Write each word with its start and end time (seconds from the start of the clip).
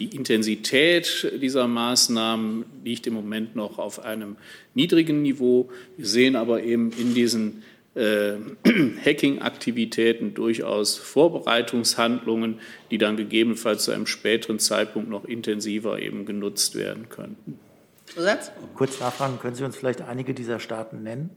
Die 0.00 0.16
Intensität 0.16 1.30
dieser 1.42 1.68
Maßnahmen 1.68 2.64
liegt 2.84 3.06
im 3.06 3.12
Moment 3.12 3.54
noch 3.54 3.78
auf 3.78 4.02
einem 4.02 4.36
niedrigen 4.72 5.20
Niveau. 5.20 5.70
Wir 5.98 6.06
sehen 6.06 6.36
aber 6.36 6.62
eben 6.62 6.90
in 6.92 7.12
diesen 7.12 7.62
äh, 7.94 8.36
Hacking-Aktivitäten 9.04 10.32
durchaus 10.32 10.96
Vorbereitungshandlungen, 10.96 12.60
die 12.90 12.96
dann 12.96 13.18
gegebenenfalls 13.18 13.84
zu 13.84 13.90
einem 13.90 14.06
späteren 14.06 14.58
Zeitpunkt 14.58 15.10
noch 15.10 15.26
intensiver 15.26 16.00
eben 16.00 16.24
genutzt 16.24 16.76
werden 16.76 17.10
könnten. 17.10 17.58
Zusatz? 18.06 18.52
Kurz 18.74 18.98
nachfragen, 19.00 19.38
können 19.38 19.54
Sie 19.54 19.64
uns 19.64 19.76
vielleicht 19.76 20.00
einige 20.00 20.32
dieser 20.32 20.60
Staaten 20.60 21.02
nennen? 21.02 21.28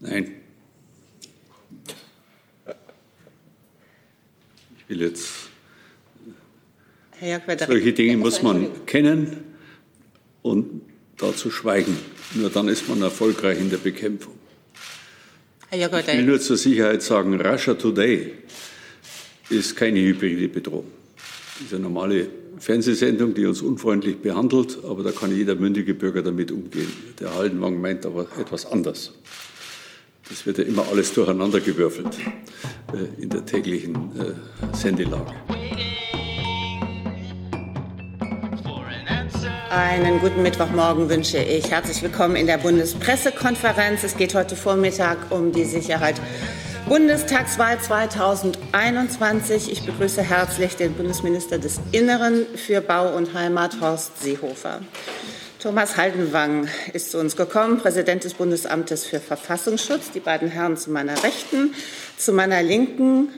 Nein. 0.00 0.32
Ich 4.78 4.88
will 4.88 5.02
jetzt. 5.02 5.53
Solche 7.66 7.92
Dinge 7.92 8.16
muss 8.16 8.42
man 8.42 8.86
kennen 8.86 9.44
und 10.42 10.82
dazu 11.16 11.50
schweigen. 11.50 11.96
Nur 12.34 12.50
dann 12.50 12.68
ist 12.68 12.88
man 12.88 13.00
erfolgreich 13.02 13.58
in 13.60 13.70
der 13.70 13.78
Bekämpfung. 13.78 14.34
Ich 15.70 15.80
will 15.80 16.22
nur 16.22 16.40
zur 16.40 16.56
Sicherheit 16.56 17.02
sagen, 17.02 17.40
Russia 17.40 17.74
Today 17.74 18.32
ist 19.50 19.76
keine 19.76 20.00
hybride 20.00 20.48
Bedrohung. 20.48 20.86
Das 21.54 21.66
ist 21.66 21.74
eine 21.74 21.82
normale 21.82 22.28
Fernsehsendung, 22.58 23.34
die 23.34 23.46
uns 23.46 23.60
unfreundlich 23.60 24.18
behandelt, 24.18 24.78
aber 24.84 25.02
da 25.02 25.10
kann 25.10 25.34
jeder 25.34 25.54
mündige 25.54 25.94
Bürger 25.94 26.22
damit 26.22 26.50
umgehen. 26.52 26.92
Der 27.20 27.34
Haldenwang 27.34 27.80
meint 27.80 28.06
aber 28.06 28.26
etwas 28.38 28.66
anders. 28.66 29.12
Das 30.28 30.46
wird 30.46 30.58
ja 30.58 30.64
immer 30.64 30.86
alles 30.88 31.12
durcheinandergewürfelt 31.12 32.18
äh, 32.92 33.22
in 33.22 33.28
der 33.28 33.44
täglichen 33.44 33.94
äh, 34.18 34.76
Sendelage. 34.76 35.34
Einen 39.70 40.20
guten 40.20 40.42
Mittwochmorgen 40.42 41.08
wünsche 41.08 41.38
ich. 41.38 41.70
Herzlich 41.70 42.02
willkommen 42.02 42.36
in 42.36 42.46
der 42.46 42.58
Bundespressekonferenz. 42.58 44.04
Es 44.04 44.16
geht 44.16 44.34
heute 44.34 44.56
Vormittag 44.56 45.30
um 45.30 45.52
die 45.52 45.64
Sicherheit 45.64 46.20
Bundestagswahl 46.86 47.80
2021. 47.80 49.72
Ich 49.72 49.86
begrüße 49.86 50.22
herzlich 50.22 50.76
den 50.76 50.92
Bundesminister 50.92 51.58
des 51.58 51.80
Inneren 51.92 52.46
für 52.54 52.80
Bau 52.80 53.16
und 53.16 53.32
Heimat, 53.32 53.80
Horst 53.80 54.22
Seehofer. 54.22 54.80
Thomas 55.60 55.96
Haldenwang 55.96 56.68
ist 56.92 57.10
zu 57.10 57.18
uns 57.18 57.36
gekommen, 57.36 57.78
Präsident 57.78 58.24
des 58.24 58.34
Bundesamtes 58.34 59.06
für 59.06 59.18
Verfassungsschutz. 59.18 60.10
Die 60.10 60.20
beiden 60.20 60.48
Herren 60.48 60.76
zu 60.76 60.90
meiner 60.90 61.22
Rechten, 61.22 61.74
zu 62.18 62.32
meiner 62.32 62.62
Linken 62.62 63.30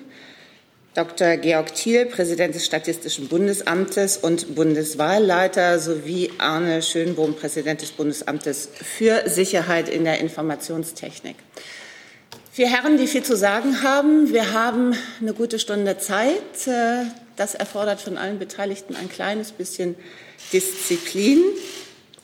Dr. 0.97 1.37
Georg 1.37 1.75
Thiel, 1.75 2.07
Präsident 2.07 2.55
des 2.55 2.65
Statistischen 2.65 3.29
Bundesamtes 3.29 4.17
und 4.17 4.55
Bundeswahlleiter, 4.55 5.79
sowie 5.79 6.31
Arne 6.39 6.81
Schönbohm, 6.81 7.35
Präsident 7.35 7.83
des 7.83 7.91
Bundesamtes 7.91 8.71
für 8.83 9.29
Sicherheit 9.29 9.91
in 9.91 10.05
der 10.05 10.21
Informationstechnik. 10.21 11.37
Vier 12.51 12.69
Herren, 12.69 12.97
die 12.97 13.07
viel 13.07 13.23
zu 13.23 13.37
sagen 13.37 13.83
haben. 13.83 14.33
Wir 14.33 14.55
haben 14.55 14.95
eine 15.21 15.35
gute 15.35 15.59
Stunde 15.59 15.99
Zeit. 15.99 16.41
Das 17.37 17.55
erfordert 17.55 18.01
von 18.01 18.17
allen 18.17 18.39
Beteiligten 18.39 18.97
ein 18.97 19.11
kleines 19.11 19.53
bisschen 19.53 19.97
Disziplin. 20.55 21.43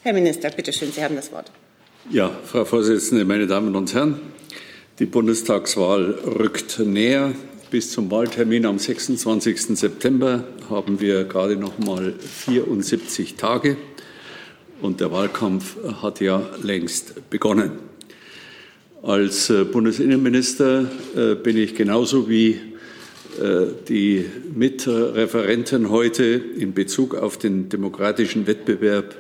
Herr 0.03 0.15
Minister, 0.15 0.49
bitte 0.49 0.73
schön, 0.73 0.91
Sie 0.93 1.05
haben 1.05 1.17
das 1.17 1.31
Wort. 1.31 1.53
Ja, 2.11 2.31
Frau 2.47 2.65
Vorsitzende, 2.65 3.27
meine 3.27 3.47
Damen 3.47 3.77
und 3.77 3.93
Herren, 3.93 4.19
die 4.99 5.05
Bundestagswahl 5.05 6.13
rückt 6.25 6.79
näher. 6.79 7.35
Bis 7.73 7.91
zum 7.91 8.11
Wahltermin 8.11 8.67
am 8.67 8.79
26. 8.79 9.79
September 9.79 10.45
haben 10.69 11.01
wir 11.01 11.25
gerade 11.25 11.57
noch 11.57 11.79
mal 11.79 12.13
74 12.13 13.37
Tage 13.37 13.79
und 14.83 15.01
der 15.01 15.11
Wahlkampf 15.11 15.79
hat 16.03 16.21
ja 16.21 16.51
längst 16.63 17.31
begonnen. 17.31 17.71
Als 19.03 19.49
äh, 19.49 19.65
Bundesinnenminister 19.65 20.85
äh, 21.17 21.35
bin 21.35 21.57
ich 21.57 21.75
genauso 21.75 22.29
wie 22.29 22.61
äh, 23.41 23.69
die 23.89 24.27
Mitreferenten 24.55 25.89
heute 25.89 26.25
in 26.25 26.75
Bezug 26.75 27.15
auf 27.15 27.39
den 27.39 27.71
demokratischen 27.71 28.47
Wettbewerb 28.47 29.17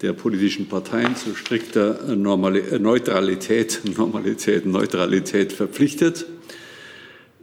der 0.00 0.14
politischen 0.14 0.70
Parteien 0.70 1.16
zu 1.16 1.34
strikter 1.34 2.16
Neutralität, 2.16 3.82
Normalität, 3.98 4.64
Neutralität 4.64 5.52
verpflichtet. 5.52 6.24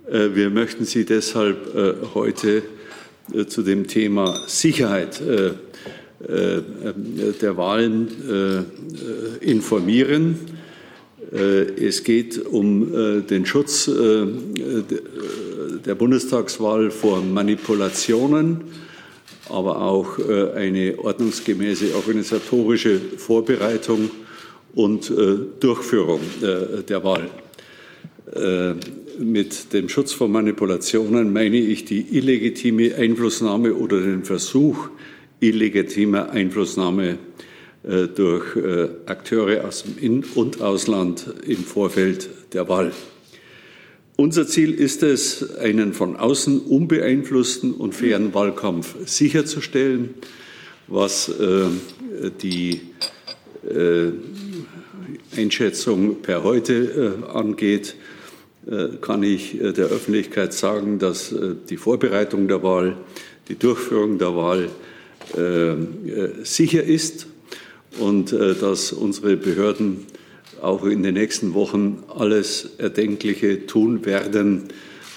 Äh, 0.09 0.35
wir 0.35 0.49
möchten 0.49 0.85
Sie 0.85 1.05
deshalb 1.05 1.75
äh, 1.75 1.93
heute 2.13 2.63
äh, 3.33 3.45
zu 3.45 3.61
dem 3.61 3.87
Thema 3.87 4.39
Sicherheit 4.47 5.21
der 6.21 7.57
Wahlen 7.57 8.07
informieren. 9.41 10.37
Es 11.31 12.03
geht 12.03 12.45
um 12.45 13.25
den 13.27 13.43
Schutz 13.47 13.89
der 15.85 15.95
Bundestagswahl 15.95 16.91
vor 16.91 17.23
Manipulationen, 17.23 18.61
aber 19.49 19.81
auch 19.81 20.19
eine 20.55 20.93
ordnungsgemäße 20.99 21.95
organisatorische 21.95 23.01
Vorbereitung 23.17 24.11
und 24.75 25.11
Durchführung 25.59 26.19
der 26.87 27.03
Wahl. 27.03 27.31
Mit 29.19 29.73
dem 29.73 29.89
Schutz 29.89 30.13
vor 30.13 30.29
Manipulationen 30.29 31.33
meine 31.33 31.57
ich 31.57 31.85
die 31.85 32.17
illegitime 32.17 32.95
Einflussnahme 32.95 33.73
oder 33.73 33.99
den 33.99 34.23
Versuch 34.23 34.89
illegitimer 35.41 36.29
Einflussnahme 36.29 37.17
äh, 37.83 38.07
durch 38.07 38.55
äh, 38.55 38.89
Akteure 39.07 39.65
aus 39.65 39.83
dem 39.83 39.97
In- 39.97 40.23
und 40.35 40.61
Ausland 40.61 41.33
im 41.45 41.57
Vorfeld 41.57 42.29
der 42.53 42.69
Wahl. 42.69 42.91
Unser 44.17 44.45
Ziel 44.45 44.73
ist 44.73 45.01
es, 45.01 45.55
einen 45.57 45.93
von 45.93 46.15
außen 46.15 46.61
unbeeinflussten 46.61 47.73
und 47.73 47.95
fairen 47.95 48.35
Wahlkampf 48.35 48.95
sicherzustellen, 49.05 50.13
was 50.87 51.29
äh, 51.29 51.65
die 52.41 52.81
Einschätzung 55.35 56.21
per 56.23 56.43
heute 56.43 57.23
angeht 57.31 57.95
äh, 57.95 58.00
kann 59.01 59.23
ich 59.23 59.59
äh, 59.59 59.73
der 59.73 59.87
Öffentlichkeit 59.87 60.53
sagen, 60.53 60.99
dass 60.99 61.31
äh, 61.31 61.55
die 61.69 61.77
Vorbereitung 61.77 62.47
der 62.47 62.61
Wahl, 62.61 62.97
die 63.47 63.57
Durchführung 63.57 64.17
der 64.17 64.35
Wahl 64.35 64.69
sicher 66.43 66.83
ist 66.83 67.27
und 67.99 68.33
dass 68.33 68.91
unsere 68.91 69.37
Behörden 69.37 70.07
auch 70.61 70.83
in 70.83 71.03
den 71.03 71.13
nächsten 71.13 71.53
Wochen 71.53 72.03
alles 72.09 72.71
Erdenkliche 72.79 73.67
tun 73.67 74.03
werden, 74.03 74.63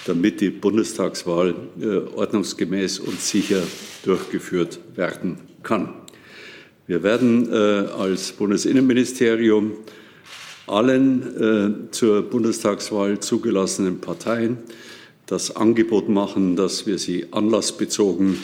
damit 0.05 0.41
die 0.41 0.51
Bundestagswahl 0.51 1.55
ordnungsgemäß 2.15 2.99
und 2.99 3.19
sicher 3.19 3.63
durchgeführt 4.05 4.79
werden 4.95 5.39
kann. 5.63 5.89
Wir 6.85 7.01
werden 7.01 7.51
als 7.51 8.31
Bundesinnenministerium 8.33 9.73
allen 10.67 11.87
äh, 11.87 11.91
zur 11.91 12.23
Bundestagswahl 12.23 13.19
zugelassenen 13.19 14.01
Parteien 14.01 14.57
das 15.25 15.55
Angebot 15.55 16.09
machen, 16.09 16.55
dass 16.55 16.85
wir 16.85 16.97
sie 16.97 17.27
anlassbezogen 17.31 18.37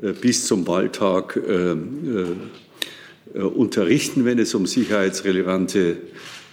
äh, 0.00 0.12
bis 0.12 0.46
zum 0.46 0.66
Wahltag 0.66 1.36
äh, 1.36 1.72
äh, 1.72 1.76
äh 3.34 3.42
unterrichten, 3.42 4.24
wenn 4.24 4.38
es 4.38 4.54
um 4.54 4.66
sicherheitsrelevante 4.66 5.96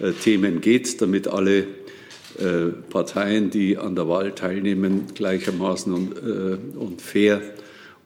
äh, 0.00 0.12
Themen 0.12 0.60
geht, 0.60 1.00
damit 1.00 1.28
alle 1.28 1.66
Parteien, 2.90 3.50
die 3.50 3.78
an 3.78 3.96
der 3.96 4.06
Wahl 4.06 4.32
teilnehmen, 4.32 5.06
gleichermaßen 5.12 5.92
und, 5.92 6.12
und 6.76 7.02
fair 7.02 7.42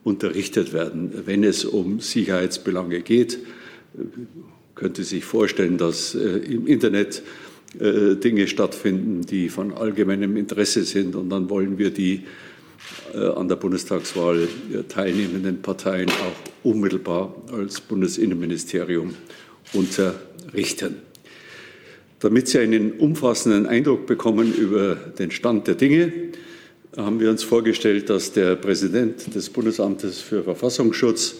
unterrichtet 0.04 0.72
werden, 0.72 1.12
wenn 1.26 1.44
es 1.44 1.66
um 1.66 2.00
Sicherheitsbelange 2.00 3.02
geht 3.02 3.40
könnte 4.82 5.04
sich 5.04 5.24
vorstellen, 5.24 5.78
dass 5.78 6.16
äh, 6.16 6.38
im 6.38 6.66
Internet 6.66 7.22
äh, 7.78 8.16
Dinge 8.16 8.48
stattfinden, 8.48 9.22
die 9.24 9.48
von 9.48 9.72
allgemeinem 9.72 10.36
Interesse 10.36 10.82
sind. 10.82 11.14
Und 11.14 11.30
dann 11.30 11.48
wollen 11.48 11.78
wir 11.78 11.90
die 11.90 12.24
äh, 13.14 13.18
an 13.18 13.46
der 13.46 13.54
Bundestagswahl 13.54 14.48
teilnehmenden 14.88 15.62
Parteien 15.62 16.08
auch 16.10 16.68
unmittelbar 16.68 17.32
als 17.52 17.80
Bundesinnenministerium 17.80 19.14
unterrichten. 19.72 20.96
Damit 22.18 22.48
Sie 22.48 22.58
einen 22.58 22.94
umfassenden 22.94 23.66
Eindruck 23.66 24.06
bekommen 24.06 24.52
über 24.52 24.96
den 24.96 25.30
Stand 25.30 25.68
der 25.68 25.76
Dinge, 25.76 26.12
haben 26.96 27.20
wir 27.20 27.30
uns 27.30 27.44
vorgestellt, 27.44 28.10
dass 28.10 28.32
der 28.32 28.56
Präsident 28.56 29.32
des 29.32 29.48
Bundesamtes 29.48 30.20
für 30.20 30.42
Verfassungsschutz 30.42 31.36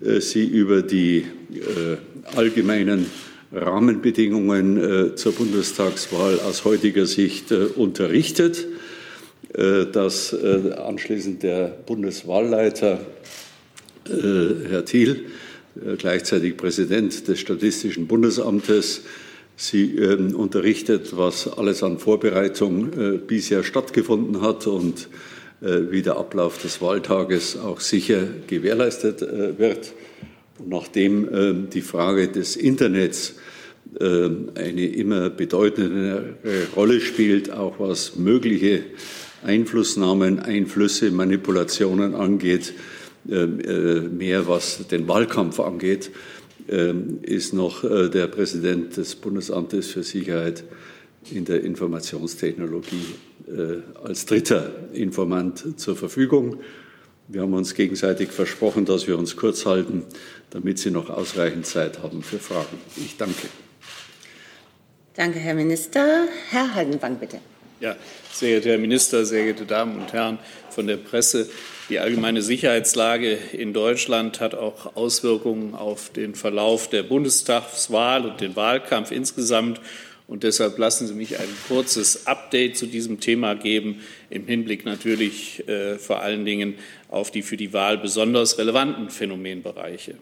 Sie 0.00 0.46
über 0.46 0.82
die 0.82 1.24
äh, 1.52 2.36
allgemeinen 2.36 3.06
Rahmenbedingungen 3.52 4.76
äh, 4.76 5.14
zur 5.16 5.32
Bundestagswahl 5.32 6.38
aus 6.40 6.64
heutiger 6.64 7.06
Sicht 7.06 7.50
unterrichtet, 7.52 8.66
dass 9.50 10.34
anschließend 10.34 11.42
der 11.42 11.68
Bundeswahlleiter 11.86 13.00
Herr 14.06 14.84
Thiel, 14.84 15.24
gleichzeitig 15.96 16.58
Präsident 16.58 17.26
des 17.26 17.40
Statistischen 17.40 18.06
Bundesamtes, 18.06 19.04
Sie 19.60 19.96
ähm, 19.96 20.36
unterrichtet, 20.36 21.16
was 21.16 21.48
alles 21.48 21.82
an 21.82 21.98
Vorbereitung 21.98 22.92
äh, 22.92 23.18
bisher 23.18 23.64
stattgefunden 23.64 24.40
hat 24.40 24.68
und 24.68 25.00
äh, 25.00 25.37
wie 25.60 26.02
der 26.02 26.16
Ablauf 26.16 26.60
des 26.60 26.80
Wahltages 26.80 27.56
auch 27.56 27.80
sicher 27.80 28.22
gewährleistet 28.46 29.22
äh, 29.22 29.58
wird. 29.58 29.92
Und 30.58 30.68
nachdem 30.68 31.28
ähm, 31.32 31.70
die 31.70 31.82
Frage 31.82 32.28
des 32.28 32.56
Internets 32.56 33.36
ähm, 34.00 34.50
eine 34.54 34.86
immer 34.86 35.30
bedeutendere 35.30 36.34
Rolle 36.76 37.00
spielt, 37.00 37.50
auch 37.50 37.80
was 37.80 38.16
mögliche 38.16 38.84
Einflussnahmen, 39.42 40.40
Einflüsse, 40.40 41.10
Manipulationen 41.10 42.14
angeht, 42.14 42.74
mehr 43.24 44.48
was 44.48 44.88
den 44.88 45.06
Wahlkampf 45.06 45.60
angeht, 45.60 46.10
ähm, 46.68 47.20
ist 47.22 47.54
noch 47.54 47.82
äh, 47.82 48.10
der 48.10 48.26
Präsident 48.26 48.96
des 48.98 49.14
Bundesamtes 49.14 49.88
für 49.88 50.02
Sicherheit 50.02 50.64
in 51.30 51.46
der 51.46 51.62
Informationstechnologie 51.62 52.96
äh, 52.96 53.27
als 54.02 54.26
dritter 54.26 54.70
Informant 54.92 55.80
zur 55.80 55.96
Verfügung. 55.96 56.60
Wir 57.28 57.42
haben 57.42 57.54
uns 57.54 57.74
gegenseitig 57.74 58.30
versprochen, 58.30 58.84
dass 58.84 59.06
wir 59.06 59.18
uns 59.18 59.36
kurz 59.36 59.66
halten, 59.66 60.04
damit 60.50 60.78
Sie 60.78 60.90
noch 60.90 61.10
ausreichend 61.10 61.66
Zeit 61.66 62.02
haben 62.02 62.22
für 62.22 62.38
Fragen. 62.38 62.78
Ich 62.96 63.16
danke. 63.16 63.48
Danke, 65.14 65.38
Herr 65.38 65.54
Minister. 65.54 66.24
Herr 66.50 66.74
Haldenwang, 66.74 67.16
bitte. 67.16 67.40
Ja, 67.80 67.96
sehr 68.32 68.50
geehrter 68.50 68.70
Herr 68.70 68.78
Minister, 68.78 69.24
sehr 69.24 69.44
geehrte 69.44 69.66
Damen 69.66 70.00
und 70.00 70.12
Herren 70.12 70.38
von 70.70 70.86
der 70.86 70.96
Presse. 70.96 71.48
Die 71.88 71.98
allgemeine 71.98 72.42
Sicherheitslage 72.42 73.38
in 73.52 73.72
Deutschland 73.72 74.40
hat 74.40 74.54
auch 74.54 74.96
Auswirkungen 74.96 75.74
auf 75.74 76.10
den 76.10 76.34
Verlauf 76.34 76.88
der 76.88 77.02
Bundestagswahl 77.02 78.26
und 78.26 78.40
den 78.40 78.56
Wahlkampf 78.56 79.10
insgesamt. 79.10 79.80
Und 80.28 80.42
deshalb 80.42 80.76
lassen 80.76 81.06
Sie 81.06 81.14
mich 81.14 81.40
ein 81.40 81.48
kurzes 81.68 82.26
Update 82.26 82.76
zu 82.76 82.84
diesem 82.84 83.18
Thema 83.18 83.54
geben, 83.54 84.02
im 84.28 84.46
Hinblick 84.46 84.84
natürlich 84.84 85.66
äh, 85.66 85.96
vor 85.96 86.20
allen 86.20 86.44
Dingen 86.44 86.74
auf 87.08 87.30
die 87.30 87.40
für 87.40 87.56
die 87.56 87.72
Wahl 87.72 87.96
besonders 87.96 88.58
relevanten 88.58 89.08
Phänomenbereiche. 89.08 90.16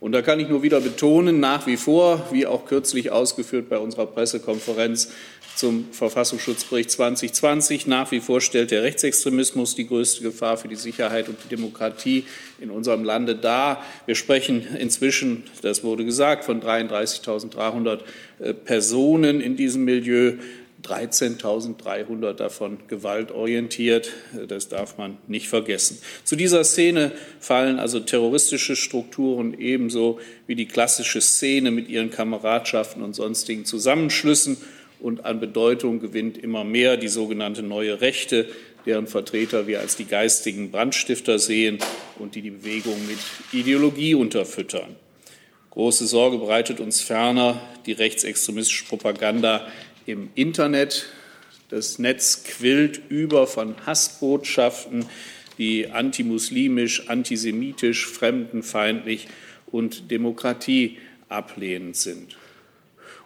Und 0.00 0.12
da 0.12 0.20
kann 0.20 0.38
ich 0.38 0.48
nur 0.48 0.62
wieder 0.62 0.80
betonen, 0.80 1.40
nach 1.40 1.66
wie 1.66 1.78
vor, 1.78 2.28
wie 2.30 2.44
auch 2.44 2.66
kürzlich 2.66 3.10
ausgeführt 3.10 3.70
bei 3.70 3.78
unserer 3.78 4.04
Pressekonferenz, 4.04 5.12
zum 5.56 5.92
Verfassungsschutzbericht 5.92 6.90
2020. 6.90 7.86
Nach 7.86 8.10
wie 8.10 8.20
vor 8.20 8.40
stellt 8.40 8.70
der 8.70 8.82
Rechtsextremismus 8.82 9.74
die 9.74 9.86
größte 9.86 10.22
Gefahr 10.22 10.56
für 10.56 10.68
die 10.68 10.76
Sicherheit 10.76 11.28
und 11.28 11.38
die 11.44 11.48
Demokratie 11.48 12.24
in 12.60 12.70
unserem 12.70 13.04
Lande 13.04 13.36
dar. 13.36 13.84
Wir 14.06 14.14
sprechen 14.14 14.66
inzwischen, 14.76 15.44
das 15.62 15.84
wurde 15.84 16.04
gesagt, 16.04 16.44
von 16.44 16.62
33.300 16.62 18.00
äh, 18.40 18.54
Personen 18.54 19.40
in 19.40 19.56
diesem 19.56 19.84
Milieu. 19.84 20.34
13.300 20.82 22.32
davon 22.32 22.78
gewaltorientiert. 22.88 24.10
Das 24.48 24.68
darf 24.68 24.98
man 24.98 25.16
nicht 25.26 25.48
vergessen. 25.48 25.98
Zu 26.24 26.36
dieser 26.36 26.64
Szene 26.64 27.12
fallen 27.40 27.78
also 27.78 28.00
terroristische 28.00 28.76
Strukturen 28.76 29.54
ebenso 29.58 30.18
wie 30.46 30.56
die 30.56 30.66
klassische 30.66 31.20
Szene 31.20 31.70
mit 31.70 31.88
ihren 31.88 32.10
Kameradschaften 32.10 33.02
und 33.02 33.14
sonstigen 33.14 33.64
Zusammenschlüssen 33.64 34.56
und 35.02 35.24
an 35.24 35.40
Bedeutung 35.40 35.98
gewinnt 35.98 36.38
immer 36.38 36.62
mehr 36.62 36.96
die 36.96 37.08
sogenannte 37.08 37.62
neue 37.62 38.00
Rechte, 38.00 38.48
deren 38.86 39.08
Vertreter 39.08 39.66
wir 39.66 39.80
als 39.80 39.96
die 39.96 40.04
geistigen 40.04 40.70
Brandstifter 40.70 41.40
sehen 41.40 41.78
und 42.20 42.36
die 42.36 42.42
die 42.42 42.50
Bewegung 42.50 42.96
mit 43.08 43.18
Ideologie 43.52 44.14
unterfüttern. 44.14 44.94
Große 45.70 46.06
Sorge 46.06 46.38
bereitet 46.38 46.78
uns 46.78 47.00
ferner 47.00 47.60
die 47.84 47.92
rechtsextremistische 47.92 48.84
Propaganda 48.84 49.66
im 50.06 50.30
Internet. 50.36 51.06
Das 51.68 51.98
Netz 51.98 52.44
quillt 52.44 53.00
über 53.08 53.48
von 53.48 53.74
Hassbotschaften, 53.84 55.06
die 55.58 55.88
antimuslimisch, 55.88 57.08
antisemitisch, 57.08 58.06
fremdenfeindlich 58.06 59.26
und 59.66 60.12
demokratieablehnend 60.12 61.96
sind. 61.96 62.36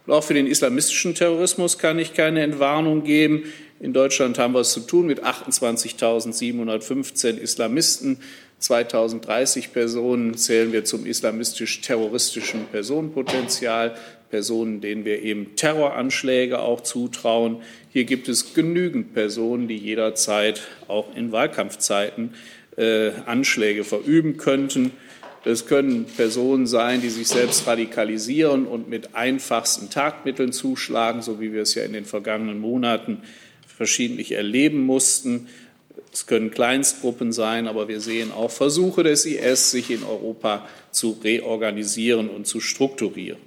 Und 0.06 0.12
auch 0.12 0.25
für 0.25 0.35
den 0.35 0.47
islamistischen 0.47 1.14
Terrorismus 1.14 1.79
kann 1.79 1.99
ich 1.99 2.12
keine 2.14 2.43
Entwarnung 2.43 3.05
geben. 3.05 3.44
In 3.81 3.93
Deutschland 3.93 4.38
haben 4.38 4.55
wir 4.55 4.61
es 4.61 4.73
zu 4.73 4.81
tun 4.81 5.06
mit 5.06 5.25
28.715 5.25 7.37
Islamisten. 7.37 8.19
2030 8.58 9.73
Personen 9.73 10.37
zählen 10.37 10.73
wir 10.73 10.85
zum 10.85 11.05
islamistisch-terroristischen 11.05 12.67
Personenpotenzial. 12.67 13.97
Personen, 14.31 14.81
denen 14.81 15.05
wir 15.05 15.23
eben 15.23 15.56
Terroranschläge 15.56 16.59
auch 16.59 16.81
zutrauen. 16.81 17.62
Hier 17.93 18.05
gibt 18.05 18.29
es 18.29 18.55
genügend 18.55 19.14
Personen, 19.14 19.69
die 19.69 19.76
jederzeit 19.76 20.62
auch 20.88 21.14
in 21.14 21.32
Wahlkampfzeiten 21.32 22.35
äh, 22.76 23.11
Anschläge 23.26 23.85
verüben 23.85 24.37
könnten. 24.37 24.93
Das 25.47 25.67
können 25.67 26.07
Personen 26.07 26.67
sein, 26.67 27.01
die 27.03 27.09
sich 27.09 27.29
selbst 27.29 27.69
radikalisieren 27.69 28.67
und 28.67 28.89
mit 28.89 29.15
einfachsten 29.15 29.91
Tatmitteln 29.91 30.51
zuschlagen, 30.51 31.23
so 31.23 31.41
wie 31.41 31.53
wir 31.53 31.63
es 31.63 31.77
ja 31.77 31.85
in 31.85 31.93
den 31.93 32.05
vergangenen 32.05 32.59
Monaten 32.59 33.23
verschiedentlich 33.69 34.33
erleben 34.33 34.81
mussten. 34.81 35.47
Es 36.13 36.27
können 36.27 36.51
Kleinstgruppen 36.51 37.33
sein, 37.33 37.69
aber 37.69 37.87
wir 37.87 38.01
sehen 38.01 38.33
auch 38.33 38.51
Versuche 38.51 39.05
des 39.05 39.25
IS, 39.25 39.71
sich 39.71 39.93
in 39.93 40.03
Europa 40.03 40.67
zu 40.91 41.17
reorganisieren 41.23 42.29
und 42.29 42.49
zu 42.49 42.59
strukturieren. 42.59 43.39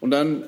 Und 0.00 0.10
dann 0.10 0.42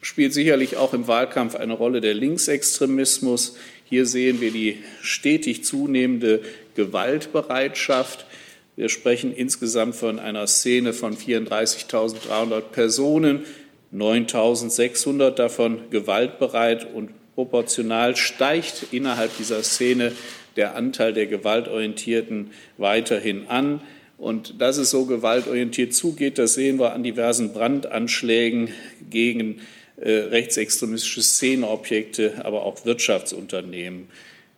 spielt 0.00 0.32
sicherlich 0.32 0.76
auch 0.76 0.94
im 0.94 1.08
Wahlkampf 1.08 1.56
eine 1.56 1.72
Rolle 1.72 2.00
der 2.00 2.14
Linksextremismus. 2.14 3.56
Hier 3.84 4.06
sehen 4.06 4.40
wir 4.40 4.52
die 4.52 4.84
stetig 5.02 5.64
zunehmende 5.64 6.42
Gewaltbereitschaft 6.76 8.26
wir 8.76 8.90
sprechen 8.90 9.34
insgesamt 9.34 9.96
von 9.96 10.18
einer 10.18 10.46
Szene 10.46 10.92
von 10.92 11.16
34.300 11.16 12.60
Personen, 12.60 13.46
9.600 13.92 15.30
davon 15.30 15.90
gewaltbereit 15.90 16.86
und 16.92 17.10
proportional 17.34 18.16
steigt 18.16 18.86
innerhalb 18.92 19.34
dieser 19.38 19.62
Szene 19.62 20.12
der 20.56 20.74
Anteil 20.74 21.12
der 21.12 21.26
Gewaltorientierten 21.26 22.50
weiterhin 22.76 23.46
an. 23.48 23.80
Und 24.18 24.60
dass 24.60 24.78
es 24.78 24.90
so 24.90 25.04
gewaltorientiert 25.06 25.94
zugeht, 25.94 26.38
das 26.38 26.54
sehen 26.54 26.78
wir 26.78 26.92
an 26.92 27.02
diversen 27.02 27.52
Brandanschlägen 27.52 28.70
gegen 29.10 29.60
äh, 29.96 30.10
rechtsextremistische 30.10 31.22
Szeneobjekte, 31.22 32.44
aber 32.44 32.64
auch 32.64 32.84
Wirtschaftsunternehmen. 32.84 34.08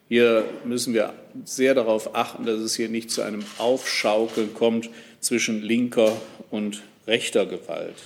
Hier 0.09 0.45
müssen 0.65 0.95
wir 0.95 1.13
sehr 1.45 1.75
darauf 1.75 2.15
achten, 2.15 2.47
dass 2.47 2.61
es 2.61 2.75
hier 2.75 2.89
nicht 2.89 3.11
zu 3.11 3.21
einem 3.23 3.45
Aufschaukeln 3.59 4.55
kommt 4.55 4.89
zwischen 5.21 5.63
linker 5.63 6.19
und 6.51 6.83
rechter 7.07 7.45
Gewalt. 7.45 7.97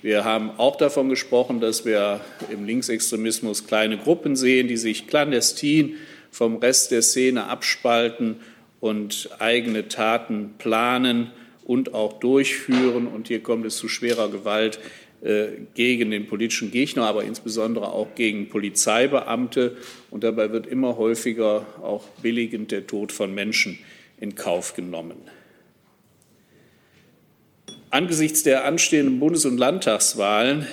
Wir 0.00 0.24
haben 0.24 0.50
auch 0.56 0.76
davon 0.76 1.10
gesprochen, 1.10 1.60
dass 1.60 1.84
wir 1.84 2.22
im 2.50 2.64
Linksextremismus 2.64 3.66
kleine 3.66 3.98
Gruppen 3.98 4.36
sehen, 4.36 4.68
die 4.68 4.78
sich 4.78 5.06
clandestin 5.06 5.96
vom 6.30 6.56
Rest 6.56 6.90
der 6.90 7.02
Szene 7.02 7.44
abspalten 7.44 8.36
und 8.80 9.28
eigene 9.38 9.88
Taten 9.88 10.54
planen 10.56 11.30
und 11.64 11.94
auch 11.94 12.14
durchführen. 12.14 13.06
Und 13.06 13.28
hier 13.28 13.42
kommt 13.42 13.66
es 13.66 13.76
zu 13.76 13.86
schwerer 13.88 14.30
Gewalt 14.30 14.80
gegen 15.74 16.10
den 16.10 16.26
politischen 16.26 16.72
Gegner, 16.72 17.06
aber 17.06 17.22
insbesondere 17.22 17.92
auch 17.92 18.16
gegen 18.16 18.48
Polizeibeamte. 18.48 19.76
Und 20.10 20.24
dabei 20.24 20.50
wird 20.50 20.66
immer 20.66 20.96
häufiger 20.96 21.64
auch 21.80 22.08
billigend 22.22 22.72
der 22.72 22.88
Tod 22.88 23.12
von 23.12 23.32
Menschen 23.32 23.78
in 24.18 24.34
Kauf 24.34 24.74
genommen. 24.74 25.18
Angesichts 27.90 28.42
der 28.42 28.64
anstehenden 28.64 29.20
Bundes- 29.20 29.44
und 29.44 29.58
Landtagswahlen 29.58 30.66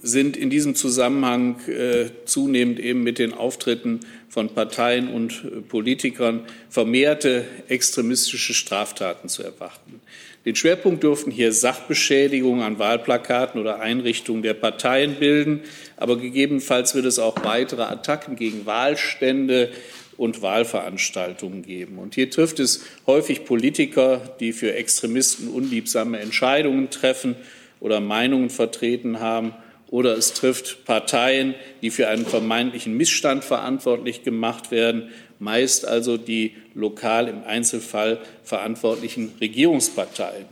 sind 0.00 0.36
in 0.36 0.50
diesem 0.50 0.74
Zusammenhang 0.74 1.60
äh, 1.68 2.10
zunehmend 2.24 2.80
eben 2.80 3.02
mit 3.02 3.18
den 3.18 3.32
Auftritten 3.34 4.00
von 4.28 4.48
Parteien 4.48 5.08
und 5.08 5.44
äh, 5.44 5.60
Politikern 5.60 6.46
vermehrte 6.68 7.44
extremistische 7.68 8.54
Straftaten 8.54 9.28
zu 9.28 9.42
erwarten. 9.42 10.00
Den 10.44 10.56
Schwerpunkt 10.56 11.04
dürften 11.04 11.30
hier 11.30 11.52
Sachbeschädigungen 11.52 12.62
an 12.62 12.78
Wahlplakaten 12.78 13.60
oder 13.60 13.80
Einrichtungen 13.80 14.42
der 14.42 14.54
Parteien 14.54 15.14
bilden, 15.16 15.60
aber 15.96 16.16
gegebenenfalls 16.18 16.94
wird 16.94 17.06
es 17.06 17.20
auch 17.20 17.44
weitere 17.44 17.82
Attacken 17.82 18.34
gegen 18.34 18.66
Wahlstände 18.66 19.70
und 20.16 20.42
Wahlveranstaltungen 20.42 21.62
geben. 21.62 21.98
Und 21.98 22.16
hier 22.16 22.28
trifft 22.28 22.58
es 22.58 22.84
häufig 23.06 23.44
Politiker, 23.44 24.20
die 24.40 24.52
für 24.52 24.74
Extremisten 24.74 25.48
unliebsame 25.48 26.18
Entscheidungen 26.18 26.90
treffen 26.90 27.36
oder 27.78 28.00
Meinungen 28.00 28.50
vertreten 28.50 29.20
haben, 29.20 29.54
oder 29.92 30.16
es 30.16 30.32
trifft 30.32 30.86
Parteien, 30.86 31.54
die 31.82 31.90
für 31.90 32.08
einen 32.08 32.24
vermeintlichen 32.24 32.96
Missstand 32.96 33.44
verantwortlich 33.44 34.22
gemacht 34.22 34.70
werden 34.70 35.10
meist 35.42 35.86
also 35.86 36.16
die 36.16 36.54
lokal 36.74 37.28
im 37.28 37.42
Einzelfall 37.44 38.20
verantwortlichen 38.44 39.32
Regierungsparteien. 39.40 40.46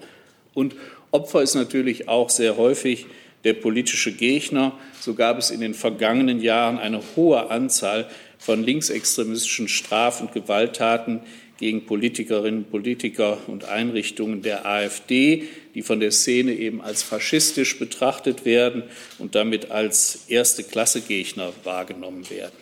Und 0.53 0.75
Opfer 1.13 1.43
ist 1.43 1.55
natürlich 1.55 2.09
auch 2.09 2.29
sehr 2.29 2.57
häufig 2.57 3.07
der 3.45 3.55
politische 3.55 4.13
Gegner. 4.13 4.73
So 5.01 5.15
gab 5.15 5.39
es 5.39 5.51
in 5.51 5.61
den 5.61 5.75
vergangenen 5.75 6.41
Jahren 6.41 6.79
eine 6.79 7.01
hohe 7.17 7.51
Anzahl 7.51 8.09
von 8.39 8.65
linksextremistischen 8.65 9.69
Straf- 9.69 10.21
und 10.21 10.33
Gewalttaten 10.33 11.21
gegen 11.59 11.87
Politikerinnen, 11.87 12.65
Politiker 12.65 13.39
und 13.47 13.65
Einrichtungen 13.67 14.43
der 14.43 14.67
AfD, 14.67 15.45
die 15.75 15.83
von 15.83 16.01
der 16.01 16.11
Szene 16.11 16.53
eben 16.53 16.81
als 16.81 17.03
faschistisch 17.03 17.79
betrachtet 17.79 18.45
werden 18.45 18.83
und 19.19 19.35
damit 19.35 19.71
als 19.71 20.25
erste 20.29 20.65
Klasse 20.65 21.03
Gegner 21.03 21.53
wahrgenommen 21.63 22.29
werden. 22.31 22.57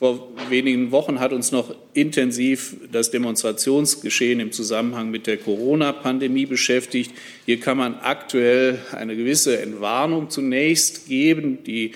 Vor 0.00 0.28
wenigen 0.48 0.92
Wochen 0.92 1.20
hat 1.20 1.34
uns 1.34 1.52
noch 1.52 1.74
intensiv 1.92 2.74
das 2.90 3.10
Demonstrationsgeschehen 3.10 4.40
im 4.40 4.50
Zusammenhang 4.50 5.10
mit 5.10 5.26
der 5.26 5.36
Corona-Pandemie 5.36 6.46
beschäftigt. 6.46 7.12
Hier 7.44 7.60
kann 7.60 7.76
man 7.76 7.96
aktuell 7.96 8.78
eine 8.92 9.14
gewisse 9.14 9.60
Entwarnung 9.60 10.30
zunächst 10.30 11.06
geben. 11.06 11.64
Die 11.64 11.92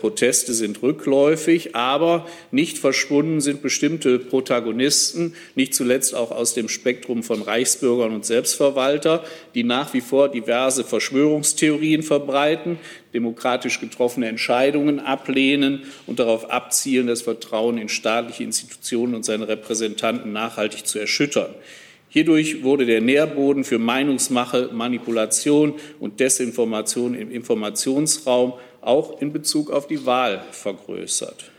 Proteste 0.00 0.52
sind 0.52 0.82
rückläufig, 0.82 1.74
aber 1.74 2.26
nicht 2.50 2.78
verschwunden 2.78 3.40
sind 3.40 3.62
bestimmte 3.62 4.18
Protagonisten, 4.18 5.34
nicht 5.54 5.74
zuletzt 5.74 6.14
auch 6.14 6.30
aus 6.30 6.54
dem 6.54 6.68
Spektrum 6.68 7.22
von 7.22 7.42
Reichsbürgern 7.42 8.14
und 8.14 8.24
Selbstverwalter, 8.24 9.24
die 9.54 9.64
nach 9.64 9.94
wie 9.94 10.00
vor 10.00 10.28
diverse 10.28 10.84
Verschwörungstheorien 10.84 12.02
verbreiten, 12.02 12.78
demokratisch 13.14 13.80
getroffene 13.80 14.28
Entscheidungen 14.28 15.00
ablehnen 15.00 15.82
und 16.06 16.18
darauf 16.18 16.50
abzielen, 16.50 17.06
das 17.06 17.22
Vertrauen 17.22 17.78
in 17.78 17.88
staatliche 17.88 18.44
Institutionen 18.44 19.14
und 19.14 19.24
seine 19.24 19.48
Repräsentanten 19.48 20.32
nachhaltig 20.32 20.86
zu 20.86 20.98
erschüttern. 20.98 21.54
Hierdurch 22.08 22.62
wurde 22.62 22.84
der 22.84 23.00
Nährboden 23.00 23.64
für 23.64 23.78
Meinungsmache, 23.78 24.68
Manipulation 24.70 25.76
und 25.98 26.20
Desinformation 26.20 27.14
im 27.14 27.30
Informationsraum 27.30 28.52
auch 28.82 29.20
in 29.20 29.32
Bezug 29.32 29.70
auf 29.70 29.86
die 29.86 30.04
Wahl 30.04 30.44
vergrößert. 30.50 31.50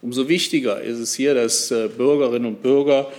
Umso 0.00 0.28
wichtiger 0.28 0.80
ist 0.80 0.98
es 0.98 1.14
hier, 1.14 1.34
dass 1.34 1.70
äh, 1.70 1.88
Bürgerinnen 1.88 2.46
und 2.46 2.62
Bürger 2.62 3.12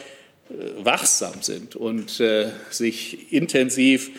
äh, 0.49 0.83
wachsam 0.83 1.41
sind 1.41 1.75
und 1.75 2.19
äh, 2.19 2.47
sich 2.69 3.31
intensiv 3.31 4.11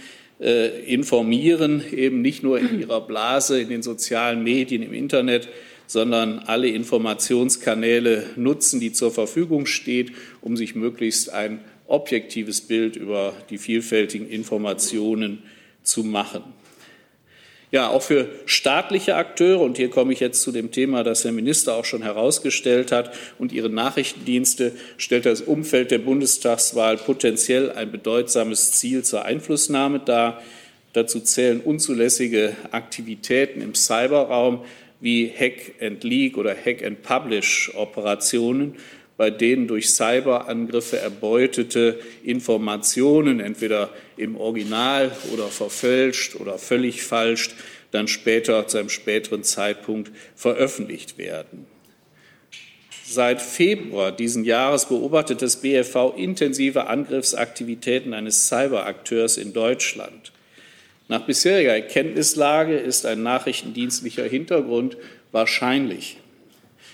informieren, 0.87 1.85
eben 1.92 2.23
nicht 2.23 2.42
nur 2.42 2.59
in 2.59 2.80
ihrer 2.80 3.02
Blase, 3.02 3.61
in 3.61 3.69
den 3.69 3.83
sozialen 3.83 4.42
Medien, 4.42 4.83
im 4.83 4.95
Internet, 4.95 5.50
sondern 5.87 6.38
alle 6.38 6.69
Informationskanäle 6.69 8.25
nutzen, 8.37 8.80
die 8.80 8.90
zur 8.95 9.11
Verfügung 9.11 9.66
stehen, 9.66 10.12
um 10.40 10.57
sich 10.57 10.75
möglichst 10.75 11.28
ein 11.28 11.61
objektives 11.88 12.62
Bild 12.62 12.97
über 12.97 13.35
die 13.50 13.59
vielfältigen 13.59 14.30
Informationen 14.30 15.42
zu 15.83 16.04
machen. 16.04 16.42
Ja, 17.72 17.88
auch 17.88 18.02
für 18.02 18.28
staatliche 18.46 19.14
Akteure, 19.14 19.60
und 19.60 19.76
hier 19.76 19.90
komme 19.90 20.12
ich 20.12 20.18
jetzt 20.18 20.42
zu 20.42 20.50
dem 20.50 20.72
Thema, 20.72 21.04
das 21.04 21.22
der 21.22 21.30
Minister 21.30 21.74
auch 21.74 21.84
schon 21.84 22.02
herausgestellt 22.02 22.90
hat, 22.90 23.12
und 23.38 23.52
ihre 23.52 23.70
Nachrichtendienste, 23.70 24.72
stellt 24.96 25.24
das 25.24 25.40
Umfeld 25.40 25.92
der 25.92 25.98
Bundestagswahl 25.98 26.96
potenziell 26.96 27.70
ein 27.70 27.92
bedeutsames 27.92 28.72
Ziel 28.72 29.04
zur 29.04 29.24
Einflussnahme 29.24 30.00
dar. 30.00 30.42
Dazu 30.94 31.20
zählen 31.20 31.60
unzulässige 31.60 32.56
Aktivitäten 32.72 33.62
im 33.62 33.76
Cyberraum 33.76 34.64
wie 35.00 35.30
Hack 35.30 35.74
and 35.80 36.02
Leak 36.02 36.36
oder 36.36 36.54
Hack 36.54 36.84
and 36.84 37.02
Publish 37.02 37.70
Operationen 37.76 38.74
bei 39.20 39.28
denen 39.28 39.68
durch 39.68 39.90
Cyberangriffe 39.90 40.96
erbeutete 40.96 42.00
Informationen 42.24 43.38
entweder 43.38 43.90
im 44.16 44.34
Original 44.34 45.14
oder 45.34 45.48
verfälscht 45.48 46.36
oder 46.36 46.56
völlig 46.56 47.02
falsch 47.02 47.50
dann 47.90 48.08
später 48.08 48.66
zu 48.66 48.78
einem 48.78 48.88
späteren 48.88 49.44
Zeitpunkt 49.44 50.10
veröffentlicht 50.34 51.18
werden. 51.18 51.66
Seit 53.04 53.42
Februar 53.42 54.10
diesen 54.10 54.46
Jahres 54.46 54.86
beobachtet 54.86 55.42
das 55.42 55.56
BFV 55.56 56.14
intensive 56.16 56.86
Angriffsaktivitäten 56.86 58.14
eines 58.14 58.48
Cyberakteurs 58.48 59.36
in 59.36 59.52
Deutschland. 59.52 60.32
Nach 61.08 61.26
bisheriger 61.26 61.74
Erkenntnislage 61.74 62.78
ist 62.78 63.04
ein 63.04 63.22
nachrichtendienstlicher 63.22 64.24
Hintergrund 64.24 64.96
wahrscheinlich. 65.30 66.19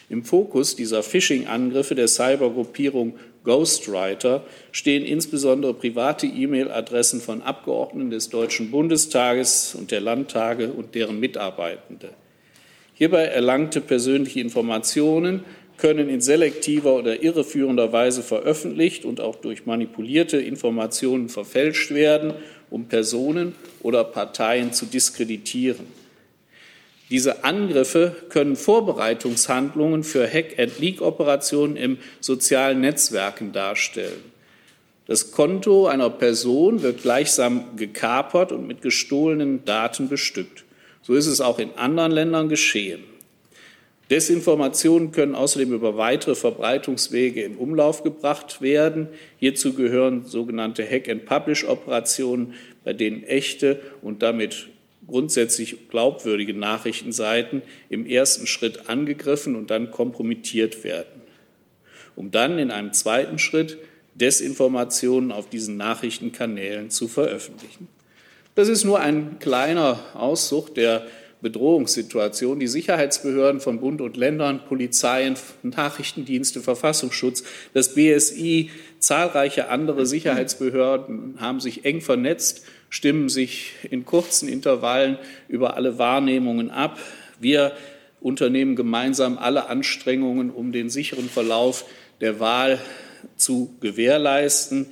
Im 0.09 0.23
Fokus 0.23 0.77
dieser 0.77 1.03
Phishing-Angriffe 1.03 1.97
der 1.97 2.07
Cybergruppierung 2.07 3.15
Ghostwriter 3.43 4.45
stehen 4.73 5.05
insbesondere 5.05 5.75
private 5.75 6.27
E-Mail-Adressen 6.27 7.21
von 7.21 7.43
Abgeordneten 7.43 8.11
des 8.11 8.29
Deutschen 8.29 8.71
Bundestages 8.71 9.75
und 9.75 9.91
der 9.91 10.01
Landtage 10.01 10.69
und 10.69 10.95
deren 10.95 11.19
Mitarbeitende. 11.19 12.11
Hierbei 12.95 13.25
erlangte 13.25 13.81
persönliche 13.81 14.41
Informationen 14.41 15.45
können 15.77 16.09
in 16.09 16.21
selektiver 16.21 16.95
oder 16.95 17.23
irreführender 17.23 17.93
Weise 17.93 18.23
veröffentlicht 18.23 19.05
und 19.05 19.21
auch 19.21 19.37
durch 19.37 19.67
manipulierte 19.67 20.39
Informationen 20.39 21.29
verfälscht 21.29 21.93
werden, 21.93 22.33
um 22.71 22.87
Personen 22.87 23.55
oder 23.83 24.05
Parteien 24.05 24.73
zu 24.73 24.87
diskreditieren. 24.87 25.87
Diese 27.09 27.45
Angriffe 27.45 28.17
können 28.31 28.57
Vorbereitungshandlungen 28.57 30.03
für 30.03 30.29
Hack-and-Leak-Operationen 30.29 31.77
im 31.77 31.99
sozialen 32.21 32.81
Netzwerken 32.81 33.53
darstellen. 33.53 34.25
Das 35.07 35.31
Konto 35.31 35.87
einer 35.87 36.11
Person 36.11 36.83
wird 36.83 37.03
gleichsam 37.03 37.77
gekapert 37.77 38.51
und 38.51 38.67
mit 38.67 38.83
gestohlenen 38.83 39.65
Daten 39.65 40.09
bestückt. 40.09 40.65
So 41.03 41.15
ist 41.15 41.29
es 41.29 41.41
auch 41.41 41.61
in 41.61 41.75
anderen 41.77 42.11
Ländern 42.11 42.49
geschehen. 42.49 43.05
Desinformationen 44.11 45.13
können 45.13 45.37
außerdem 45.37 45.73
über 45.73 45.97
weitere 45.97 46.35
Verbreitungswege 46.35 47.43
in 47.43 47.57
Umlauf 47.57 48.03
gebracht 48.03 48.61
werden. 48.61 49.09
Hierzu 49.39 49.75
gehören 49.75 50.27
sogenannte 50.27 50.85
Hack-and-Publish-Operationen, 50.85 52.55
bei 52.85 52.93
denen 52.93 53.23
echte 53.23 53.81
und 54.03 54.23
damit 54.23 54.69
grundsätzlich 55.07 55.89
glaubwürdige 55.89 56.55
Nachrichtenseiten 56.55 57.63
im 57.89 58.07
ersten 58.07 58.47
Schritt 58.47 58.89
angegriffen 58.89 59.57
und 59.57 59.71
dann 59.71 59.91
kompromittiert 59.91 60.85
werden, 60.85 61.23
um 62.15 62.31
dann 62.31 62.59
in 62.59 62.71
einem 62.71 62.93
zweiten 62.93 63.39
Schritt 63.39 63.79
Desinformationen 64.15 65.31
auf 65.33 65.49
diesen 65.49 65.77
Nachrichtenkanälen 65.77 66.91
zu 66.91 67.07
veröffentlichen. 67.07 67.89
Das 68.55 68.69
ist 68.69 68.85
nur 68.85 69.01
ein 69.01 69.39
kleiner 69.39 70.01
Auszug 70.15 70.75
der 70.75 71.07
Bedrohungssituation. 71.43 72.59
Die 72.59 72.67
Sicherheitsbehörden 72.67 73.61
von 73.61 73.81
Bund 73.81 74.01
und 74.01 74.17
Ländern, 74.17 74.63
Polizeien, 74.67 75.37
Nachrichtendienste, 75.63 76.61
Verfassungsschutz, 76.61 77.45
das 77.75 77.95
BSI, 77.95 78.71
zahlreiche 78.99 79.69
andere 79.69 80.07
Sicherheitsbehörden 80.07 81.35
haben 81.39 81.61
sich 81.61 81.85
eng 81.85 82.01
vernetzt 82.01 82.65
stimmen 82.91 83.29
sich 83.29 83.73
in 83.91 84.05
kurzen 84.05 84.49
Intervallen 84.49 85.19
über 85.49 85.77
alle 85.77 85.99
Wahrnehmungen 85.99 86.71
ab. 86.71 86.99
Wir 87.41 87.73
unternehmen 88.21 88.77
gemeinsam 88.77 89.39
alle 89.39 89.69
Anstrengungen, 89.69 90.51
um 90.51 90.73
den 90.73 90.91
sicheren 90.91 91.29
Verlauf 91.29 91.85
der 92.21 92.41
Wahl 92.41 92.81
zu 93.37 93.75
gewährleisten. 93.81 94.87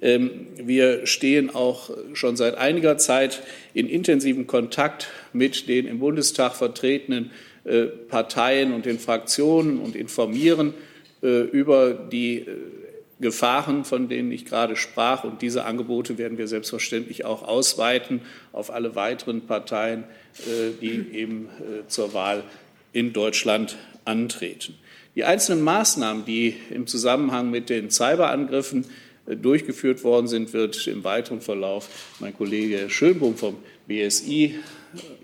Ähm, 0.00 0.46
wir 0.56 1.06
stehen 1.06 1.50
auch 1.50 1.90
schon 2.14 2.36
seit 2.36 2.56
einiger 2.56 2.96
Zeit 2.98 3.42
in 3.74 3.88
intensivem 3.88 4.46
Kontakt 4.46 5.08
mit 5.32 5.68
den 5.68 5.86
im 5.86 5.98
Bundestag 5.98 6.54
vertretenen 6.54 7.30
äh, 7.64 7.84
Parteien 7.84 8.72
und 8.72 8.86
den 8.86 8.98
Fraktionen 8.98 9.78
und 9.78 9.94
informieren 9.94 10.72
äh, 11.22 11.42
über 11.42 11.92
die 11.92 12.38
äh, 12.38 12.46
Gefahren, 13.20 13.84
von 13.84 14.08
denen 14.08 14.32
ich 14.32 14.44
gerade 14.44 14.76
sprach. 14.76 15.24
Und 15.24 15.42
diese 15.42 15.64
Angebote 15.64 16.18
werden 16.18 16.38
wir 16.38 16.48
selbstverständlich 16.48 17.24
auch 17.24 17.42
ausweiten 17.42 18.20
auf 18.52 18.72
alle 18.72 18.94
weiteren 18.94 19.42
Parteien, 19.42 20.04
äh, 20.38 20.70
die 20.80 21.06
eben 21.12 21.46
äh, 21.46 21.86
zur 21.88 22.14
Wahl 22.14 22.42
in 22.92 23.12
Deutschland 23.12 23.76
antreten. 24.04 24.74
Die 25.14 25.24
einzelnen 25.24 25.62
Maßnahmen, 25.62 26.24
die 26.24 26.56
im 26.70 26.86
Zusammenhang 26.86 27.50
mit 27.50 27.68
den 27.68 27.90
Cyberangriffen 27.90 28.86
äh, 29.26 29.36
durchgeführt 29.36 30.02
worden 30.02 30.26
sind, 30.26 30.52
wird 30.52 30.86
im 30.86 31.04
weiteren 31.04 31.40
Verlauf 31.40 31.88
mein 32.20 32.34
Kollege 32.34 32.88
Schönbohm 32.88 33.36
vom 33.36 33.56
BSI 33.86 34.56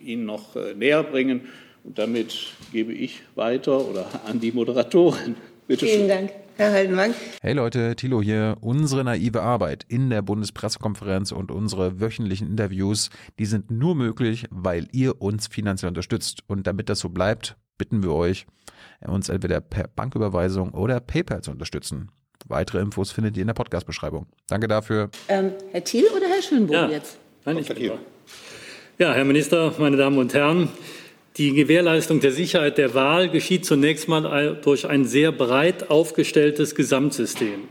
Ihnen 0.05 0.27
noch 0.27 0.55
näher 0.77 1.03
bringen. 1.03 1.49
Und 1.83 1.99
damit 1.99 2.53
gebe 2.73 2.93
ich 2.93 3.23
weiter 3.35 3.89
oder 3.89 4.07
an 4.27 4.39
die 4.39 4.53
Moderatorin. 4.53 5.35
Bitte 5.67 5.87
Vielen 5.87 6.01
schön. 6.01 6.09
Dank. 6.09 6.46
Herr 6.57 6.73
Haldenwang. 6.73 7.15
Hey 7.43 7.53
Leute, 7.53 7.95
Thilo 7.97 8.23
hier. 8.23 8.57
Unsere 8.61 9.05
naive 9.05 9.43
Arbeit 9.43 9.85
in 9.89 10.09
der 10.09 10.23
Bundespressekonferenz 10.23 11.31
und 11.33 11.51
unsere 11.51 12.01
wöchentlichen 12.01 12.49
Interviews, 12.49 13.11
die 13.39 13.45
sind 13.45 13.71
nur 13.71 13.95
möglich, 13.95 14.47
weil 14.51 14.89
ihr 14.93 15.21
uns 15.21 15.49
finanziell 15.49 15.89
unterstützt. 15.91 16.41
Und 16.47 16.67
damit 16.67 16.89
das 16.89 17.01
so 17.01 17.11
bleibt, 17.11 17.57
bitten 17.77 18.03
wir 18.03 18.13
euch, 18.13 18.47
uns 19.07 19.29
entweder 19.29 19.61
per 19.61 19.89
Banküberweisung 19.89 20.71
oder 20.71 20.99
PayPal 21.01 21.43
zu 21.43 21.51
unterstützen. 21.51 22.11
Weitere 22.47 22.81
Infos 22.81 23.11
findet 23.11 23.37
ihr 23.37 23.43
in 23.43 23.49
der 23.49 23.55
Podcast-Beschreibung. 23.55 24.27
Danke 24.47 24.67
dafür. 24.69 25.11
Ähm, 25.29 25.53
Herr 25.73 25.85
Thiel 25.85 26.07
oder 26.17 26.27
Herr 26.27 26.43
Schönbohm 26.43 26.75
Ja. 26.75 26.89
jetzt? 26.89 27.19
Nein, 27.45 27.59
ich 27.59 27.69
bin 27.69 27.89
da. 27.89 27.99
Ja, 28.99 29.13
Herr 29.13 29.25
Minister, 29.27 29.75
meine 29.79 29.99
Damen 29.99 30.17
und 30.17 30.33
Herren, 30.33 30.71
die 31.37 31.53
Gewährleistung 31.53 32.21
der 32.21 32.33
Sicherheit 32.33 32.79
der 32.79 32.95
Wahl 32.95 33.29
geschieht 33.29 33.67
zunächst 33.67 34.09
mal 34.09 34.59
durch 34.63 34.89
ein 34.89 35.05
sehr 35.05 35.33
breit 35.33 35.91
aufgestelltes 35.91 36.75
Gesamtsystem. 36.75 37.69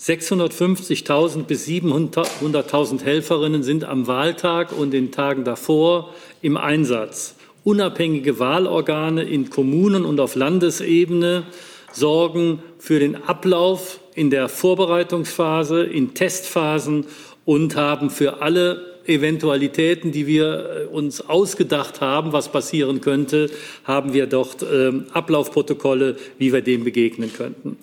650.000 0.00 1.44
bis 1.44 1.66
700.000 1.66 3.04
Helferinnen 3.04 3.62
sind 3.62 3.84
am 3.84 4.08
Wahltag 4.08 4.76
und 4.76 4.90
den 4.90 5.12
Tagen 5.12 5.44
davor 5.44 6.12
im 6.42 6.56
Einsatz. 6.56 7.36
Unabhängige 7.62 8.38
Wahlorgane 8.40 9.22
in 9.22 9.48
Kommunen 9.48 10.04
und 10.04 10.18
auf 10.18 10.34
Landesebene 10.34 11.44
sorgen 11.92 12.62
für 12.78 12.98
den 12.98 13.14
Ablauf 13.14 14.00
in 14.14 14.30
der 14.30 14.48
Vorbereitungsphase, 14.48 15.84
in 15.84 16.14
Testphasen 16.14 17.06
und 17.44 17.76
haben 17.76 18.10
für 18.10 18.42
alle 18.42 18.93
Eventualitäten, 19.06 20.12
die 20.12 20.26
wir 20.26 20.86
äh, 20.90 20.94
uns 20.94 21.28
ausgedacht 21.28 22.00
haben, 22.00 22.32
was 22.32 22.50
passieren 22.50 23.00
könnte, 23.00 23.50
haben 23.84 24.12
wir 24.12 24.26
dort 24.26 24.62
ähm, 24.62 25.06
Ablaufprotokolle, 25.12 26.16
wie 26.38 26.52
wir 26.52 26.62
dem 26.62 26.84
begegnen 26.84 27.32
könnten. 27.32 27.76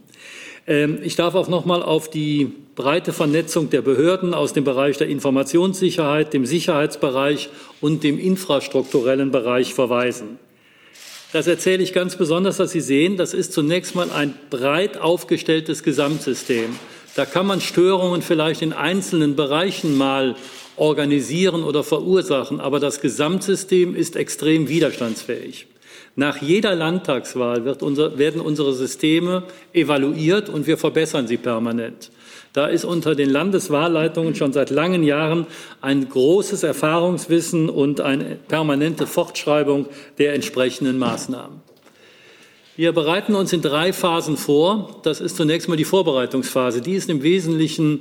Ähm, 0.68 1.00
ich 1.04 1.16
darf 1.16 1.36
auch 1.36 1.48
noch 1.48 1.66
mal 1.66 1.82
auf 1.82 2.10
die 2.10 2.52
breite 2.76 3.14
Vernetzung 3.14 3.70
der 3.70 3.82
Behörden 3.82 4.34
aus 4.34 4.54
dem 4.54 4.64
Bereich 4.64 4.98
der 4.98 5.08
Informationssicherheit, 5.08 6.34
dem 6.34 6.46
Sicherheitsbereich 6.46 7.50
und 7.82 8.04
dem 8.04 8.18
infrastrukturellen 8.18 9.32
Bereich 9.32 9.74
verweisen. 9.74 10.40
Das 11.34 11.48
erzähle 11.48 11.82
ich 11.82 11.94
ganz 11.94 12.18
besonders, 12.18 12.58
dass 12.58 12.72
Sie 12.72 12.82
sehen, 12.82 13.16
das 13.16 13.34
ist 13.34 13.54
zunächst 13.54 13.96
mal 13.96 14.12
ein 14.12 14.34
breit 14.50 15.00
aufgestelltes 15.00 15.82
Gesamtsystem. 15.82 16.76
Da 17.16 17.26
kann 17.26 17.46
man 17.46 17.60
Störungen 17.60 18.22
vielleicht 18.22 18.62
in 18.62 18.74
einzelnen 18.74 19.36
Bereichen 19.36 19.98
mal 19.98 20.36
organisieren 20.78 21.64
oder 21.64 21.84
verursachen, 21.84 22.60
aber 22.60 22.80
das 22.80 23.02
Gesamtsystem 23.02 23.96
ist 23.96 24.16
extrem 24.16 24.70
widerstandsfähig. 24.70 25.68
Nach 26.16 26.42
jeder 26.42 26.76
Landtagswahl 26.76 27.66
unser, 27.82 28.18
werden 28.18 28.42
unsere 28.42 28.74
Systeme 28.74 29.44
evaluiert 29.74 30.50
und 30.50 30.68
wir 30.68 30.78
verbessern 30.78 31.28
sie 31.28 31.38
permanent. 31.38 32.12
Da 32.54 32.68
ist 32.68 32.84
unter 32.84 33.16
den 33.16 33.30
Landeswahlleitungen 33.30 34.36
schon 34.36 34.52
seit 34.52 34.72
langen 34.72 35.04
Jahren 35.04 35.48
ein 35.80 36.10
großes 36.10 36.64
Erfahrungswissen 36.64 37.70
und 37.70 38.02
eine 38.02 38.38
permanente 38.48 39.08
Fortschreibung 39.08 39.88
der 40.18 40.34
entsprechenden 40.34 41.00
Maßnahmen. 41.00 41.71
Wir 42.78 42.94
bereiten 42.94 43.36
uns 43.36 43.52
in 43.52 43.62
drei 43.62 43.92
Phasen 43.92 44.38
vor. 44.38 45.02
Das 45.04 45.20
ist 45.20 45.36
zunächst 45.36 45.68
mal 45.68 45.76
die 45.76 45.84
Vorbereitungsphase. 45.84 46.82
Die 46.82 46.94
ist 46.94 47.10
im 47.10 47.22
Wesentlichen 47.22 48.00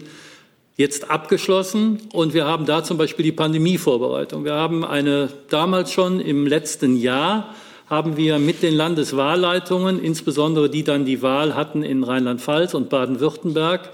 jetzt 0.76 1.10
abgeschlossen 1.10 2.00
und 2.12 2.34
wir 2.34 2.44
haben 2.46 2.66
da 2.66 2.84
zum 2.84 2.96
Beispiel 2.96 3.24
die 3.24 3.32
Pandemievorbereitung. 3.32 4.44
Wir 4.44 4.54
haben 4.54 4.84
eine 4.84 5.28
damals 5.48 5.92
schon 5.92 6.20
im 6.20 6.46
letzten 6.46 6.96
Jahr 6.96 7.54
haben 7.88 8.16
wir 8.16 8.38
mit 8.38 8.62
den 8.62 8.74
Landeswahlleitungen, 8.74 10.00
insbesondere 10.00 10.70
die 10.70 10.84
dann 10.84 11.04
die 11.04 11.20
Wahl 11.20 11.56
hatten 11.56 11.82
in 11.82 12.04
Rheinland-Pfalz 12.04 12.72
und 12.74 12.88
Baden-Württemberg, 12.88 13.90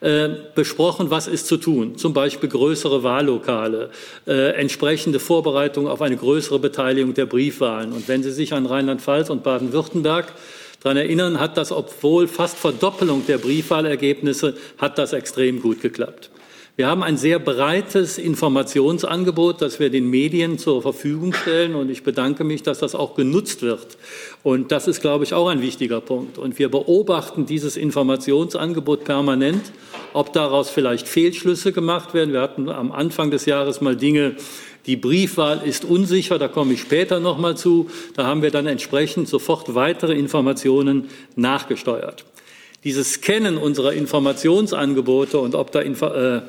äh, 0.00 0.28
besprochen, 0.54 1.10
was 1.10 1.26
ist 1.26 1.46
zu 1.46 1.56
tun. 1.56 1.96
Zum 1.96 2.12
Beispiel 2.12 2.48
größere 2.48 3.02
Wahllokale, 3.02 3.90
äh, 4.26 4.52
entsprechende 4.52 5.18
Vorbereitung 5.18 5.88
auf 5.88 6.02
eine 6.02 6.16
größere 6.16 6.58
Beteiligung 6.58 7.14
der 7.14 7.26
Briefwahlen. 7.26 7.92
Und 7.92 8.08
wenn 8.08 8.22
Sie 8.22 8.30
sich 8.30 8.52
an 8.52 8.66
Rheinland-Pfalz 8.66 9.30
und 9.30 9.42
Baden-Württemberg 9.42 10.32
daran 10.80 10.98
erinnern, 10.98 11.40
hat 11.40 11.56
das, 11.56 11.72
obwohl 11.72 12.28
fast 12.28 12.56
Verdoppelung 12.58 13.26
der 13.26 13.38
Briefwahlergebnisse, 13.38 14.54
hat 14.78 14.98
das 14.98 15.12
extrem 15.12 15.60
gut 15.60 15.80
geklappt. 15.80 16.30
Wir 16.78 16.86
haben 16.86 17.02
ein 17.02 17.16
sehr 17.16 17.40
breites 17.40 18.18
Informationsangebot, 18.18 19.60
das 19.62 19.80
wir 19.80 19.90
den 19.90 20.08
Medien 20.08 20.58
zur 20.58 20.80
Verfügung 20.80 21.32
stellen. 21.32 21.74
Und 21.74 21.90
ich 21.90 22.04
bedanke 22.04 22.44
mich, 22.44 22.62
dass 22.62 22.78
das 22.78 22.94
auch 22.94 23.16
genutzt 23.16 23.62
wird. 23.62 23.98
Und 24.44 24.70
das 24.70 24.86
ist, 24.86 25.00
glaube 25.00 25.24
ich, 25.24 25.34
auch 25.34 25.48
ein 25.48 25.60
wichtiger 25.60 26.00
Punkt. 26.00 26.38
Und 26.38 26.56
wir 26.60 26.68
beobachten 26.68 27.46
dieses 27.46 27.76
Informationsangebot 27.76 29.02
permanent, 29.02 29.72
ob 30.12 30.32
daraus 30.32 30.70
vielleicht 30.70 31.08
Fehlschlüsse 31.08 31.72
gemacht 31.72 32.14
werden. 32.14 32.32
Wir 32.32 32.42
hatten 32.42 32.68
am 32.68 32.92
Anfang 32.92 33.32
des 33.32 33.44
Jahres 33.46 33.80
mal 33.80 33.96
Dinge, 33.96 34.36
die 34.86 34.94
Briefwahl 34.94 35.62
ist 35.64 35.84
unsicher, 35.84 36.38
da 36.38 36.46
komme 36.46 36.74
ich 36.74 36.80
später 36.80 37.18
noch 37.18 37.38
mal 37.38 37.56
zu. 37.56 37.90
Da 38.14 38.24
haben 38.24 38.40
wir 38.40 38.52
dann 38.52 38.68
entsprechend 38.68 39.26
sofort 39.26 39.74
weitere 39.74 40.14
Informationen 40.14 41.08
nachgesteuert. 41.34 42.24
Dieses 42.84 43.14
Scannen 43.14 43.58
unserer 43.58 43.94
Informationsangebote 43.94 45.40
und 45.40 45.56
ob 45.56 45.72
da 45.72 45.80
äh, 45.80 46.42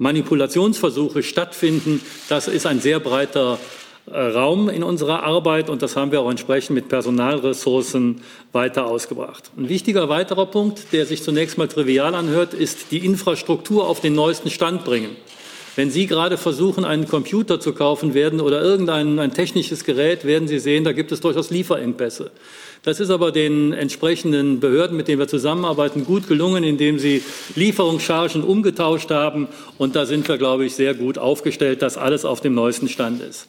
Manipulationsversuche 0.00 1.22
stattfinden, 1.22 2.00
das 2.30 2.48
ist 2.48 2.64
ein 2.64 2.80
sehr 2.80 3.00
breiter 3.00 3.58
äh, 4.06 4.18
Raum 4.18 4.70
in 4.70 4.82
unserer 4.82 5.24
Arbeit 5.24 5.68
und 5.68 5.82
das 5.82 5.94
haben 5.94 6.10
wir 6.10 6.22
auch 6.22 6.30
entsprechend 6.30 6.74
mit 6.74 6.88
Personalressourcen 6.88 8.22
weiter 8.52 8.86
ausgebracht. 8.86 9.50
Ein 9.58 9.68
wichtiger 9.68 10.08
weiterer 10.08 10.46
Punkt, 10.46 10.92
der 10.92 11.04
sich 11.04 11.22
zunächst 11.22 11.58
mal 11.58 11.68
trivial 11.68 12.14
anhört, 12.14 12.54
ist 12.54 12.90
die 12.92 13.04
Infrastruktur 13.04 13.86
auf 13.86 14.00
den 14.00 14.14
neuesten 14.14 14.48
Stand 14.48 14.86
bringen. 14.86 15.16
Wenn 15.76 15.90
Sie 15.90 16.06
gerade 16.06 16.36
versuchen, 16.36 16.84
einen 16.84 17.06
Computer 17.06 17.60
zu 17.60 17.72
kaufen 17.72 18.14
werden 18.14 18.40
oder 18.40 18.60
irgendein 18.60 19.18
ein 19.18 19.32
technisches 19.32 19.84
Gerät, 19.84 20.24
werden 20.24 20.48
Sie 20.48 20.58
sehen, 20.58 20.84
da 20.84 20.92
gibt 20.92 21.12
es 21.12 21.20
durchaus 21.20 21.50
Lieferengpässe. 21.50 22.32
Das 22.82 22.98
ist 22.98 23.10
aber 23.10 23.30
den 23.30 23.74
entsprechenden 23.74 24.58
Behörden, 24.58 24.96
mit 24.96 25.06
denen 25.06 25.18
wir 25.18 25.28
zusammenarbeiten, 25.28 26.06
gut 26.06 26.28
gelungen, 26.28 26.64
indem 26.64 26.98
sie 26.98 27.22
Lieferungschargen 27.54 28.42
umgetauscht 28.42 29.10
haben. 29.10 29.48
Und 29.76 29.96
da 29.96 30.06
sind 30.06 30.26
wir, 30.28 30.38
glaube 30.38 30.64
ich, 30.64 30.74
sehr 30.74 30.94
gut 30.94 31.18
aufgestellt, 31.18 31.82
dass 31.82 31.98
alles 31.98 32.24
auf 32.24 32.40
dem 32.40 32.54
neuesten 32.54 32.88
Stand 32.88 33.22
ist. 33.22 33.48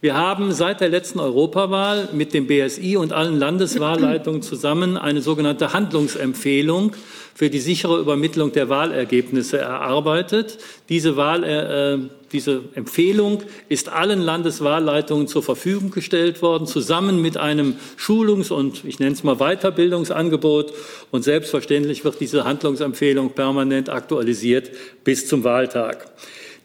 Wir 0.00 0.14
haben 0.14 0.52
seit 0.52 0.80
der 0.80 0.90
letzten 0.90 1.18
Europawahl 1.18 2.10
mit 2.12 2.32
dem 2.32 2.46
BSI 2.46 2.96
und 2.96 3.12
allen 3.12 3.36
Landeswahlleitungen 3.36 4.42
zusammen 4.42 4.96
eine 4.96 5.22
sogenannte 5.22 5.72
Handlungsempfehlung 5.72 6.92
für 7.34 7.50
die 7.50 7.58
sichere 7.58 7.98
Übermittlung 7.98 8.52
der 8.52 8.68
Wahlergebnisse 8.68 9.58
erarbeitet. 9.58 10.58
Diese, 10.88 11.16
Wahl, 11.16 11.42
äh, 11.42 11.98
diese 12.30 12.62
Empfehlung 12.76 13.42
ist 13.68 13.88
allen 13.88 14.20
Landeswahlleitungen 14.20 15.26
zur 15.26 15.42
Verfügung 15.42 15.90
gestellt 15.90 16.42
worden, 16.42 16.68
zusammen 16.68 17.20
mit 17.20 17.36
einem 17.36 17.74
Schulungs- 17.96 18.52
und 18.52 18.84
ich 18.84 19.00
nenne 19.00 19.14
es 19.14 19.24
mal 19.24 19.38
Weiterbildungsangebot. 19.38 20.74
Und 21.10 21.24
selbstverständlich 21.24 22.04
wird 22.04 22.20
diese 22.20 22.44
Handlungsempfehlung 22.44 23.30
permanent 23.30 23.88
aktualisiert 23.88 24.70
bis 25.02 25.26
zum 25.26 25.42
Wahltag. 25.42 26.08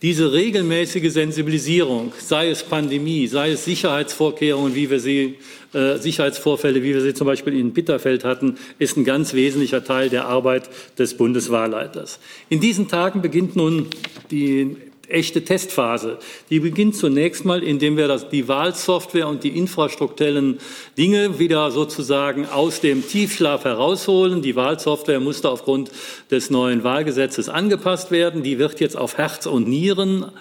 Diese 0.04 0.34
regelmäßige 0.34 1.10
Sensibilisierung, 1.14 2.12
sei 2.20 2.50
es 2.50 2.62
Pandemie, 2.62 3.26
sei 3.28 3.52
es 3.52 3.64
Sicherheitsvorkehrungen, 3.64 4.76
wie 4.76 4.90
wir 4.90 5.00
sie, 5.00 5.36
äh, 5.74 5.98
Sicherheitsvorfälle, 5.98 6.84
wie 6.84 6.94
wir 6.94 7.00
sie 7.00 7.14
zum 7.14 7.26
Beispiel 7.26 7.58
in 7.58 7.72
Bitterfeld 7.72 8.26
hatten, 8.26 8.58
ist 8.80 8.98
ein 8.98 9.06
ganz 9.06 9.34
wesentlicher 9.34 9.82
Teil 9.86 10.10
der 10.10 10.26
Arbeit 10.26 10.70
des 11.00 11.16
Bundeswahlleiters. 11.16 12.20
In 12.50 12.60
diesen 12.60 12.90
Tagen 12.90 13.22
beginnt 13.22 13.56
nun 13.56 13.88
die 14.30 14.76
echte 15.08 15.44
Testphase. 15.44 16.18
Die 16.50 16.60
beginnt 16.60 16.96
zunächst 16.96 17.46
mal, 17.46 17.62
indem 17.62 17.98
wir 17.98 18.08
das, 18.08 18.30
die 18.30 18.48
Wahlsoftware 18.48 19.28
und 19.28 19.44
die 19.44 19.58
infrastrukturellen 19.58 20.60
Dinge 20.98 21.40
wieder 21.40 21.72
sozusagen 21.72 22.48
aus 22.48 22.80
dem 22.80 23.08
Tiefschlaf 23.08 23.66
herausholen. 23.66 24.42
Die 24.42 24.56
Wahlsoftware 24.56 25.20
musste 25.20 25.50
aufgrund 25.50 25.92
des 26.32 26.50
neuen 26.50 26.84
Wahlgesetzes 26.84 27.50
angepasst 27.50 28.12
werden. 28.12 28.44
Die 28.44 28.60
wird 28.60 28.80
jetzt 28.80 28.98
auf 28.98 29.18
Herz 29.18 29.46
und 29.46 29.68
Nieren 29.68 30.32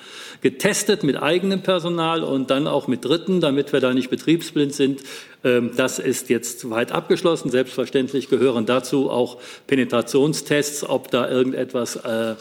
getestet 0.43 1.05
mit 1.05 1.23
eigenem 1.23 1.63
Personal 1.63 2.25
und 2.25 2.51
dann 2.51 2.67
auch 2.67 2.89
mit 2.89 3.05
Dritten, 3.05 3.41
damit 3.41 3.73
wir 3.73 3.81
da 3.81 3.95
nicht 3.95 4.11
betriebsblind 4.11 4.75
sind. 4.75 5.03
Ähm, 5.45 5.71
das 5.77 5.99
ist 5.99 6.31
jetzt 6.31 6.69
weit 6.69 6.93
abgeschlossen. 6.93 7.51
Selbstverständlich 7.51 8.29
gehören 8.29 8.67
dazu 8.67 9.09
auch 9.09 9.39
Penetrationstests, 9.69 10.89
ob 10.89 11.11
da 11.11 11.31
irgendetwas 11.31 11.97
äh, 11.97 12.35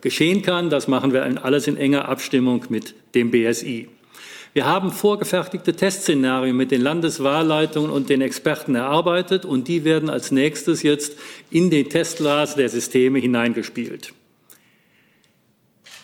geschehen 0.00 0.42
kann. 0.42 0.70
Das 0.70 0.88
machen 0.88 1.12
wir 1.12 1.44
alles 1.44 1.66
in 1.66 1.76
enger 1.76 2.08
Abstimmung 2.08 2.64
mit 2.68 2.94
dem 3.14 3.30
BSI. 3.30 3.88
Wir 4.52 4.64
haben 4.64 4.90
vorgefertigte 4.90 5.74
Testszenarien 5.74 6.56
mit 6.56 6.70
den 6.70 6.80
Landeswahlleitungen 6.80 7.90
und 7.90 8.08
den 8.08 8.22
Experten 8.22 8.74
erarbeitet 8.74 9.44
und 9.44 9.68
die 9.68 9.84
werden 9.84 10.08
als 10.08 10.30
nächstes 10.30 10.82
jetzt 10.82 11.18
in 11.50 11.68
den 11.68 11.90
Testglas 11.90 12.54
der 12.54 12.70
Systeme 12.70 13.18
hineingespielt. 13.18 14.14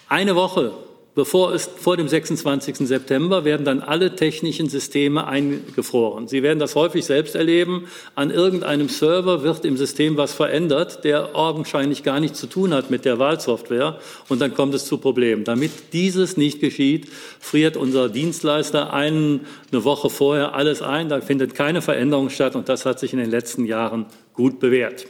Eine 0.08 0.36
Woche 0.36 0.74
bevor 1.14 1.53
es 1.53 1.66
vor 1.66 1.96
dem 1.96 2.09
26. 2.09 2.88
September 2.88 3.44
werden 3.44 3.64
dann 3.64 3.81
alle 3.81 4.16
technischen 4.16 4.68
Systeme 4.68 5.27
eingefroren. 5.27 6.27
Sie 6.27 6.42
werden 6.42 6.59
das 6.59 6.75
häufig 6.75 7.05
selbst 7.05 7.35
erleben. 7.35 7.87
An 8.14 8.31
irgendeinem 8.31 8.88
Server 8.88 9.42
wird 9.42 9.64
im 9.64 9.77
System 9.77 10.16
was 10.16 10.33
verändert, 10.33 11.05
der 11.05 11.37
augenscheinlich 11.37 12.03
gar 12.03 12.20
nichts 12.20 12.40
zu 12.40 12.46
tun 12.46 12.72
hat 12.72 12.90
mit 12.90 13.05
der 13.05 13.18
Wahlsoftware. 13.18 13.98
Und 14.29 14.40
dann 14.40 14.55
kommt 14.55 14.75
es 14.75 14.87
zu 14.87 14.98
Problemen. 14.98 15.44
Damit 15.44 15.70
dieses 15.92 16.37
nicht 16.37 16.61
geschieht, 16.61 17.09
friert 17.40 17.77
unser 17.77 18.09
Dienstleister 18.09 18.92
eine 18.92 19.40
Woche 19.70 20.09
vorher 20.09 20.55
alles 20.55 20.81
ein. 20.81 21.09
Da 21.09 21.20
findet 21.20 21.55
keine 21.55 21.83
Veränderung 21.83 22.31
statt. 22.31 22.57
Und 22.57 22.68
das 22.68 22.87
hat 22.87 22.98
sich 22.98 23.12
in 23.12 23.18
den 23.18 23.31
letzten 23.31 23.66
Jahren 23.66 24.07
gut 24.33 24.61
bewährt. 24.61 25.07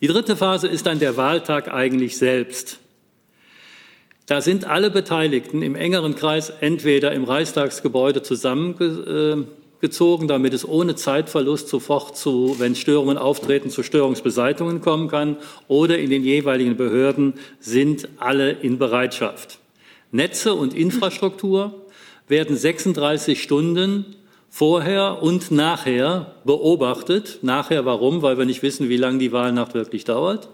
Die 0.00 0.06
dritte 0.06 0.36
Phase 0.36 0.68
ist 0.68 0.86
dann 0.86 0.98
der 0.98 1.16
Wahltag 1.16 1.72
eigentlich 1.72 2.18
selbst. 2.18 2.78
Da 4.28 4.40
sind 4.42 4.66
alle 4.66 4.90
Beteiligten 4.90 5.62
im 5.62 5.74
engeren 5.74 6.14
Kreis 6.14 6.52
entweder 6.60 7.12
im 7.12 7.24
Reichstagsgebäude 7.24 8.22
zusammengezogen, 8.22 10.28
damit 10.28 10.52
es 10.52 10.68
ohne 10.68 10.96
Zeitverlust 10.96 11.68
sofort 11.68 12.14
zu, 12.14 12.56
wenn 12.58 12.74
Störungen 12.74 13.16
auftreten, 13.16 13.70
zu 13.70 13.82
Störungsbeseitigungen 13.82 14.82
kommen 14.82 15.08
kann, 15.08 15.38
oder 15.66 15.98
in 15.98 16.10
den 16.10 16.24
jeweiligen 16.24 16.76
Behörden 16.76 17.32
sind 17.58 18.06
alle 18.18 18.50
in 18.50 18.76
Bereitschaft. 18.76 19.60
Netze 20.12 20.52
und 20.52 20.74
Infrastruktur 20.74 21.86
werden 22.28 22.54
36 22.54 23.42
Stunden 23.42 24.14
vorher 24.50 25.22
und 25.22 25.50
nachher 25.50 26.34
beobachtet. 26.44 27.38
Nachher 27.40 27.86
warum? 27.86 28.20
Weil 28.20 28.36
wir 28.36 28.44
nicht 28.44 28.62
wissen, 28.62 28.90
wie 28.90 28.98
lange 28.98 29.20
die 29.20 29.32
Wahlnacht 29.32 29.72
wirklich 29.72 30.04
dauert 30.04 30.50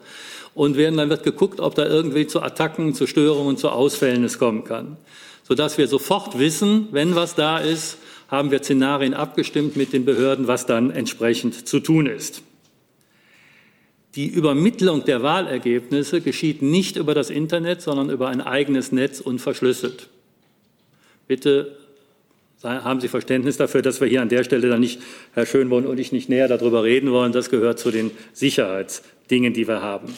und 0.55 0.77
werden, 0.77 0.97
dann 0.97 1.11
wird 1.11 1.23
geguckt, 1.23 1.61
ob 1.61 1.75
da 1.75 1.87
irgendwie 1.87 2.27
zu 2.27 2.43
Attacken, 2.43 2.95
zu 2.95 3.07
Störungen, 3.07 3.57
zu 3.57 3.71
Ausfällen 3.71 4.25
es 4.25 4.39
kommen 4.39 4.65
kann. 4.65 4.97
Sodass 5.43 5.79
wir 5.79 5.89
sofort 5.89 6.39
wissen, 6.39 6.89
wenn 6.93 7.15
was 7.15 7.35
da 7.35 7.59
ist, 7.59 7.99
haben 8.29 8.51
wir 8.51 8.61
Szenarien 8.61 9.15
abgestimmt 9.15 9.77
mit 9.77 9.93
den 9.93 10.05
Behörden, 10.05 10.47
was 10.47 10.67
dann 10.67 10.91
entsprechend 10.91 11.69
zu 11.69 11.81
tun 11.81 12.07
ist. 12.07 12.43
Die 14.15 14.29
Übermittlung 14.29 15.05
der 15.05 15.23
Wahlergebnisse 15.23 16.21
geschieht 16.21 16.63
nicht 16.63 16.97
über 16.97 17.15
das 17.15 17.31
Internet, 17.31 17.83
sondern 17.83 18.11
über 18.11 18.29
ein 18.29 18.41
eigenes 18.41 18.93
Netz 18.93 19.21
und 19.21 19.41
verschlüsselt. 19.41 20.09
Bitte 21.27 21.77
haben 22.63 23.01
Sie 23.01 23.09
Verständnis 23.09 23.57
dafür, 23.57 23.83
dass 23.83 24.01
wir 24.01 24.09
hier 24.09 24.23
an 24.23 24.29
der 24.29 24.45
Stelle 24.45 24.69
dann 24.69 24.81
nicht, 24.81 25.01
Herr 25.33 25.45
Schönborn 25.45 25.85
und 25.85 25.99
ich, 25.99 26.13
nicht 26.13 26.29
näher 26.29 26.49
darüber 26.49 26.85
reden 26.85 27.11
wollen. 27.11 27.33
Das 27.33 27.51
gehört 27.51 27.79
zu 27.79 27.91
den 27.91 28.11
Sicherheitsdingen, 28.33 29.53
die 29.53 29.69
wir 29.69 29.83
haben. 29.83 30.15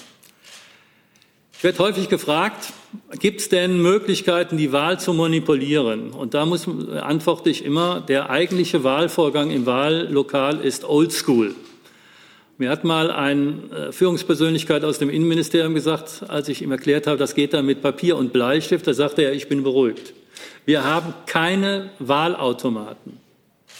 Ich 1.58 1.64
werde 1.64 1.78
häufig 1.78 2.10
gefragt, 2.10 2.74
gibt 3.18 3.40
es 3.40 3.48
denn 3.48 3.80
Möglichkeiten, 3.80 4.58
die 4.58 4.72
Wahl 4.72 5.00
zu 5.00 5.14
manipulieren? 5.14 6.10
Und 6.10 6.34
da 6.34 6.44
muss, 6.44 6.68
antworte 6.68 7.48
ich 7.48 7.64
immer, 7.64 8.00
der 8.00 8.28
eigentliche 8.28 8.84
Wahlvorgang 8.84 9.50
im 9.50 9.64
Wahllokal 9.64 10.60
ist 10.60 10.84
oldschool. 10.84 11.54
Mir 12.58 12.68
hat 12.68 12.84
mal 12.84 13.10
eine 13.10 13.88
äh, 13.88 13.92
Führungspersönlichkeit 13.92 14.84
aus 14.84 14.98
dem 14.98 15.08
Innenministerium 15.08 15.74
gesagt, 15.74 16.24
als 16.28 16.50
ich 16.50 16.60
ihm 16.60 16.72
erklärt 16.72 17.06
habe, 17.06 17.16
das 17.16 17.34
geht 17.34 17.54
dann 17.54 17.64
mit 17.64 17.80
Papier 17.80 18.18
und 18.18 18.34
Bleistift, 18.34 18.86
da 18.86 18.92
sagte 18.92 19.22
er, 19.22 19.32
ich 19.32 19.48
bin 19.48 19.62
beruhigt. 19.62 20.12
Wir 20.66 20.84
haben 20.84 21.14
keine 21.24 21.90
Wahlautomaten. 21.98 23.18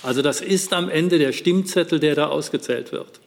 Also 0.03 0.23
das 0.23 0.41
ist 0.41 0.73
am 0.73 0.89
Ende 0.89 1.19
der 1.19 1.33
Stimmzettel, 1.33 2.01
der 2.01 2.15
da 2.15 2.29
ausgezählt 2.29 2.93
wird. 2.93 3.21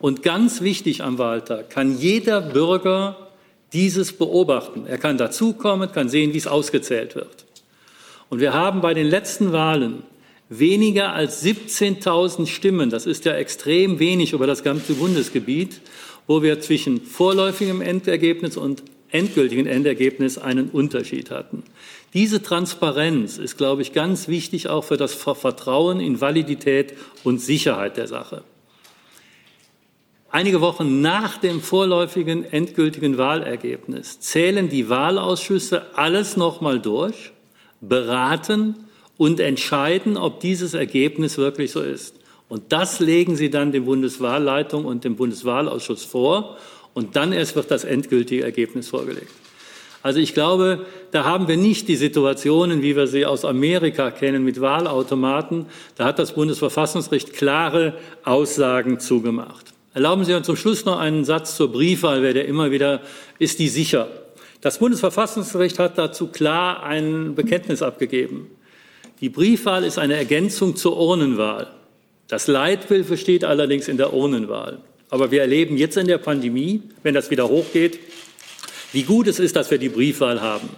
Und 0.00 0.24
ganz 0.24 0.60
wichtig 0.60 1.04
am 1.04 1.18
Wahltag 1.18 1.70
kann 1.70 1.96
jeder 1.98 2.40
Bürger 2.40 3.25
dieses 3.76 4.14
beobachten. 4.14 4.86
Er 4.86 4.96
kann 4.96 5.18
dazukommen, 5.18 5.92
kann 5.92 6.08
sehen, 6.08 6.32
wie 6.32 6.38
es 6.38 6.46
ausgezählt 6.46 7.14
wird. 7.14 7.44
Und 8.30 8.40
wir 8.40 8.54
haben 8.54 8.80
bei 8.80 8.94
den 8.94 9.06
letzten 9.06 9.52
Wahlen 9.52 10.02
weniger 10.48 11.12
als 11.12 11.44
17.000 11.44 12.46
Stimmen, 12.46 12.88
das 12.88 13.04
ist 13.04 13.26
ja 13.26 13.34
extrem 13.34 13.98
wenig 13.98 14.32
über 14.32 14.46
das 14.46 14.62
ganze 14.62 14.94
Bundesgebiet, 14.94 15.82
wo 16.26 16.42
wir 16.42 16.58
zwischen 16.60 17.02
vorläufigem 17.02 17.82
Endergebnis 17.82 18.56
und 18.56 18.82
endgültigen 19.10 19.66
Endergebnis 19.66 20.38
einen 20.38 20.70
Unterschied 20.70 21.30
hatten. 21.30 21.62
Diese 22.14 22.42
Transparenz 22.42 23.36
ist, 23.36 23.58
glaube 23.58 23.82
ich, 23.82 23.92
ganz 23.92 24.26
wichtig 24.26 24.68
auch 24.68 24.84
für 24.84 24.96
das 24.96 25.12
Vertrauen 25.12 26.00
in 26.00 26.22
Validität 26.22 26.94
und 27.24 27.42
Sicherheit 27.42 27.98
der 27.98 28.06
Sache. 28.06 28.42
Einige 30.36 30.60
Wochen 30.60 31.00
nach 31.00 31.38
dem 31.38 31.62
vorläufigen 31.62 32.44
endgültigen 32.44 33.16
Wahlergebnis 33.16 34.20
zählen 34.20 34.68
die 34.68 34.90
Wahlausschüsse 34.90 35.96
alles 35.96 36.36
nochmal 36.36 36.78
durch, 36.78 37.32
beraten 37.80 38.74
und 39.16 39.40
entscheiden, 39.40 40.18
ob 40.18 40.40
dieses 40.40 40.74
Ergebnis 40.74 41.38
wirklich 41.38 41.70
so 41.70 41.80
ist. 41.80 42.16
Und 42.50 42.64
das 42.68 43.00
legen 43.00 43.34
sie 43.34 43.48
dann 43.48 43.72
der 43.72 43.80
Bundeswahlleitung 43.80 44.84
und 44.84 45.04
dem 45.04 45.16
Bundeswahlausschuss 45.16 46.04
vor. 46.04 46.58
Und 46.92 47.16
dann 47.16 47.32
erst 47.32 47.56
wird 47.56 47.70
das 47.70 47.84
endgültige 47.84 48.44
Ergebnis 48.44 48.90
vorgelegt. 48.90 49.32
Also 50.02 50.18
ich 50.18 50.34
glaube, 50.34 50.84
da 51.12 51.24
haben 51.24 51.48
wir 51.48 51.56
nicht 51.56 51.88
die 51.88 51.96
Situationen, 51.96 52.82
wie 52.82 52.94
wir 52.94 53.06
sie 53.06 53.24
aus 53.24 53.46
Amerika 53.46 54.10
kennen, 54.10 54.44
mit 54.44 54.60
Wahlautomaten. 54.60 55.64
Da 55.94 56.04
hat 56.04 56.18
das 56.18 56.34
Bundesverfassungsgericht 56.34 57.32
klare 57.32 57.94
Aussagen 58.22 59.00
zugemacht. 59.00 59.75
Erlauben 59.96 60.26
Sie 60.26 60.34
uns 60.34 60.44
zum 60.44 60.56
Schluss 60.56 60.84
noch 60.84 60.98
einen 60.98 61.24
Satz 61.24 61.56
zur 61.56 61.72
Briefwahl, 61.72 62.22
weil 62.22 62.34
der 62.34 62.44
immer 62.44 62.70
wieder, 62.70 63.00
ist 63.38 63.58
die 63.58 63.70
sicher? 63.70 64.10
Das 64.60 64.76
Bundesverfassungsgericht 64.76 65.78
hat 65.78 65.96
dazu 65.96 66.26
klar 66.26 66.82
ein 66.82 67.34
Bekenntnis 67.34 67.80
abgegeben. 67.80 68.50
Die 69.22 69.30
Briefwahl 69.30 69.84
ist 69.84 69.96
eine 69.98 70.16
Ergänzung 70.16 70.76
zur 70.76 70.98
Urnenwahl. 70.98 71.68
Das 72.28 72.46
Leitbild 72.46 73.06
steht 73.18 73.42
allerdings 73.42 73.88
in 73.88 73.96
der 73.96 74.12
Urnenwahl. 74.12 74.80
Aber 75.08 75.30
wir 75.30 75.40
erleben 75.40 75.78
jetzt 75.78 75.96
in 75.96 76.08
der 76.08 76.18
Pandemie, 76.18 76.82
wenn 77.02 77.14
das 77.14 77.30
wieder 77.30 77.48
hochgeht, 77.48 77.98
wie 78.92 79.04
gut 79.04 79.28
es 79.28 79.38
ist, 79.38 79.56
dass 79.56 79.70
wir 79.70 79.78
die 79.78 79.88
Briefwahl 79.88 80.42
haben. 80.42 80.68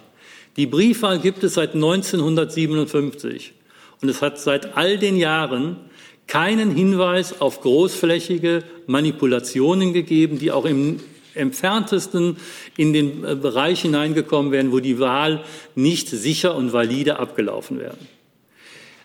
Die 0.56 0.66
Briefwahl 0.66 1.18
gibt 1.18 1.42
es 1.42 1.54
seit 1.54 1.74
1957 1.74 3.52
und 4.00 4.08
es 4.10 4.22
hat 4.22 4.38
seit 4.38 4.76
all 4.76 4.96
den 4.96 5.16
Jahren 5.16 5.87
keinen 6.28 6.70
Hinweis 6.70 7.40
auf 7.40 7.62
großflächige 7.62 8.62
Manipulationen 8.86 9.92
gegeben, 9.92 10.38
die 10.38 10.52
auch 10.52 10.64
im 10.64 11.00
entferntesten 11.34 12.36
in 12.76 12.92
den 12.92 13.24
äh, 13.24 13.34
Bereich 13.34 13.82
hineingekommen 13.82 14.52
wären, 14.52 14.72
wo 14.72 14.80
die 14.80 14.98
Wahl 14.98 15.44
nicht 15.74 16.08
sicher 16.08 16.54
und 16.54 16.72
valide 16.72 17.18
abgelaufen 17.18 17.78
wäre. 17.78 17.96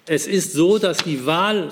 Es 0.05 0.27
ist 0.27 0.53
so, 0.53 0.77
dass 0.79 0.97
die 0.97 1.25
Wahl, 1.25 1.69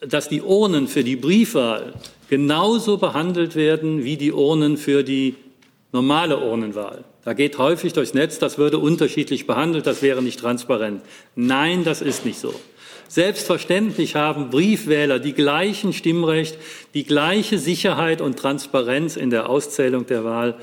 dass 0.00 0.28
die 0.28 0.42
Urnen 0.42 0.86
für 0.86 1.02
die 1.02 1.16
Briefwahl 1.16 1.94
genauso 2.28 2.98
behandelt 2.98 3.56
werden 3.56 4.04
wie 4.04 4.16
die 4.16 4.32
Urnen 4.32 4.76
für 4.76 5.02
die 5.02 5.36
normale 5.92 6.38
Urnenwahl. 6.38 7.04
Da 7.24 7.32
geht 7.32 7.56
häufig 7.56 7.94
durchs 7.94 8.12
Netz, 8.12 8.38
das 8.38 8.58
würde 8.58 8.78
unterschiedlich 8.78 9.46
behandelt, 9.46 9.86
das 9.86 10.02
wäre 10.02 10.22
nicht 10.22 10.40
transparent. 10.40 11.00
Nein, 11.36 11.84
das 11.84 12.02
ist 12.02 12.26
nicht 12.26 12.38
so. 12.38 12.54
Selbstverständlich 13.14 14.16
haben 14.16 14.50
Briefwähler 14.50 15.20
die 15.20 15.34
gleichen 15.34 15.92
Stimmrecht, 15.92 16.58
die 16.94 17.04
gleiche 17.04 17.60
Sicherheit 17.60 18.20
und 18.20 18.36
Transparenz 18.36 19.14
in 19.14 19.30
der 19.30 19.48
Auszählung 19.48 20.04
der 20.06 20.24
Wahl. 20.24 20.56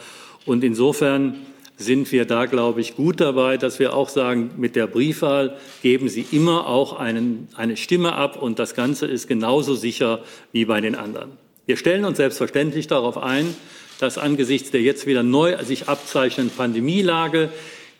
Und 0.45 0.61
insofern 0.65 1.45
sind 1.77 2.11
wir 2.11 2.25
da, 2.25 2.47
glaube 2.47 2.81
ich, 2.81 2.97
gut 2.97 3.21
dabei, 3.21 3.55
dass 3.55 3.79
wir 3.79 3.93
auch 3.93 4.09
sagen, 4.09 4.51
mit 4.57 4.75
der 4.75 4.87
Briefwahl 4.87 5.55
geben 5.81 6.09
Sie 6.09 6.25
immer 6.33 6.67
auch 6.67 6.99
einen, 6.99 7.47
eine 7.55 7.77
Stimme 7.77 8.15
ab 8.15 8.41
und 8.41 8.59
das 8.59 8.75
Ganze 8.75 9.05
ist 9.05 9.29
genauso 9.29 9.73
sicher 9.73 10.19
wie 10.51 10.65
bei 10.65 10.81
den 10.81 10.95
anderen. 10.95 11.31
Wir 11.65 11.77
stellen 11.77 12.03
uns 12.03 12.17
selbstverständlich 12.17 12.87
darauf 12.87 13.17
ein, 13.17 13.55
dass 14.01 14.17
angesichts 14.17 14.71
der 14.71 14.81
jetzt 14.81 15.07
wieder 15.07 15.23
neu 15.23 15.55
sich 15.63 15.87
abzeichnenden 15.87 16.53
Pandemielage 16.53 17.49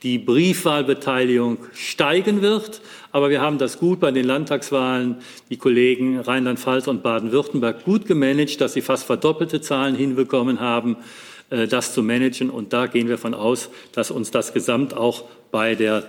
die 0.04 0.18
Briefwahlbeteiligung 0.18 1.60
steigen 1.74 2.42
wird. 2.42 2.82
Aber 3.12 3.30
wir 3.30 3.42
haben 3.42 3.58
das 3.58 3.80
gut 3.80 4.00
bei 4.00 4.12
den 4.12 4.26
Landtagswahlen, 4.26 5.18
die 5.50 5.58
Kollegen 5.58 6.20
Rheinland-Pfalz 6.20 6.88
und 6.88 7.04
Baden-Württemberg 7.04 7.84
gut 7.84 8.06
gemanagt, 8.06 8.62
dass 8.62 8.74
sie 8.74 8.82
fast 8.82 9.06
verdoppelte 9.06 9.62
Zahlen 9.62 9.96
hinbekommen 9.96 10.60
haben, 10.60 10.98
äh, 11.50 11.68
das 11.68 11.94
zu 11.94 12.04
managen. 12.04 12.50
Und 12.50 12.74
da 12.74 12.88
gehen 12.88 13.10
wir 13.10 13.18
von 13.18 13.34
aus, 13.34 13.70
dass 13.92 14.12
uns 14.12 14.32
das 14.32 14.54
gesamt 14.54 14.96
auch 14.96 15.26
bei 15.52 15.76
der, 15.76 16.04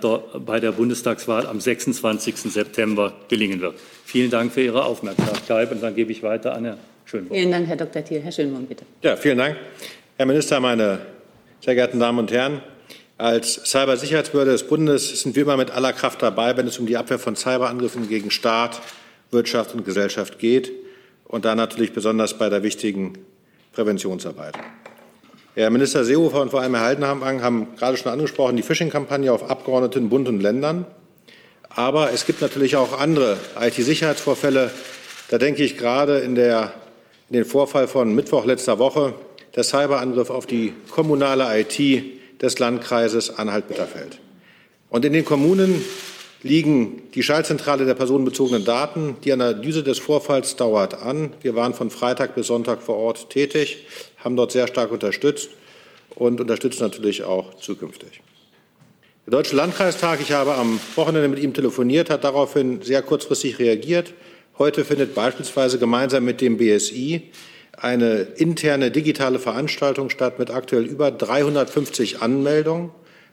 bei 0.45 0.59
der 0.59 0.71
Bundestagswahl 0.71 1.45
am 1.45 1.59
26. 1.59 2.35
September 2.37 3.13
gelingen 3.27 3.59
wird. 3.59 3.75
Vielen 4.05 4.31
Dank 4.31 4.53
für 4.53 4.61
Ihre 4.61 4.85
Aufmerksamkeit. 4.85 5.71
Und 5.71 5.83
dann 5.83 5.95
gebe 5.95 6.11
ich 6.11 6.23
weiter 6.23 6.55
an 6.55 6.65
Herrn 6.65 6.77
Schönborn. 7.05 7.37
Vielen 7.37 7.51
Dank, 7.51 7.67
Herr 7.67 7.75
Dr. 7.75 8.03
Thiel. 8.03 8.21
Herr 8.21 8.31
Schönborn, 8.31 8.65
bitte. 8.65 8.85
Ja, 9.01 9.17
vielen 9.17 9.37
Dank. 9.37 9.57
Herr 10.15 10.25
Minister, 10.25 10.59
meine 10.61 10.99
sehr 11.59 11.75
geehrten 11.75 11.99
Damen 11.99 12.19
und 12.19 12.31
Herren, 12.31 12.61
als 13.17 13.61
Cybersicherheitsbehörde 13.65 14.51
des 14.51 14.67
Bundes 14.67 15.21
sind 15.21 15.35
wir 15.35 15.43
immer 15.43 15.57
mit 15.57 15.71
aller 15.71 15.93
Kraft 15.93 16.21
dabei, 16.21 16.57
wenn 16.57 16.67
es 16.67 16.79
um 16.79 16.87
die 16.87 16.97
Abwehr 16.97 17.19
von 17.19 17.35
Cyberangriffen 17.35 18.09
gegen 18.09 18.31
Staat, 18.31 18.81
Wirtschaft 19.31 19.75
und 19.75 19.85
Gesellschaft 19.85 20.39
geht 20.39 20.71
und 21.25 21.45
da 21.45 21.55
natürlich 21.55 21.93
besonders 21.93 22.37
bei 22.37 22.49
der 22.49 22.63
wichtigen 22.63 23.13
Präventionsarbeit. 23.73 24.55
Herr 25.55 25.69
Minister 25.69 26.03
Seehofer 26.03 26.41
und 26.41 26.49
vor 26.49 26.61
allem 26.61 26.73
Herr 26.73 26.83
Haldenham 26.83 27.23
haben 27.23 27.67
gerade 27.77 27.97
schon 27.97 28.11
angesprochen, 28.11 28.55
die 28.55 28.63
Phishing-Kampagne 28.63 29.31
auf 29.31 29.49
Abgeordneten, 29.49 30.09
Bund 30.09 30.27
und 30.27 30.41
Ländern. 30.41 30.85
Aber 31.69 32.11
es 32.11 32.25
gibt 32.25 32.41
natürlich 32.41 32.75
auch 32.75 32.99
andere 32.99 33.37
IT-Sicherheitsvorfälle. 33.59 34.71
Da 35.29 35.37
denke 35.37 35.63
ich 35.63 35.77
gerade 35.77 36.19
in, 36.19 36.33
der, 36.33 36.73
in 37.29 37.33
den 37.33 37.45
Vorfall 37.45 37.87
von 37.87 38.15
Mittwoch 38.15 38.45
letzter 38.45 38.79
Woche, 38.79 39.13
der 39.55 39.63
Cyberangriff 39.63 40.31
auf 40.31 40.47
die 40.47 40.73
kommunale 40.89 41.45
IT 41.59 42.22
des 42.43 42.59
Landkreises 42.59 43.35
Anhalt-Bitterfeld. 43.37 44.19
Und 44.89 45.05
in 45.05 45.13
den 45.13 45.25
Kommunen 45.25 45.83
liegen 46.43 47.01
die 47.15 47.23
Schaltzentrale 47.23 47.85
der 47.85 47.95
personenbezogenen 47.95 48.65
Daten. 48.65 49.15
Die 49.23 49.31
Analyse 49.31 49.81
des 49.81 49.97
Vorfalls 49.97 50.57
dauert 50.57 50.93
an. 50.93 51.33
Wir 51.41 51.55
waren 51.55 51.73
von 51.73 51.89
Freitag 51.89 52.35
bis 52.35 52.47
Sonntag 52.47 52.83
vor 52.83 52.97
Ort 52.97 53.29
tätig, 53.29 53.85
haben 54.17 54.35
dort 54.35 54.51
sehr 54.51 54.67
stark 54.67 54.91
unterstützt 54.91 55.49
und 56.15 56.41
unterstützen 56.41 56.83
natürlich 56.83 57.23
auch 57.23 57.55
zukünftig. 57.55 58.21
Der 59.25 59.31
Deutsche 59.31 59.55
Landkreistag, 59.55 60.19
ich 60.19 60.33
habe 60.33 60.53
am 60.55 60.81
Wochenende 60.95 61.29
mit 61.29 61.39
ihm 61.39 61.53
telefoniert, 61.53 62.09
hat 62.09 62.25
daraufhin 62.25 62.81
sehr 62.81 63.01
kurzfristig 63.01 63.57
reagiert. 63.57 64.13
Heute 64.57 64.83
findet 64.83 65.15
beispielsweise 65.15 65.79
gemeinsam 65.79 66.25
mit 66.25 66.41
dem 66.41 66.57
BSI 66.57 67.31
eine 67.77 68.21
interne 68.35 68.91
digitale 68.91 69.39
Veranstaltung 69.39 70.09
statt 70.09 70.39
mit 70.39 70.51
aktuell 70.51 70.85
über 70.85 71.11
350 71.11 72.21
Anmeldungen 72.21 72.91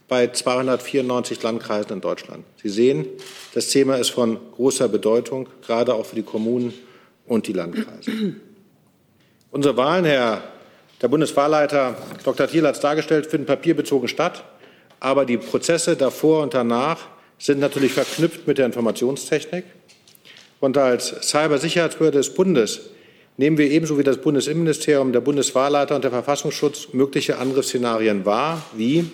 bei 0.09 0.27
294 0.27 1.43
Landkreisen 1.43 1.93
in 1.93 2.01
Deutschland. 2.01 2.45
Sie 2.61 2.69
sehen, 2.69 3.07
das 3.55 3.69
Thema 3.69 3.97
ist 3.97 4.11
von 4.11 4.39
großer 4.57 4.89
Bedeutung, 4.89 5.49
gerade 5.65 5.95
auch 5.95 6.07
für 6.07 6.17
die 6.17 6.23
Kommunen 6.23 6.73
und 7.27 7.47
die 7.47 7.53
Landkreise. 7.53 8.11
Unsere 9.53 9.77
Wahlen, 9.77 10.05
Herr 10.05 10.43
der 11.01 11.09
Bundeswahlleiter 11.09 11.97
Dr. 12.25 12.47
Thiel 12.47 12.67
hat 12.67 12.75
es 12.75 12.81
dargestellt, 12.81 13.27
finden 13.27 13.47
papierbezogen 13.47 14.09
statt. 14.09 14.45
Aber 14.99 15.25
die 15.25 15.39
Prozesse 15.39 15.97
davor 15.97 16.43
und 16.43 16.53
danach 16.53 16.99
sind 17.39 17.59
natürlich 17.59 17.93
verknüpft 17.93 18.47
mit 18.47 18.59
der 18.59 18.67
Informationstechnik. 18.67 19.65
Und 20.61 20.77
als 20.77 21.15
Cybersicherheitsbehörde 21.23 22.19
des 22.19 22.35
Bundes 22.35 22.91
nehmen 23.41 23.57
wir 23.57 23.71
ebenso 23.71 23.97
wie 23.97 24.03
das 24.03 24.19
Bundesinnenministerium, 24.19 25.15
der 25.15 25.23
Bundeswahlleiter 25.23 25.97
und 25.97 26.05
der 26.05 26.11
Verfassungsschutz 26.11 26.89
mögliche 26.93 27.39
Angriffsszenarien 27.39 28.27
wahr, 28.27 28.63
wie 28.77 29.11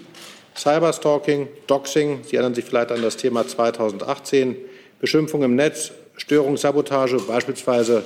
Cyberstalking, 0.57 1.47
Doxing, 1.69 2.25
Sie 2.25 2.35
erinnern 2.35 2.53
sich 2.53 2.65
vielleicht 2.65 2.91
an 2.91 3.03
das 3.03 3.17
Thema 3.17 3.47
2018, 3.47 4.57
Beschimpfung 4.99 5.45
im 5.45 5.55
Netz, 5.55 5.93
Störung, 6.17 6.57
Sabotage, 6.57 7.19
beispielsweise 7.19 8.03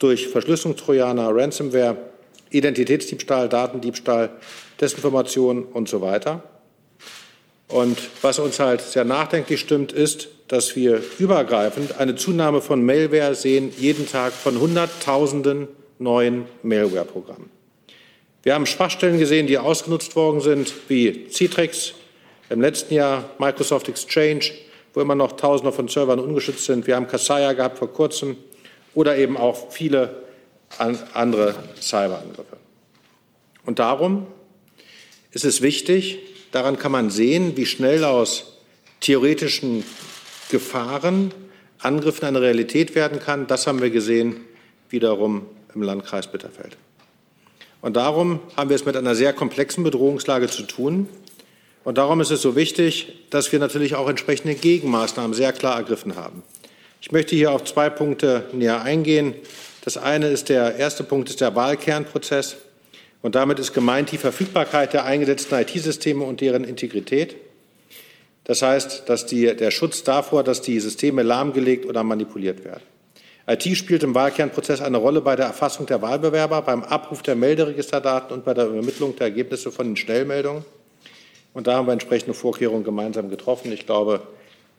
durch 0.00 0.26
Verschlüsselungstrojaner, 0.26 1.30
Ransomware, 1.32 1.98
Identitätsdiebstahl, 2.50 3.48
Datendiebstahl, 3.48 4.30
Desinformation 4.80 5.62
und 5.62 5.88
so 5.88 6.00
weiter. 6.00 6.42
Und 7.70 7.98
was 8.22 8.38
uns 8.38 8.58
halt 8.58 8.80
sehr 8.80 9.04
nachdenklich 9.04 9.60
stimmt, 9.60 9.92
ist, 9.92 10.28
dass 10.48 10.74
wir 10.74 11.00
übergreifend 11.18 11.98
eine 12.00 12.16
Zunahme 12.16 12.60
von 12.60 12.84
Malware 12.84 13.36
sehen, 13.36 13.72
jeden 13.78 14.08
Tag 14.08 14.32
von 14.32 14.58
Hunderttausenden 14.58 15.68
neuen 16.00 16.46
Malware-Programmen. 16.64 17.50
Wir 18.42 18.54
haben 18.54 18.66
Schwachstellen 18.66 19.18
gesehen, 19.18 19.46
die 19.46 19.58
ausgenutzt 19.58 20.16
worden 20.16 20.40
sind, 20.40 20.72
wie 20.88 21.28
Citrix, 21.28 21.94
im 22.48 22.60
letzten 22.60 22.94
Jahr 22.94 23.30
Microsoft 23.38 23.88
Exchange, 23.88 24.50
wo 24.92 25.00
immer 25.00 25.14
noch 25.14 25.32
Tausende 25.32 25.70
von 25.70 25.86
Servern 25.86 26.18
ungeschützt 26.18 26.64
sind. 26.64 26.88
Wir 26.88 26.96
haben 26.96 27.06
Kassaya 27.06 27.52
gehabt 27.52 27.78
vor 27.78 27.92
kurzem 27.92 28.36
oder 28.94 29.16
eben 29.16 29.36
auch 29.36 29.70
viele 29.70 30.22
andere 31.14 31.54
Cyberangriffe. 31.80 32.56
Und 33.66 33.78
darum 33.78 34.26
ist 35.30 35.44
es 35.44 35.62
wichtig, 35.62 36.18
daran 36.52 36.78
kann 36.78 36.92
man 36.92 37.10
sehen, 37.10 37.56
wie 37.56 37.66
schnell 37.66 38.04
aus 38.04 38.58
theoretischen 39.00 39.84
Gefahren 40.50 41.32
Angriffen 41.78 42.26
eine 42.26 42.40
Realität 42.40 42.94
werden 42.94 43.20
kann. 43.20 43.46
Das 43.46 43.66
haben 43.66 43.80
wir 43.80 43.90
gesehen 43.90 44.36
wiederum 44.90 45.46
im 45.74 45.82
Landkreis 45.82 46.26
Bitterfeld. 46.26 46.76
Und 47.80 47.96
darum 47.96 48.40
haben 48.56 48.68
wir 48.68 48.76
es 48.76 48.84
mit 48.84 48.96
einer 48.96 49.14
sehr 49.14 49.32
komplexen 49.32 49.84
Bedrohungslage 49.84 50.48
zu 50.48 50.64
tun. 50.64 51.08
Und 51.82 51.96
darum 51.96 52.20
ist 52.20 52.30
es 52.30 52.42
so 52.42 52.56
wichtig, 52.56 53.26
dass 53.30 53.50
wir 53.52 53.58
natürlich 53.58 53.94
auch 53.94 54.08
entsprechende 54.08 54.54
Gegenmaßnahmen 54.54 55.32
sehr 55.32 55.52
klar 55.52 55.76
ergriffen 55.76 56.16
haben. 56.16 56.42
Ich 57.00 57.10
möchte 57.12 57.34
hier 57.34 57.52
auf 57.52 57.64
zwei 57.64 57.88
Punkte 57.88 58.44
näher 58.52 58.82
eingehen. 58.82 59.34
Das 59.82 59.96
eine 59.96 60.28
ist 60.28 60.50
der 60.50 60.76
erste 60.76 61.04
Punkt 61.04 61.30
ist 61.30 61.40
der 61.40 61.54
Wahlkernprozess. 61.54 62.56
Und 63.22 63.34
damit 63.34 63.58
ist 63.58 63.74
gemeint 63.74 64.12
die 64.12 64.18
Verfügbarkeit 64.18 64.92
der 64.92 65.04
eingesetzten 65.04 65.54
IT-Systeme 65.58 66.24
und 66.24 66.40
deren 66.40 66.64
Integrität. 66.64 67.36
Das 68.44 68.62
heißt, 68.62 69.08
dass 69.08 69.26
die, 69.26 69.54
der 69.54 69.70
Schutz 69.70 70.02
davor, 70.02 70.42
dass 70.42 70.62
die 70.62 70.80
Systeme 70.80 71.22
lahmgelegt 71.22 71.86
oder 71.86 72.02
manipuliert 72.02 72.64
werden. 72.64 72.82
IT 73.46 73.76
spielt 73.76 74.02
im 74.02 74.14
Wahlkernprozess 74.14 74.80
eine 74.80 74.96
Rolle 74.96 75.20
bei 75.20 75.36
der 75.36 75.46
Erfassung 75.46 75.86
der 75.86 76.00
Wahlbewerber, 76.02 76.62
beim 76.62 76.82
Abruf 76.84 77.22
der 77.22 77.34
Melderegisterdaten 77.34 78.32
und 78.32 78.44
bei 78.44 78.54
der 78.54 78.66
Übermittlung 78.66 79.16
der 79.16 79.26
Ergebnisse 79.26 79.72
von 79.72 79.86
den 79.86 79.96
Schnellmeldungen. 79.96 80.64
Und 81.52 81.66
da 81.66 81.74
haben 81.74 81.86
wir 81.86 81.92
entsprechende 81.92 82.32
Vorkehrungen 82.32 82.84
gemeinsam 82.84 83.28
getroffen. 83.28 83.72
Ich 83.72 83.86
glaube, 83.86 84.22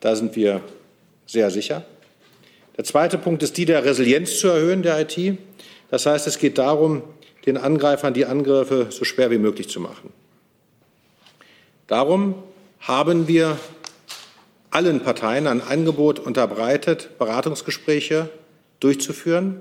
da 0.00 0.16
sind 0.16 0.34
wir 0.36 0.62
sehr 1.26 1.50
sicher. 1.50 1.84
Der 2.76 2.84
zweite 2.84 3.18
Punkt 3.18 3.42
ist 3.42 3.58
die 3.58 3.66
der 3.66 3.84
Resilienz 3.84 4.38
zu 4.38 4.48
erhöhen 4.48 4.82
der 4.82 5.00
IT. 5.00 5.38
Das 5.90 6.06
heißt, 6.06 6.26
es 6.26 6.38
geht 6.38 6.56
darum, 6.56 7.02
den 7.46 7.56
Angreifern 7.56 8.14
die 8.14 8.26
Angriffe 8.26 8.86
so 8.90 9.04
schwer 9.04 9.30
wie 9.30 9.38
möglich 9.38 9.68
zu 9.68 9.80
machen. 9.80 10.10
Darum 11.86 12.34
haben 12.80 13.28
wir 13.28 13.58
allen 14.70 15.00
Parteien 15.00 15.46
ein 15.46 15.60
Angebot 15.60 16.18
unterbreitet, 16.18 17.10
Beratungsgespräche 17.18 18.30
durchzuführen. 18.80 19.60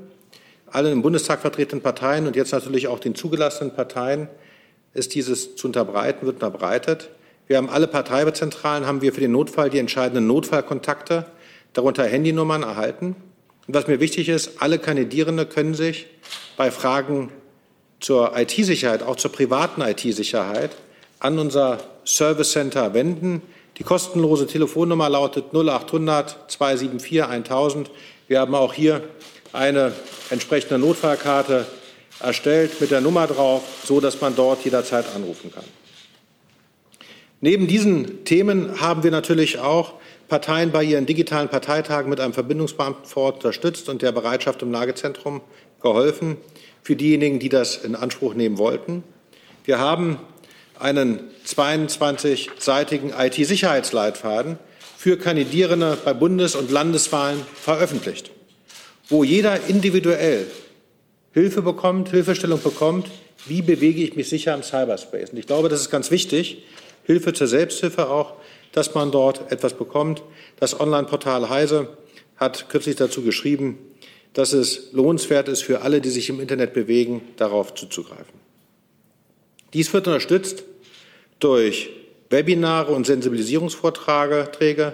Allen 0.68 0.94
im 0.94 1.02
Bundestag 1.02 1.42
vertretenen 1.42 1.82
Parteien 1.82 2.28
und 2.28 2.36
jetzt 2.36 2.54
natürlich 2.54 2.88
auch 2.88 3.00
den 3.00 3.14
zugelassenen 3.14 3.76
Parteien 3.76 4.30
ist 4.94 5.16
dieses 5.16 5.56
zu 5.56 5.68
unterbreiten, 5.68 6.26
wird 6.26 6.42
unterbreitet. 6.42 7.10
Wir 7.48 7.58
haben 7.58 7.70
alle 7.70 7.88
Parteizentralen, 7.88 8.86
haben 8.86 9.02
wir 9.02 9.14
für 9.14 9.20
den 9.20 9.34
Notfall 9.34 9.70
die 9.70 9.80
entscheidenden 9.80 10.28
Notfallkontakte, 10.28 11.26
darunter 11.74 12.06
Handynummern 12.06 12.64
erhalten. 12.64 13.16
Und 13.68 13.74
was 13.74 13.88
mir 13.88 14.00
wichtig 14.00 14.30
ist, 14.30 14.62
alle 14.62 14.80
Kandidierende 14.80 15.46
können 15.46 15.74
sich 15.74 16.08
bei 16.56 16.72
Fragen 16.72 17.30
zur 18.02 18.36
IT-Sicherheit, 18.36 19.04
auch 19.04 19.16
zur 19.16 19.32
privaten 19.32 19.82
IT-Sicherheit, 19.82 20.72
an 21.20 21.40
unser 21.40 21.80
Service 22.04 22.52
Center 22.52 22.94
wenden. 22.94 23.42
Die 23.78 23.84
kostenlose 23.84 24.48
Telefonnummer 24.48 25.08
lautet 25.08 25.54
0800 25.54 26.52
274 26.52 27.24
1000. 27.24 27.92
Wir 28.28 28.42
haben 28.42 28.56
auch 28.56 28.74
hier 28.74 29.04
eine 29.54 29.94
entsprechende 30.30 30.80
Notfallkarte 30.80 31.66
erstellt 32.20 32.82
mit 32.82 32.92
der 32.92 33.02
Nummer 33.02 33.28
drauf, 33.28 33.64
so 33.86 34.00
dass 34.00 34.20
man 34.20 34.36
dort 34.36 34.64
jederzeit 34.66 35.06
anrufen 35.16 35.52
kann. 35.54 35.64
Neben 37.40 37.68
diesen 37.68 38.24
Themen 38.24 38.82
haben 38.82 39.04
wir 39.04 39.12
natürlich 39.12 39.60
auch 39.60 39.94
Parteien 40.28 40.72
bei 40.72 40.84
ihren 40.84 41.06
digitalen 41.06 41.50
Parteitagen 41.50 42.10
mit 42.10 42.20
einem 42.20 42.34
Verbindungsbeamten 42.34 43.06
vor 43.06 43.24
Ort 43.24 43.36
unterstützt 43.38 43.90
und 43.90 44.02
der 44.02 44.12
Bereitschaft 44.12 44.62
im 44.62 44.72
Lagezentrum 44.72 45.42
geholfen 45.82 46.38
für 46.84 46.96
diejenigen, 46.96 47.40
die 47.40 47.50
das 47.50 47.78
in 47.78 47.96
Anspruch 47.96 48.34
nehmen 48.34 48.58
wollten. 48.58 49.04
Wir 49.66 49.80
haben 49.80 50.18
einen 50.80 51.20
22-seitigen 51.46 53.14
IT-Sicherheitsleitfaden 53.18 54.58
für 54.98 55.18
Kandidierende 55.18 55.98
bei 56.04 56.14
Bundes- 56.14 56.56
und 56.56 56.72
Landeswahlen 56.72 57.40
veröffentlicht, 57.56 58.32
wo 59.10 59.24
jeder 59.24 59.68
individuell 59.68 60.48
Hilfe 61.34 61.62
bekommt, 61.62 62.10
Hilfestellung 62.10 62.62
bekommt, 62.62 63.08
wie 63.46 63.62
bewege 63.62 64.04
ich 64.04 64.16
mich 64.16 64.30
sicher 64.30 64.54
im 64.54 64.64
Cyberspace. 64.64 65.32
Und 65.32 65.38
ich 65.38 65.48
glaube, 65.48 65.70
das 65.70 65.82
ist 65.82 65.90
ganz 65.90 66.12
wichtig, 66.12 66.64
Hilfe 67.06 67.34
zur 67.34 67.48
Selbsthilfe 67.48 68.10
auch, 68.10 68.34
dass 68.72 68.94
man 68.94 69.12
dort 69.12 69.52
etwas 69.52 69.74
bekommt. 69.74 70.24
Das 70.60 70.80
Online-Portal 70.80 71.50
Heise 71.50 71.90
hat 72.38 72.70
kürzlich 72.70 72.96
dazu 72.96 73.22
geschrieben, 73.22 73.78
dass 74.34 74.54
es 74.54 74.92
lohnenswert 74.94 75.48
ist 75.48 75.64
für 75.64 75.82
alle, 75.82 76.02
die 76.02 76.10
sich 76.10 76.30
im 76.30 76.40
Internet 76.40 76.74
bewegen, 76.74 77.22
darauf 77.38 77.74
zuzugreifen. 77.74 78.40
Dies 79.74 79.94
wird 79.94 80.08
unterstützt 80.08 80.64
durch 81.40 81.90
Webinare 82.30 82.94
und 82.94 83.06
Sensibilisierungsvorträge. 83.06 84.94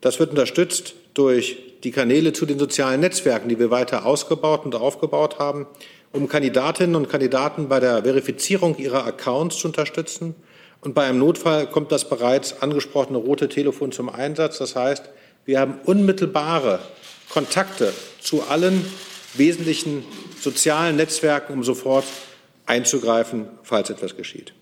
Das 0.00 0.18
wird 0.18 0.30
unterstützt 0.30 0.94
durch 1.14 1.56
die 1.84 1.90
Kanäle 1.90 2.32
zu 2.32 2.46
den 2.46 2.58
sozialen 2.58 3.00
Netzwerken, 3.00 3.48
die 3.48 3.58
wir 3.58 3.70
weiter 3.70 4.06
ausgebaut 4.06 4.64
und 4.64 4.74
aufgebaut 4.74 5.38
haben, 5.38 5.66
um 6.12 6.28
Kandidatinnen 6.28 6.96
und 6.96 7.08
Kandidaten 7.08 7.68
bei 7.68 7.80
der 7.80 8.02
Verifizierung 8.02 8.76
ihrer 8.78 9.06
Accounts 9.06 9.58
zu 9.58 9.68
unterstützen. 9.68 10.34
Und 10.80 10.94
bei 10.94 11.04
einem 11.04 11.18
Notfall 11.18 11.66
kommt 11.66 11.92
das 11.92 12.08
bereits 12.08 12.62
angesprochene 12.62 13.18
rote 13.18 13.48
Telefon 13.48 13.92
zum 13.92 14.08
Einsatz. 14.08 14.58
Das 14.58 14.76
heißt, 14.76 15.08
wir 15.46 15.60
haben 15.60 15.78
unmittelbare 15.84 16.80
Kontakte 17.34 17.92
zu 18.20 18.44
allen 18.44 18.86
wesentlichen 19.34 20.04
sozialen 20.40 20.94
Netzwerken, 20.94 21.52
um 21.52 21.64
sofort 21.64 22.04
einzugreifen, 22.64 23.48
falls 23.64 23.90
etwas 23.90 24.16
geschieht. 24.16 24.54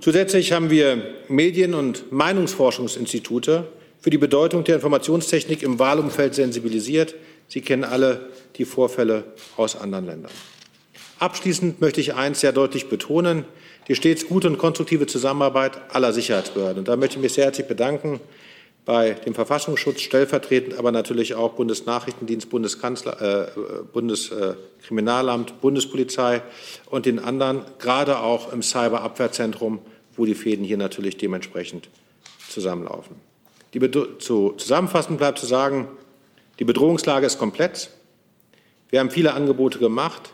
Zusätzlich 0.00 0.52
haben 0.52 0.70
wir 0.70 1.02
Medien- 1.28 1.74
und 1.74 2.10
Meinungsforschungsinstitute 2.10 3.68
für 4.00 4.08
die 4.08 4.16
Bedeutung 4.16 4.64
der 4.64 4.76
Informationstechnik 4.76 5.62
im 5.62 5.78
Wahlumfeld 5.78 6.34
sensibilisiert. 6.34 7.14
Sie 7.46 7.60
kennen 7.60 7.84
alle 7.84 8.30
die 8.56 8.64
Vorfälle 8.64 9.24
aus 9.58 9.76
anderen 9.76 10.06
Ländern. 10.06 10.32
Abschließend 11.18 11.78
möchte 11.78 12.00
ich 12.00 12.14
eines 12.14 12.40
sehr 12.40 12.52
deutlich 12.52 12.88
betonen, 12.88 13.44
die 13.86 13.94
stets 13.94 14.26
gute 14.26 14.48
und 14.48 14.56
konstruktive 14.56 15.06
Zusammenarbeit 15.06 15.72
aller 15.92 16.14
Sicherheitsbehörden. 16.14 16.78
Und 16.78 16.88
da 16.88 16.96
möchte 16.96 17.16
ich 17.16 17.22
mich 17.22 17.34
sehr 17.34 17.44
herzlich 17.44 17.66
bedanken 17.66 18.20
bei 18.84 19.12
dem 19.12 19.34
Verfassungsschutz 19.34 20.00
stellvertretend, 20.00 20.78
aber 20.78 20.92
natürlich 20.92 21.34
auch 21.34 21.52
Bundesnachrichtendienst, 21.54 22.50
Bundeskanzler, 22.50 23.46
äh, 23.46 23.50
Bundeskriminalamt, 23.92 25.60
Bundespolizei 25.60 26.42
und 26.90 27.06
den 27.06 27.18
anderen, 27.18 27.62
gerade 27.78 28.18
auch 28.18 28.52
im 28.52 28.62
Cyberabwehrzentrum, 28.62 29.78
wo 30.16 30.26
die 30.26 30.34
Fäden 30.34 30.64
hier 30.64 30.76
natürlich 30.76 31.16
dementsprechend 31.16 31.88
zusammenlaufen. 32.48 33.16
Zu, 34.18 34.52
zusammenfassend 34.52 35.18
bleibt 35.18 35.38
zu 35.38 35.46
sagen, 35.46 35.88
die 36.58 36.64
Bedrohungslage 36.64 37.26
ist 37.26 37.38
komplex. 37.38 37.90
Wir 38.90 39.00
haben 39.00 39.10
viele 39.10 39.34
Angebote 39.34 39.78
gemacht. 39.78 40.32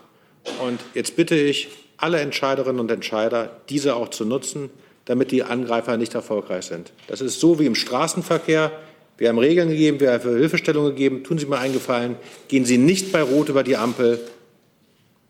Und 0.63 0.79
jetzt 0.93 1.15
bitte 1.15 1.35
ich 1.35 1.69
alle 1.97 2.19
Entscheiderinnen 2.19 2.79
und 2.79 2.91
Entscheider, 2.91 3.61
diese 3.69 3.95
auch 3.95 4.09
zu 4.09 4.25
nutzen, 4.25 4.69
damit 5.05 5.31
die 5.31 5.43
Angreifer 5.43 5.97
nicht 5.97 6.13
erfolgreich 6.13 6.65
sind. 6.65 6.93
Das 7.07 7.21
ist 7.21 7.39
so 7.39 7.59
wie 7.59 7.65
im 7.65 7.75
Straßenverkehr. 7.75 8.71
Wir 9.17 9.29
haben 9.29 9.37
Regeln 9.37 9.69
gegeben, 9.69 9.99
wir 9.99 10.13
haben 10.13 10.37
Hilfestellung 10.37 10.85
gegeben. 10.85 11.23
Tun 11.23 11.37
Sie 11.37 11.45
mir 11.45 11.59
einen 11.59 11.73
Gefallen, 11.73 12.15
gehen 12.47 12.65
Sie 12.65 12.77
nicht 12.77 13.11
bei 13.11 13.21
Rot 13.21 13.49
über 13.49 13.63
die 13.63 13.77
Ampel. 13.77 14.19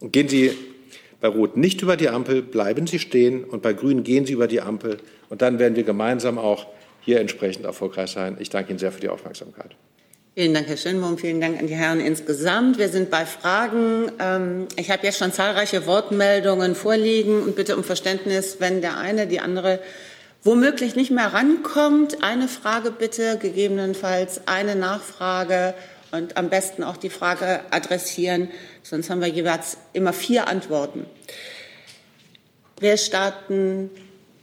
Gehen 0.01 0.27
Sie 0.27 0.51
bei 1.19 1.27
Rot 1.27 1.55
nicht 1.55 1.81
über 1.81 1.97
die 1.97 2.09
Ampel, 2.09 2.41
bleiben 2.41 2.87
Sie 2.87 2.99
stehen 2.99 3.43
und 3.43 3.61
bei 3.61 3.73
Grün 3.73 4.03
gehen 4.03 4.25
Sie 4.25 4.33
über 4.33 4.47
die 4.47 4.61
Ampel. 4.61 4.97
Und 5.29 5.41
dann 5.41 5.59
werden 5.59 5.75
wir 5.75 5.83
gemeinsam 5.83 6.37
auch 6.37 6.67
hier 7.01 7.19
entsprechend 7.19 7.65
erfolgreich 7.65 8.11
sein. 8.11 8.37
Ich 8.39 8.49
danke 8.49 8.71
Ihnen 8.71 8.79
sehr 8.79 8.91
für 8.91 9.01
die 9.01 9.09
Aufmerksamkeit. 9.09 9.75
Vielen 10.33 10.53
Dank, 10.53 10.69
Herr 10.69 10.77
Schönbohm. 10.77 11.17
Vielen 11.17 11.41
Dank 11.41 11.59
an 11.59 11.67
die 11.67 11.75
Herren 11.75 11.99
insgesamt. 11.99 12.77
Wir 12.77 12.87
sind 12.87 13.09
bei 13.09 13.25
Fragen. 13.25 14.09
Ähm, 14.17 14.67
ich 14.77 14.89
habe 14.89 15.05
jetzt 15.05 15.19
schon 15.19 15.33
zahlreiche 15.33 15.85
Wortmeldungen 15.85 16.73
vorliegen 16.73 17.41
und 17.43 17.57
bitte 17.57 17.75
um 17.75 17.83
Verständnis, 17.83 18.55
wenn 18.59 18.79
der 18.79 18.97
eine, 18.97 19.27
die 19.27 19.41
andere 19.41 19.81
womöglich 20.41 20.95
nicht 20.95 21.11
mehr 21.11 21.33
rankommt. 21.33 22.23
Eine 22.23 22.47
Frage 22.47 22.91
bitte, 22.91 23.39
gegebenenfalls 23.39 24.47
eine 24.47 24.77
Nachfrage 24.77 25.73
und 26.11 26.37
am 26.37 26.49
besten 26.49 26.85
auch 26.85 26.95
die 26.95 27.09
Frage 27.09 27.59
adressieren. 27.71 28.47
Sonst 28.83 29.09
haben 29.09 29.19
wir 29.19 29.27
jeweils 29.27 29.75
immer 29.91 30.13
vier 30.13 30.47
Antworten. 30.47 31.07
Wir 32.79 32.95
starten 32.95 33.89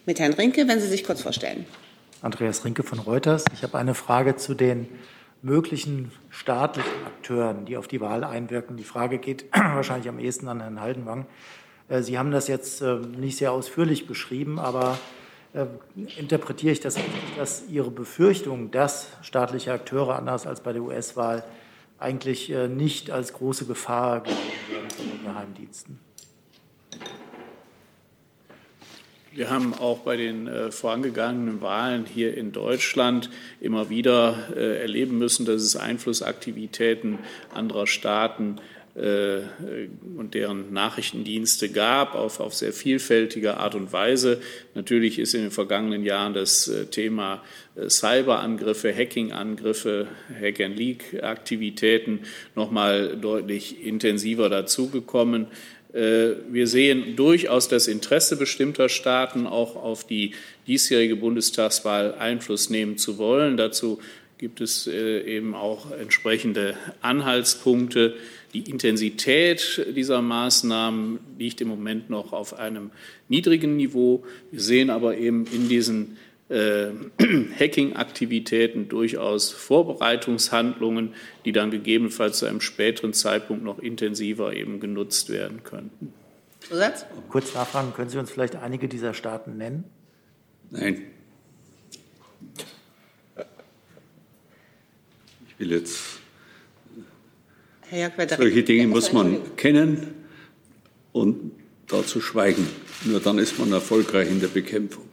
mit 0.05 0.21
Herrn 0.21 0.35
Rinke, 0.35 0.69
wenn 0.69 0.83
Sie 0.83 0.89
sich 0.89 1.03
kurz 1.03 1.23
vorstellen. 1.23 1.65
Andreas 2.21 2.63
Rinke 2.67 2.83
von 2.83 2.99
Reuters. 2.99 3.47
Ich 3.55 3.63
habe 3.63 3.79
eine 3.79 3.95
Frage 3.95 4.37
zu 4.37 4.53
den 4.53 4.87
möglichen 5.43 6.11
staatlichen 6.31 7.07
Akteuren, 7.07 7.65
die 7.65 7.77
auf 7.77 7.89
die 7.89 8.01
Wahl 8.01 8.25
einwirken. 8.25 8.77
Die 8.77 8.85
Frage 8.85 9.19
geht 9.19 9.47
wahrscheinlich 9.53 10.09
am 10.09 10.19
ehesten 10.19 10.49
an 10.49 10.61
Herrn 10.61 10.81
Haldenwang. 10.81 11.27
Äh, 11.89 12.03
Sie 12.03 12.19
haben 12.19 12.31
das 12.31 12.49
jetzt 12.49 12.81
äh, 12.83 12.97
nicht 12.97 13.39
sehr 13.39 13.53
ausführlich 13.53 14.07
beschrieben, 14.07 14.59
aber 14.59 14.99
äh, 15.55 15.67
interpretiere 16.19 16.73
ich 16.73 16.81
das 16.81 16.97
richtig, 16.97 17.37
dass 17.37 17.69
Ihre 17.69 17.91
Befürchtung, 17.91 18.71
dass 18.71 19.09
staatliche 19.23 19.73
Akteure 19.73 20.17
anders 20.17 20.47
als 20.47 20.61
bei 20.61 20.73
der 20.73 20.83
US-Wahl 20.83 21.45
eigentlich 21.99 22.55
nicht 22.69 23.11
als 23.11 23.33
große 23.33 23.67
Gefahr 23.67 24.21
gesehen 24.21 24.39
werden 24.71 24.91
von 24.91 25.11
den 25.11 25.25
Geheimdiensten? 25.25 26.08
Wir 29.39 29.51
haben 29.51 29.73
auch 29.73 30.01
bei 30.01 30.17
den 30.17 30.49
äh, 30.49 30.73
vorangegangenen 30.73 31.61
Wahlen 31.61 32.07
hier 32.07 32.37
in 32.37 32.51
Deutschland 32.51 33.31
immer 33.61 33.89
wieder 33.89 34.49
äh, 34.57 34.81
erleben 34.81 35.17
müssen, 35.17 35.47
dass 35.47 35.63
es 35.63 35.77
Einflussaktivitäten 35.77 37.21
anderer 37.55 37.87
Staaten 37.87 38.57
äh, 38.97 39.43
und 40.17 40.35
deren 40.35 40.73
Nachrichtendienste 40.73 41.69
gab, 41.69 42.17
auf, 42.17 42.41
auf 42.41 42.53
sehr 42.53 42.73
vielfältige 42.73 43.59
Art 43.59 43.77
und 43.77 43.93
Weise. 43.93 44.41
Natürlich 44.75 45.21
ist 45.21 45.35
in 45.35 45.43
den 45.43 45.51
vergangenen 45.53 46.03
Jahren 46.03 46.35
das 46.35 46.67
äh, 46.67 46.87
Thema 46.87 47.41
äh, 47.77 47.89
Cyberangriffe, 47.89 48.93
Hackingangriffe, 48.93 50.09
Hack-and-Leak-Aktivitäten 50.41 52.23
noch 52.57 52.73
mal 52.73 53.17
deutlich 53.17 53.87
intensiver 53.87 54.49
dazugekommen. 54.49 55.47
Äh, 55.93 56.33
wir 56.51 56.67
sehen 56.67 57.17
durchaus 57.17 57.69
das 57.69 57.89
Interesse 57.89 58.37
bestimmter 58.37 58.89
Staaten, 58.89 59.47
auch 59.47 59.77
auf 59.77 60.07
die 60.07 60.33
diesjährige 60.67 61.17
Bundestagswahl 61.17 62.15
Einfluss 62.15 62.71
nehmen 62.71 62.99
zu 62.99 63.19
wollen. 63.19 63.57
Dazu 63.57 63.99
gibt 64.39 64.61
es 64.61 64.87
äh, 64.87 65.21
eben 65.23 65.55
auch 65.55 65.91
entsprechende 65.91 66.77
Anhaltspunkte. 67.01 68.15
Die 68.55 68.71
Intensität 68.71 69.87
dieser 69.95 70.23
Maßnahmen 70.23 71.19
liegt 71.39 71.61
im 71.61 71.69
Moment 71.69 72.09
noch 72.09 72.33
auf 72.33 72.59
einem 72.59 72.91
niedrigen 73.29 73.77
Niveau. 73.77 74.25
Wir 74.51 74.61
sehen 74.61 74.91
aber 74.91 75.19
eben 75.19 75.47
in 75.53 75.69
diesen 75.69 76.17
Hacking-Aktivitäten 76.51 78.89
durchaus 78.89 79.51
Vorbereitungshandlungen, 79.51 81.15
die 81.45 81.53
dann 81.53 81.71
gegebenenfalls 81.71 82.39
zu 82.39 82.47
einem 82.47 82.63
späteren 82.63 83.13
Zeitpunkt 83.13 83.65
noch 83.65 83.79
intensiver 83.79 84.55
eben 84.55 84.81
genutzt 84.81 85.29
werden 85.29 85.63
könnten. 85.63 86.15
Zusatz? 86.61 87.05
Kurz 87.29 87.55
nachfragen, 87.55 87.93
können 87.95 88.09
Sie 88.09 88.19
uns 88.19 88.31
vielleicht 88.31 88.57
einige 88.57 88.89
dieser 88.89 89.13
Staaten 89.15 89.59
nennen? 89.59 89.85
Nein. 90.71 91.03
Ich 95.49 95.59
will 95.59 95.73
jetzt. 95.73 96.21
Solche 98.37 98.63
Dinge 98.63 98.87
muss 98.87 99.13
man 99.13 99.57
kennen 99.57 100.15
und 101.13 101.53
dazu 101.87 102.21
schweigen. 102.21 102.67
Nur 103.05 103.21
dann 103.21 103.39
ist 103.39 103.59
man 103.59 103.73
erfolgreich 103.73 104.29
in 104.29 104.41
der 104.41 104.49
Bekämpfung. 104.49 105.08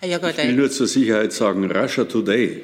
Ich 0.00 0.10
will 0.10 0.52
nur 0.52 0.70
zur 0.70 0.86
Sicherheit 0.86 1.32
sagen, 1.32 1.70
Russia 1.70 2.04
Today 2.04 2.62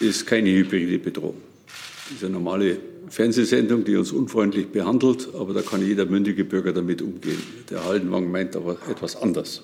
ist 0.00 0.26
keine 0.26 0.50
hybride 0.50 0.98
Bedrohung. 0.98 1.40
Das 1.66 2.16
ist 2.16 2.24
eine 2.24 2.32
normale 2.32 2.78
Fernsehsendung, 3.08 3.84
die 3.84 3.94
uns 3.96 4.10
unfreundlich 4.10 4.68
behandelt, 4.68 5.28
aber 5.34 5.54
da 5.54 5.62
kann 5.62 5.86
jeder 5.86 6.06
mündige 6.06 6.44
Bürger 6.44 6.72
damit 6.72 7.02
umgehen. 7.02 7.40
Der 7.70 7.84
Haldenwang 7.84 8.30
meint 8.30 8.56
aber 8.56 8.78
etwas 8.90 9.14
anders. 9.14 9.62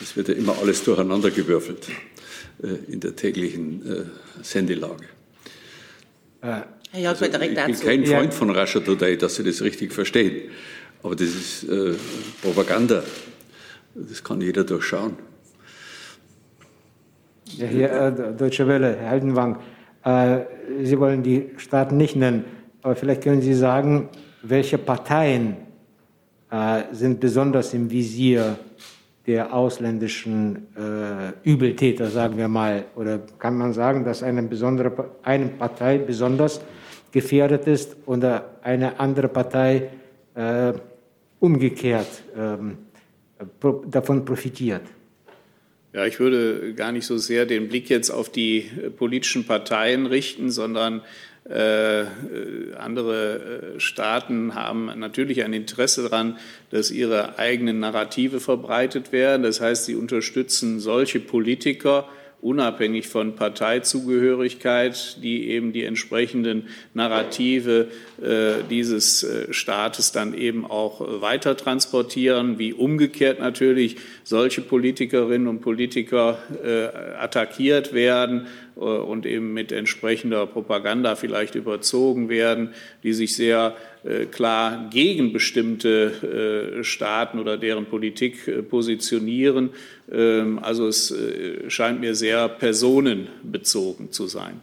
Das 0.00 0.16
wird 0.16 0.28
ja 0.28 0.34
immer 0.34 0.56
alles 0.58 0.82
durcheinandergewürfelt 0.82 1.86
äh, 2.62 2.92
in 2.92 2.98
der 2.98 3.14
täglichen 3.14 3.86
äh, 3.86 4.04
Sendelage. 4.42 5.04
Äh, 6.42 6.62
also, 7.04 7.26
ich 7.26 7.32
bin 7.32 7.54
kein 7.54 8.06
Freund 8.06 8.34
von 8.34 8.50
Russia 8.50 8.80
Today, 8.80 9.16
dass 9.16 9.36
Sie 9.36 9.44
das 9.44 9.62
richtig 9.62 9.92
verstehen. 9.92 10.50
Aber 11.02 11.14
das 11.14 11.28
ist 11.28 11.64
äh, 11.64 11.94
Propaganda. 12.42 13.04
Das 13.94 14.24
kann 14.24 14.40
jeder 14.40 14.64
durchschauen. 14.64 15.27
Hier 17.56 17.92
äh, 17.92 18.34
Deutsche 18.36 18.66
Welle, 18.66 18.96
Herr 19.00 19.10
Haldenwang. 19.10 19.58
Äh, 20.04 20.40
Sie 20.82 20.98
wollen 20.98 21.22
die 21.22 21.50
Staaten 21.56 21.96
nicht 21.96 22.14
nennen, 22.14 22.44
aber 22.82 22.94
vielleicht 22.94 23.22
können 23.22 23.40
Sie 23.40 23.54
sagen, 23.54 24.08
welche 24.42 24.78
Parteien 24.78 25.56
äh, 26.50 26.82
sind 26.92 27.20
besonders 27.20 27.74
im 27.74 27.90
Visier 27.90 28.58
der 29.26 29.52
ausländischen 29.52 30.68
äh, 30.76 31.32
Übeltäter, 31.48 32.08
sagen 32.08 32.36
wir 32.36 32.48
mal? 32.48 32.84
Oder 32.96 33.20
kann 33.38 33.58
man 33.58 33.72
sagen, 33.72 34.04
dass 34.04 34.22
eine, 34.22 34.42
besondere, 34.42 35.10
eine 35.22 35.46
Partei 35.46 35.98
besonders 35.98 36.60
gefährdet 37.10 37.66
ist 37.66 37.96
oder 38.06 38.44
eine 38.62 38.98
andere 39.00 39.28
Partei 39.28 39.90
äh, 40.34 40.72
umgekehrt 41.40 42.22
ähm, 42.36 42.78
davon 43.90 44.24
profitiert? 44.24 44.82
Ja, 45.98 46.06
ich 46.06 46.20
würde 46.20 46.74
gar 46.74 46.92
nicht 46.92 47.06
so 47.06 47.18
sehr 47.18 47.44
den 47.44 47.66
Blick 47.66 47.90
jetzt 47.90 48.10
auf 48.10 48.30
die 48.30 48.58
äh, 48.58 48.88
politischen 48.88 49.48
Parteien 49.48 50.06
richten, 50.06 50.48
sondern 50.48 51.02
äh, 51.50 52.04
andere 52.78 53.72
äh, 53.74 53.80
Staaten 53.80 54.54
haben 54.54 54.92
natürlich 54.96 55.42
ein 55.42 55.52
Interesse 55.52 56.04
daran, 56.04 56.38
dass 56.70 56.92
ihre 56.92 57.40
eigenen 57.40 57.80
Narrative 57.80 58.38
verbreitet 58.38 59.10
werden. 59.10 59.42
Das 59.42 59.60
heißt, 59.60 59.86
sie 59.86 59.96
unterstützen 59.96 60.78
solche 60.78 61.18
Politiker, 61.18 62.08
unabhängig 62.40 63.08
von 63.08 63.34
Parteizugehörigkeit, 63.34 65.18
die 65.22 65.50
eben 65.50 65.72
die 65.72 65.84
entsprechenden 65.84 66.68
Narrative 66.94 67.88
äh, 68.22 68.62
dieses 68.70 69.24
äh, 69.24 69.52
Staates 69.52 70.12
dann 70.12 70.34
eben 70.34 70.64
auch 70.64 71.20
weiter 71.20 71.56
transportieren, 71.56 72.58
wie 72.58 72.72
umgekehrt 72.72 73.40
natürlich 73.40 73.96
solche 74.22 74.60
Politikerinnen 74.60 75.48
und 75.48 75.60
Politiker 75.60 76.38
äh, 76.64 77.16
attackiert 77.16 77.92
werden 77.92 78.46
und 78.78 79.26
eben 79.26 79.52
mit 79.52 79.72
entsprechender 79.72 80.46
Propaganda 80.46 81.16
vielleicht 81.16 81.54
überzogen 81.54 82.28
werden, 82.28 82.74
die 83.02 83.12
sich 83.12 83.34
sehr 83.34 83.76
äh, 84.04 84.26
klar 84.26 84.88
gegen 84.90 85.32
bestimmte 85.32 86.78
Staaten 86.82 87.38
oder 87.38 87.56
deren 87.56 87.86
Politik 87.86 88.68
positionieren. 88.70 89.70
Ähm, 90.10 90.58
also 90.62 90.86
es 90.86 91.14
scheint 91.68 92.00
mir 92.00 92.14
sehr 92.14 92.48
personenbezogen 92.48 94.12
zu 94.12 94.26
sein. 94.26 94.60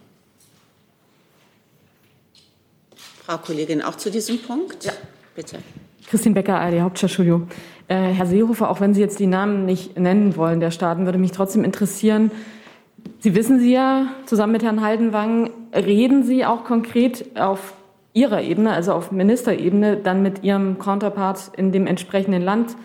Frau 3.26 3.38
Kollegin, 3.38 3.82
auch 3.82 3.96
zu 3.96 4.08
diesem 4.08 4.38
Punkt? 4.38 4.84
Ja, 4.84 4.92
bitte. 5.34 5.58
Christine 6.08 6.36
Becker, 6.36 6.60
ARD 6.60 6.80
Hauptstadtstudio. 6.80 7.48
Äh, 7.88 7.96
Herr 7.96 8.26
Seehofer, 8.26 8.70
auch 8.70 8.80
wenn 8.80 8.94
Sie 8.94 9.00
jetzt 9.00 9.18
die 9.18 9.26
Namen 9.26 9.64
nicht 9.64 9.98
nennen 9.98 10.36
wollen 10.36 10.60
der 10.60 10.70
Staaten, 10.70 11.06
würde 11.06 11.18
mich 11.18 11.32
trotzdem 11.32 11.64
interessieren, 11.64 12.30
Sie 13.18 13.34
wissen 13.34 13.58
Sie 13.60 13.72
ja, 13.72 14.14
zusammen 14.26 14.52
mit 14.52 14.62
Herrn 14.62 14.82
Haldenwang, 14.82 15.50
reden 15.74 16.22
Sie 16.22 16.44
auch 16.44 16.64
konkret 16.64 17.36
auf 17.36 17.74
Ihrer 18.12 18.42
Ebene, 18.42 18.72
also 18.72 18.92
auf 18.92 19.10
Ministerebene, 19.10 19.96
dann 19.96 20.22
mit 20.22 20.42
Ihrem 20.44 20.78
Counterpart 20.78 21.50
in 21.56 21.72
dem 21.72 21.86
entsprechenden 21.86 22.42
Land 22.42 22.76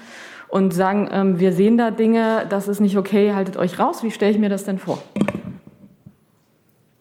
und 0.47 0.73
sagen, 0.73 1.09
ähm, 1.11 1.39
wir 1.39 1.53
sehen 1.53 1.77
da 1.77 1.91
Dinge, 1.91 2.45
das 2.49 2.67
ist 2.67 2.79
nicht 2.79 2.97
okay, 2.97 3.33
haltet 3.33 3.57
euch 3.57 3.79
raus. 3.79 4.03
Wie 4.03 4.11
stelle 4.11 4.31
ich 4.31 4.37
mir 4.37 4.49
das 4.49 4.63
denn 4.63 4.79
vor? 4.79 5.01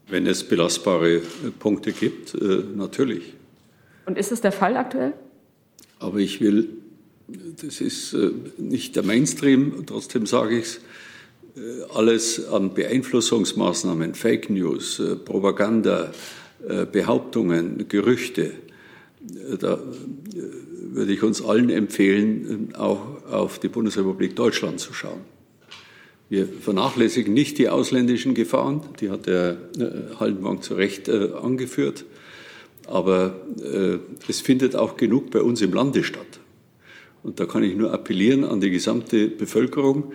Wenn 0.08 0.26
es 0.26 0.44
belastbare 0.44 1.20
Punkte 1.58 1.92
gibt, 1.92 2.34
äh, 2.34 2.62
natürlich. 2.74 3.34
Und 4.06 4.18
ist 4.18 4.32
es 4.32 4.40
der 4.40 4.52
Fall 4.52 4.76
aktuell? 4.76 5.12
Aber 5.98 6.18
ich 6.18 6.40
will, 6.40 6.68
das 7.28 7.80
ist 7.80 8.12
äh, 8.14 8.30
nicht 8.58 8.96
der 8.96 9.04
Mainstream, 9.04 9.84
trotzdem 9.86 10.26
sage 10.26 10.58
ich 10.58 10.64
es, 10.64 10.76
äh, 10.76 10.80
alles 11.94 12.48
an 12.48 12.74
Beeinflussungsmaßnahmen, 12.74 14.14
Fake 14.14 14.50
News, 14.50 14.98
äh, 14.98 15.16
Propaganda, 15.16 16.12
Behauptungen, 16.92 17.86
Gerüchte, 17.88 18.52
da 19.58 19.78
würde 20.92 21.10
ich 21.10 21.22
uns 21.22 21.42
allen 21.42 21.70
empfehlen, 21.70 22.74
auch 22.76 23.00
auf 23.30 23.58
die 23.58 23.68
Bundesrepublik 23.68 24.36
Deutschland 24.36 24.78
zu 24.78 24.92
schauen. 24.92 25.22
Wir 26.28 26.46
vernachlässigen 26.46 27.32
nicht 27.32 27.56
die 27.56 27.70
ausländischen 27.70 28.34
Gefahren, 28.34 28.82
die 29.00 29.08
hat 29.08 29.24
der 29.24 29.56
Haldenwang 30.20 30.60
zu 30.60 30.74
Recht 30.74 31.08
angeführt. 31.08 32.04
Aber 32.86 33.40
äh, 33.62 33.98
es 34.28 34.42
findet 34.42 34.76
auch 34.76 34.98
genug 34.98 35.30
bei 35.30 35.40
uns 35.40 35.62
im 35.62 35.72
Lande 35.72 36.04
statt. 36.04 36.40
Und 37.22 37.40
da 37.40 37.46
kann 37.46 37.62
ich 37.62 37.76
nur 37.76 37.92
appellieren 37.92 38.44
an 38.44 38.60
die 38.60 38.70
gesamte 38.70 39.28
Bevölkerung, 39.28 40.12
äh, 40.12 40.14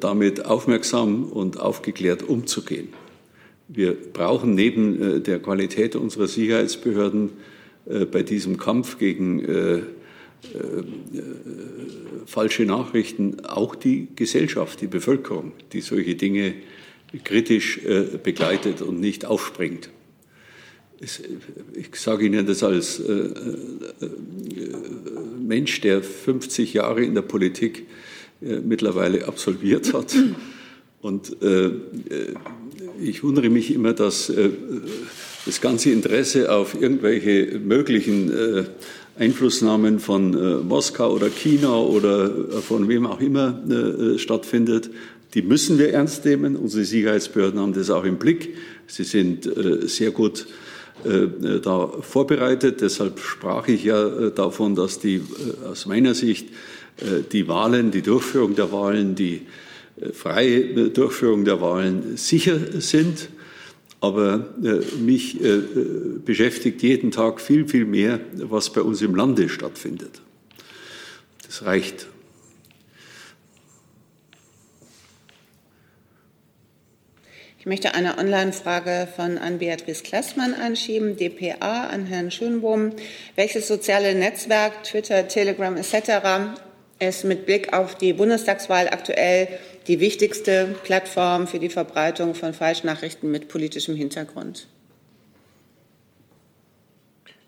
damit 0.00 0.44
aufmerksam 0.44 1.24
und 1.24 1.58
aufgeklärt 1.58 2.22
umzugehen. 2.22 2.88
Wir 3.68 3.92
brauchen 3.94 4.54
neben 4.54 5.00
äh, 5.00 5.20
der 5.20 5.38
Qualität 5.40 5.94
unserer 5.94 6.26
Sicherheitsbehörden 6.26 7.30
äh, 7.86 8.06
bei 8.06 8.22
diesem 8.22 8.56
Kampf 8.56 8.98
gegen 8.98 9.44
äh, 9.44 9.76
äh, 9.76 9.82
falsche 12.24 12.64
Nachrichten 12.64 13.44
auch 13.44 13.74
die 13.74 14.08
Gesellschaft, 14.16 14.80
die 14.80 14.86
Bevölkerung, 14.86 15.52
die 15.72 15.82
solche 15.82 16.14
Dinge 16.14 16.54
kritisch 17.24 17.80
begleitet 18.22 18.82
und 18.82 19.00
nicht 19.00 19.24
aufspringt 19.24 19.88
ich 21.00 21.94
sage 21.94 22.26
Ihnen 22.26 22.44
das 22.44 22.62
als 22.62 22.98
äh, 22.98 23.12
äh, 23.12 23.30
Mensch, 25.40 25.80
der 25.80 26.02
50 26.02 26.74
Jahre 26.74 27.04
in 27.04 27.14
der 27.14 27.22
Politik 27.22 27.78
äh, 27.78 28.07
mittlerweile 28.40 29.26
absolviert 29.26 29.92
hat. 29.92 30.14
Und 31.00 31.36
ich 33.00 33.22
wundere 33.22 33.50
mich 33.50 33.72
immer, 33.72 33.92
dass 33.92 34.32
das 35.46 35.60
ganze 35.60 35.90
Interesse 35.90 36.52
auf 36.52 36.80
irgendwelche 36.80 37.60
möglichen 37.60 38.66
Einflussnahmen 39.16 40.00
von 40.00 40.66
Moskau 40.66 41.12
oder 41.12 41.30
China 41.30 41.76
oder 41.78 42.30
von 42.62 42.88
wem 42.88 43.06
auch 43.06 43.20
immer 43.20 43.62
stattfindet. 44.16 44.90
Die 45.34 45.42
müssen 45.42 45.78
wir 45.78 45.92
ernst 45.92 46.24
nehmen. 46.24 46.56
Unsere 46.56 46.84
Sicherheitsbehörden 46.84 47.60
haben 47.60 47.74
das 47.74 47.90
auch 47.90 48.04
im 48.04 48.16
Blick. 48.18 48.56
Sie 48.88 49.04
sind 49.04 49.48
sehr 49.82 50.10
gut 50.10 50.46
äh, 51.04 51.60
da 51.60 51.86
vorbereitet. 52.00 52.80
Deshalb 52.80 53.20
sprach 53.20 53.68
ich 53.68 53.84
ja 53.84 54.04
äh, 54.08 54.30
davon, 54.32 54.74
dass 54.74 54.98
die 54.98 55.16
äh, 55.16 55.66
aus 55.70 55.86
meiner 55.86 56.14
Sicht 56.14 56.48
die 57.32 57.48
Wahlen, 57.48 57.90
die 57.90 58.02
Durchführung 58.02 58.54
der 58.54 58.72
Wahlen, 58.72 59.14
die 59.14 59.46
freie 60.12 60.90
Durchführung 60.90 61.44
der 61.44 61.60
Wahlen 61.60 62.16
sicher 62.16 62.80
sind. 62.80 63.28
Aber 64.00 64.54
mich 65.00 65.38
beschäftigt 66.24 66.82
jeden 66.82 67.10
Tag 67.10 67.40
viel, 67.40 67.66
viel 67.68 67.84
mehr, 67.84 68.20
was 68.32 68.72
bei 68.72 68.80
uns 68.80 69.02
im 69.02 69.14
Lande 69.14 69.48
stattfindet. 69.48 70.20
Das 71.46 71.64
reicht 71.64 72.06
Ich 77.60 77.66
möchte 77.66 77.92
eine 77.92 78.18
Online-Frage 78.18 79.08
von 79.14 79.36
Ann-Beatrice 79.36 80.04
Klessmann 80.04 80.54
anschieben, 80.54 81.16
dpa, 81.16 81.88
an 81.88 82.06
Herrn 82.06 82.30
Schönbohm. 82.30 82.92
Welches 83.34 83.66
soziale 83.66 84.14
Netzwerk, 84.14 84.84
Twitter, 84.84 85.26
Telegram 85.26 85.76
etc. 85.76 86.56
ist 86.98 87.24
mit 87.24 87.46
Blick 87.46 87.72
auf 87.72 87.96
die 87.96 88.12
Bundestagswahl 88.12 88.88
aktuell 88.88 89.48
die 89.86 90.00
wichtigste 90.00 90.74
Plattform 90.84 91.46
für 91.46 91.58
die 91.58 91.68
Verbreitung 91.68 92.34
von 92.34 92.52
Falschnachrichten 92.52 93.30
mit 93.30 93.48
politischem 93.48 93.94
Hintergrund? 93.94 94.66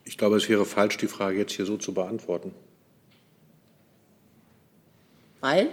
Ich 0.05 0.18
glaube, 0.18 0.36
es 0.36 0.48
wäre 0.48 0.64
falsch, 0.64 0.96
die 0.96 1.07
Frage 1.07 1.38
jetzt 1.38 1.53
hier 1.53 1.66
so 1.66 1.76
zu 1.76 1.94
beantworten. 1.94 2.53
Weil? 5.40 5.68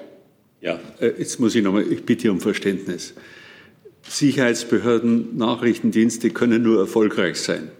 Ja, 0.61 0.79
äh, 0.99 1.13
jetzt 1.17 1.39
muss 1.39 1.55
ich 1.55 1.63
nochmal, 1.63 1.91
ich 1.91 2.05
bitte 2.05 2.31
um 2.31 2.39
Verständnis. 2.39 3.13
Sicherheitsbehörden, 4.07 5.37
Nachrichtendienste 5.37 6.29
können 6.29 6.63
nur 6.63 6.79
erfolgreich 6.79 7.41
sein, 7.41 7.71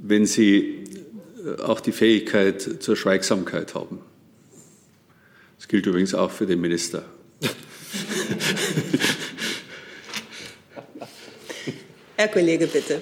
wenn 0.00 0.26
sie 0.26 0.84
äh, 1.44 1.60
auch 1.62 1.80
die 1.80 1.92
Fähigkeit 1.92 2.60
zur 2.60 2.96
Schweigsamkeit 2.96 3.74
haben. 3.74 4.00
Das 5.62 5.68
gilt 5.68 5.86
übrigens 5.86 6.12
auch 6.12 6.32
für 6.32 6.44
den 6.44 6.60
Minister. 6.60 7.04
Herr 12.16 12.26
Kollege, 12.26 12.66
bitte. 12.66 13.00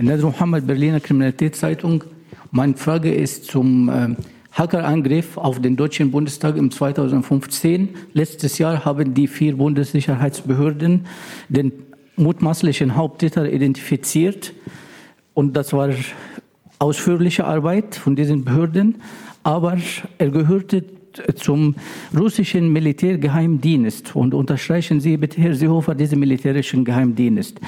Nadr 0.00 0.24
Mohammed, 0.24 0.66
Berliner 0.66 0.98
Kriminalitätszeitung. 0.98 2.02
Meine 2.50 2.76
Frage 2.76 3.14
ist 3.14 3.44
zum 3.44 3.88
äh, 3.88 4.16
Hackerangriff 4.50 5.36
auf 5.36 5.62
den 5.62 5.76
Deutschen 5.76 6.10
Bundestag 6.10 6.56
im 6.56 6.72
2015. 6.72 7.90
Letztes 8.12 8.58
Jahr 8.58 8.84
haben 8.84 9.14
die 9.14 9.28
vier 9.28 9.56
Bundessicherheitsbehörden 9.56 11.06
den 11.48 11.70
mutmaßlichen 12.16 12.96
Haupttäter 12.96 13.48
identifiziert. 13.48 14.52
Und 15.32 15.56
das 15.56 15.72
war 15.72 15.90
ausführliche 16.80 17.44
Arbeit 17.44 17.94
von 17.94 18.16
diesen 18.16 18.44
Behörden. 18.44 19.00
Aber 19.44 19.78
er 20.18 20.30
gehörte 20.30 20.84
zum 21.34 21.74
russischen 22.16 22.72
Militärgeheimdienst. 22.72 24.14
Und 24.16 24.34
unterstreichen 24.34 25.00
Sie 25.00 25.16
bitte, 25.16 25.40
Herr 25.40 25.54
Seehofer, 25.54 25.94
diesen 25.94 26.18
militärischen 26.18 26.84
Geheimdienst. 26.84 27.60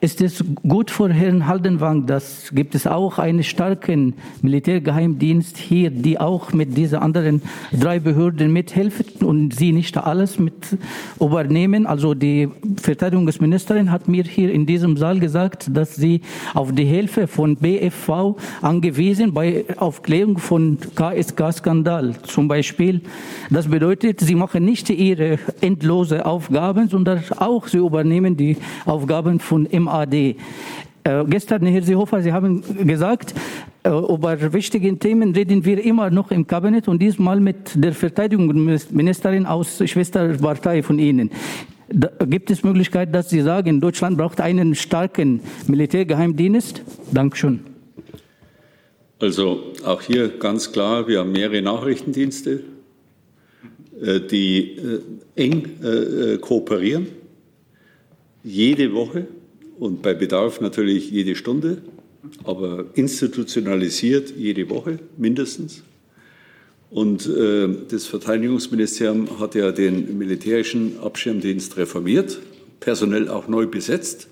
Ist 0.00 0.20
es 0.20 0.44
gut 0.62 0.92
für 0.92 1.12
Herrn 1.12 1.48
Haldenwang, 1.48 2.06
dass 2.06 2.52
gibt 2.54 2.76
es 2.76 2.86
auch 2.86 3.18
einen 3.18 3.42
starken 3.42 4.14
Militärgeheimdienst 4.42 5.56
hier, 5.56 5.90
die 5.90 6.20
auch 6.20 6.52
mit 6.52 6.76
diesen 6.76 7.00
anderen 7.00 7.42
drei 7.72 7.98
Behörden 7.98 8.52
mithelfen 8.52 9.26
und 9.26 9.56
sie 9.56 9.72
nicht 9.72 9.96
alles 9.96 10.38
mit 10.38 10.78
übernehmen? 11.18 11.84
Also 11.84 12.14
die 12.14 12.48
Verteidigungsministerin 12.80 13.90
hat 13.90 14.06
mir 14.06 14.22
hier 14.22 14.52
in 14.52 14.66
diesem 14.66 14.96
Saal 14.96 15.18
gesagt, 15.18 15.68
dass 15.76 15.96
sie 15.96 16.20
auf 16.54 16.70
die 16.70 16.84
Hilfe 16.84 17.26
von 17.26 17.56
BFV 17.56 18.36
angewiesen 18.62 19.34
bei 19.34 19.64
Aufklärung 19.78 20.38
von 20.38 20.78
KSK-Skandal 20.94 22.14
zum 22.22 22.46
Beispiel. 22.46 23.00
Das 23.50 23.66
bedeutet, 23.66 24.20
sie 24.20 24.36
machen 24.36 24.64
nicht 24.64 24.90
ihre 24.90 25.40
endlose 25.60 26.24
Aufgaben, 26.24 26.88
sondern 26.88 27.24
auch 27.38 27.66
sie 27.66 27.78
übernehmen 27.78 28.36
die 28.36 28.58
Aufgaben 28.86 29.40
von 29.40 29.66
MA 29.72 29.87
MAD. 29.88 30.36
Äh, 31.08 31.24
gestern, 31.26 31.64
Herr 31.66 31.82
Seehofer, 31.82 32.22
Sie 32.22 32.32
haben 32.32 32.62
gesagt, 32.86 33.34
äh, 33.82 33.88
über 33.88 34.52
wichtige 34.52 34.98
Themen 34.98 35.34
reden 35.34 35.64
wir 35.64 35.82
immer 35.82 36.10
noch 36.10 36.30
im 36.30 36.46
Kabinett 36.46 36.88
und 36.88 37.00
diesmal 37.00 37.40
mit 37.40 37.72
der 37.74 37.92
Verteidigungsministerin 37.92 39.46
aus 39.46 39.82
Schwesterpartei 39.84 40.82
von 40.82 40.98
Ihnen. 40.98 41.30
Da 41.88 42.10
gibt 42.26 42.50
es 42.50 42.62
Möglichkeit, 42.62 43.14
dass 43.14 43.30
Sie 43.30 43.40
sagen, 43.40 43.80
Deutschland 43.80 44.18
braucht 44.18 44.40
einen 44.42 44.74
starken 44.74 45.40
Militärgeheimdienst? 45.66 46.82
Dankeschön. 47.12 47.60
Also 49.20 49.62
auch 49.84 50.02
hier 50.02 50.28
ganz 50.28 50.70
klar, 50.70 51.08
wir 51.08 51.20
haben 51.20 51.32
mehrere 51.32 51.62
Nachrichtendienste, 51.62 52.60
äh, 54.02 54.20
die 54.20 54.76
äh, 54.76 55.00
eng 55.36 56.38
kooperieren, 56.40 57.06
jede 58.42 58.92
Woche 58.92 59.28
und 59.78 60.02
bei 60.02 60.14
Bedarf 60.14 60.60
natürlich 60.60 61.10
jede 61.10 61.34
Stunde. 61.34 61.82
aber 62.44 62.86
institutionalisiert 62.94 64.32
jede 64.36 64.68
Woche 64.70 64.98
mindestens. 65.16 65.82
Und 66.90 67.26
äh, 67.26 67.68
das 67.90 68.06
Verteidigungsministerium 68.06 69.38
hat 69.38 69.54
ja 69.54 69.72
den 69.72 70.16
militärischen 70.16 70.98
Abschirmdienst 71.00 71.76
reformiert, 71.76 72.40
personell 72.80 73.28
auch 73.28 73.46
neu 73.46 73.66
besetzt. 73.66 74.28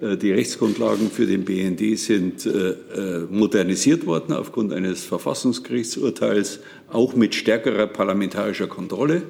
Äh, 0.00 0.16
die 0.16 0.32
Rechtsgrundlagen 0.32 1.10
für 1.10 1.26
den 1.26 1.44
BND 1.44 1.98
sind 1.98 2.46
äh, 2.46 2.70
äh, 2.70 3.26
modernisiert 3.30 4.06
worden 4.06 4.32
aufgrund 4.32 4.72
eines 4.72 5.04
Verfassungsgerichtsurteils, 5.04 6.60
auch 6.90 7.14
mit 7.14 7.34
stärkerer 7.34 7.86
parlamentarischer 7.86 8.68
Kontrolle. 8.68 9.22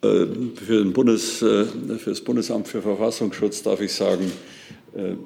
Für, 0.00 0.84
Bundes, 0.84 1.38
für, 1.38 1.66
das 2.06 2.20
Bundesamt 2.20 2.68
für 2.68 2.82
Verfassungsschutz 2.82 3.62
darf 3.64 3.80
ich 3.80 3.92
sagen, 3.92 4.30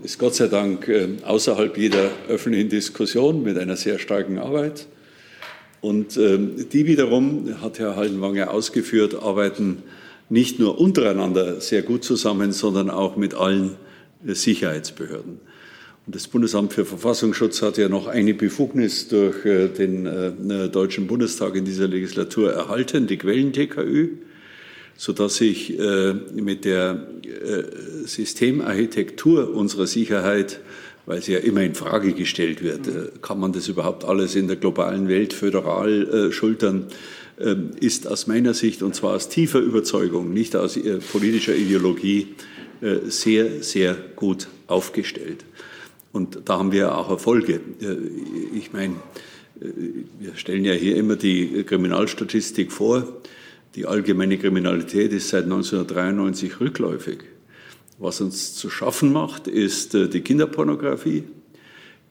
ist 0.02 0.18
Gott 0.18 0.34
sei 0.34 0.48
Dank 0.48 0.90
außerhalb 1.22 1.76
jeder 1.76 2.10
öffentlichen 2.28 2.70
Diskussion 2.70 3.42
mit 3.42 3.58
einer 3.58 3.76
sehr 3.76 3.98
starken 3.98 4.38
Arbeit. 4.38 4.86
Und 5.82 6.16
die 6.16 6.86
wiederum, 6.86 7.60
hat 7.60 7.78
Herr 7.80 7.96
Haldenwanger 7.96 8.50
ausgeführt, 8.50 9.14
arbeiten 9.22 9.82
nicht 10.30 10.58
nur 10.58 10.80
untereinander 10.80 11.60
sehr 11.60 11.82
gut 11.82 12.04
zusammen, 12.04 12.52
sondern 12.52 12.88
auch 12.88 13.16
mit 13.16 13.34
allen 13.34 13.76
Sicherheitsbehörden. 14.24 15.40
Und 16.06 16.16
das 16.16 16.26
Bundesamt 16.26 16.72
für 16.72 16.84
Verfassungsschutz 16.84 17.62
hat 17.62 17.78
ja 17.78 17.88
noch 17.88 18.08
eine 18.08 18.34
Befugnis 18.34 19.08
durch 19.08 19.44
äh, 19.44 19.68
den 19.68 20.06
äh, 20.06 20.68
Deutschen 20.68 21.06
Bundestag 21.06 21.54
in 21.54 21.64
dieser 21.64 21.86
Legislatur 21.86 22.52
erhalten, 22.52 23.06
die 23.06 23.18
Quellen-TKÜ, 23.18 24.08
sodass 24.96 25.40
ich 25.40 25.78
äh, 25.78 26.14
mit 26.34 26.64
der 26.64 27.06
Systemarchitektur 28.04 29.54
unserer 29.54 29.86
Sicherheit, 29.86 30.60
weil 31.06 31.22
sie 31.22 31.32
ja 31.32 31.38
immer 31.38 31.62
in 31.62 31.74
Frage 31.74 32.12
gestellt 32.12 32.62
wird, 32.62 33.22
kann 33.22 33.40
man 33.40 33.52
das 33.52 33.68
überhaupt 33.68 34.04
alles 34.04 34.34
in 34.36 34.46
der 34.46 34.56
globalen 34.56 35.08
Welt 35.08 35.32
föderal 35.32 36.30
schultern, 36.30 36.86
ähm, 37.40 37.70
ist 37.80 38.06
aus 38.06 38.26
meiner 38.26 38.54
Sicht, 38.54 38.82
und 38.82 38.94
zwar 38.94 39.14
aus 39.14 39.28
tiefer 39.28 39.58
Überzeugung, 39.58 40.32
nicht 40.32 40.54
aus 40.54 40.78
politischer 41.10 41.54
Ideologie, 41.54 42.28
äh, 42.82 43.10
sehr, 43.10 43.62
sehr 43.62 43.96
gut 44.16 44.48
aufgestellt. 44.66 45.44
Und 46.10 46.40
da 46.46 46.58
haben 46.58 46.72
wir 46.72 46.98
auch 46.98 47.10
Erfolge. 47.10 47.60
Äh, 47.80 48.56
ich 48.58 48.72
meine, 48.72 48.94
äh, 49.60 49.66
wir 50.18 50.34
stellen 50.34 50.64
ja 50.64 50.72
hier 50.72 50.96
immer 50.96 51.14
die 51.14 51.62
Kriminalstatistik 51.62 52.72
vor. 52.72 53.06
Die 53.74 53.86
allgemeine 53.86 54.36
Kriminalität 54.36 55.12
ist 55.12 55.30
seit 55.30 55.44
1993 55.44 56.60
rückläufig. 56.60 57.20
Was 57.98 58.20
uns 58.20 58.54
zu 58.54 58.68
schaffen 58.68 59.12
macht, 59.12 59.48
ist 59.48 59.94
die 59.94 60.20
Kinderpornografie, 60.20 61.24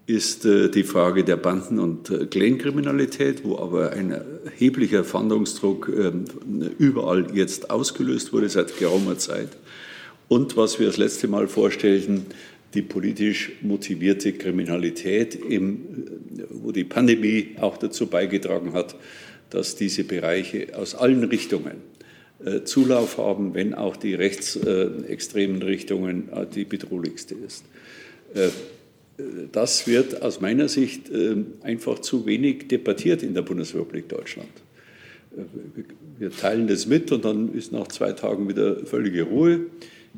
ist 0.07 0.43
die 0.45 0.84
Frage 0.84 1.24
der 1.24 1.38
Banden- 1.38 1.78
und 1.78 2.32
Clankriminalität, 2.32 3.43
wo 3.43 3.59
aber 3.59 3.91
ein 3.91 4.12
erheblicher 4.12 5.03
Fahndungsdruck 5.03 5.91
ähm, 5.95 6.26
überall 6.80 7.28
jetzt 7.36 7.70
ausgelöst 7.70 8.34
wurde 8.34 8.49
seit 8.49 8.78
geraumer 8.78 9.18
Zeit. 9.20 9.49
Und 10.28 10.57
was 10.57 10.80
wir 10.80 10.88
das 10.88 10.97
letzte 10.97 11.28
Mal 11.28 11.47
vorstellten, 11.47 12.26
die 12.74 12.82
politisch 12.82 13.51
motivierte 13.62 14.34
Kriminalität, 14.34 15.36
im, 15.36 15.82
wo 16.49 16.72
die 16.72 16.86
Pandemie 16.86 17.57
auch 17.59 17.78
dazu 17.78 18.07
beigetragen 18.07 18.74
hat, 18.74 18.95
dass 19.51 19.75
diese 19.75 20.03
Bereiche 20.03 20.75
aus 20.75 20.95
allen 20.95 21.23
Richtungen 21.23 21.77
äh, 22.43 22.63
Zulauf 22.63 23.17
haben, 23.17 23.53
wenn 23.53 23.73
auch 23.73 23.95
die 23.95 24.15
rechtsextremen 24.15 25.61
Richtungen 25.61 26.29
äh, 26.33 26.47
die 26.47 26.65
bedrohlichste 26.65 27.35
ist. 27.35 27.65
Äh, 28.33 28.49
das 29.51 29.87
wird 29.87 30.21
aus 30.21 30.41
meiner 30.41 30.67
Sicht 30.67 31.09
äh, 31.09 31.35
einfach 31.61 31.99
zu 31.99 32.25
wenig 32.25 32.67
debattiert 32.67 33.23
in 33.23 33.33
der 33.33 33.41
Bundesrepublik 33.41 34.09
Deutschland. 34.09 34.49
Äh, 35.37 35.41
wir 36.19 36.31
teilen 36.31 36.67
das 36.67 36.87
mit 36.87 37.11
und 37.11 37.25
dann 37.25 37.53
ist 37.53 37.71
nach 37.71 37.87
zwei 37.87 38.13
Tagen 38.13 38.47
wieder 38.47 38.85
völlige 38.85 39.23
Ruhe. 39.23 39.61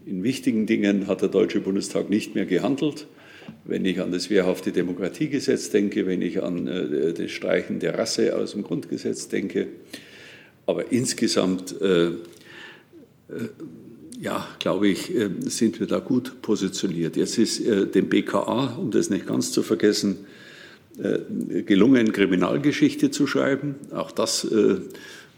In 0.06 0.24
wichtigen 0.24 0.66
Dingen 0.66 1.08
hat 1.08 1.22
der 1.22 1.30
Deutsche 1.30 1.60
Bundestag 1.60 2.10
nicht 2.10 2.36
mehr 2.36 2.46
gehandelt. 2.46 3.08
Wenn 3.66 3.86
ich 3.86 4.02
an 4.02 4.12
das 4.12 4.30
wehrhafte 4.30 4.72
Demokratiegesetz 4.72 5.70
denke, 5.70 6.06
wenn 6.06 6.22
ich 6.22 6.44
an 6.44 6.68
äh, 6.68 7.14
das 7.14 7.32
Streichen 7.32 7.80
der 7.80 7.98
Rasse 7.98 8.36
aus 8.36 8.52
dem 8.52 8.64
Grundgesetz 8.64 9.28
denke. 9.28 9.68
Aber 10.66 10.92
insgesamt, 10.92 11.80
äh, 11.82 12.08
äh, 12.08 12.12
ja, 14.20 14.48
glaube 14.60 14.88
ich, 14.88 15.14
äh, 15.14 15.30
sind 15.42 15.80
wir 15.80 15.88
da 15.88 16.00
gut 16.00 16.42
positioniert. 16.42 17.18
Jetzt 17.18 17.38
ist 17.38 17.60
äh, 17.60 17.86
dem 17.88 18.10
BKA, 18.10 18.78
um 18.78 18.92
das 18.92 19.10
nicht 19.10 19.28
ganz 19.28 19.52
zu 19.52 19.64
vergessen, 19.64 20.20
äh, 20.98 21.64
gelungen, 21.64 22.14
Kriminalgeschichte 22.14 23.12
zu 23.12 23.28
schreiben. 23.28 23.76
Auch 23.92 24.12
das 24.12 24.48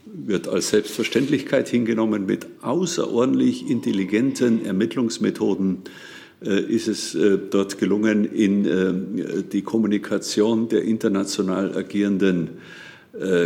wird 0.05 0.47
als 0.47 0.69
Selbstverständlichkeit 0.69 1.67
hingenommen. 1.67 2.25
Mit 2.25 2.45
außerordentlich 2.61 3.69
intelligenten 3.69 4.65
Ermittlungsmethoden 4.65 5.79
ist 6.41 6.87
es 6.87 7.15
äh, 7.15 7.37
dort 7.49 7.77
gelungen, 7.77 8.25
in 8.25 8.65
äh, 8.65 9.43
die 9.43 9.61
Kommunikation 9.61 10.69
der 10.69 10.83
international 10.83 11.75
agierenden 11.77 12.49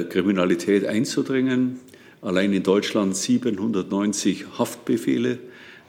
Kriminalität 0.09 0.83
einzudringen. 0.87 1.79
Allein 2.23 2.53
in 2.53 2.63
Deutschland 2.63 3.15
790 3.15 4.57
Haftbefehle. 4.57 5.37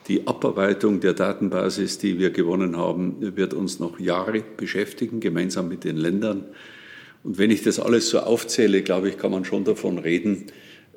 Die 0.07 0.26
Abarbeitung 0.26 1.01
der 1.01 1.14
Datenbasis, 1.14 1.96
die 1.96 2.18
wir 2.18 2.28
gewonnen 2.28 2.76
haben, 2.76 3.34
wird 3.36 3.55
uns 3.55 3.80
noch 3.80 3.98
Jahre 3.98 4.44
beschäftigen, 4.59 5.20
gemeinsam 5.20 5.68
mit 5.68 5.84
den 5.84 5.96
Ländern. 5.96 6.44
Und 7.24 7.38
wenn 7.38 7.51
ich 7.51 7.62
das 7.62 7.80
alles 7.80 8.11
so 8.11 8.18
aufzähle, 8.18 8.82
glaube 8.82 9.09
ich, 9.09 9.16
kann 9.16 9.30
man 9.30 9.46
schon 9.46 9.64
davon 9.64 9.96
reden, 9.98 10.46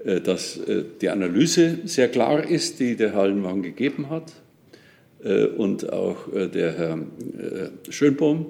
äh, 0.04 0.20
dass 0.20 0.58
äh, 0.58 0.84
die 1.02 1.10
Analyse 1.10 1.80
sehr 1.86 2.10
klar 2.10 2.44
ist, 2.44 2.80
die 2.82 2.98
der 2.98 3.14
Hallenwang 3.14 3.62
gegeben 3.62 4.10
hat 4.10 4.32
äh, 4.32 4.43
und 5.58 5.92
auch 5.94 6.28
der 6.34 6.74
Herr 6.74 7.00
Schönbohm. 7.90 8.48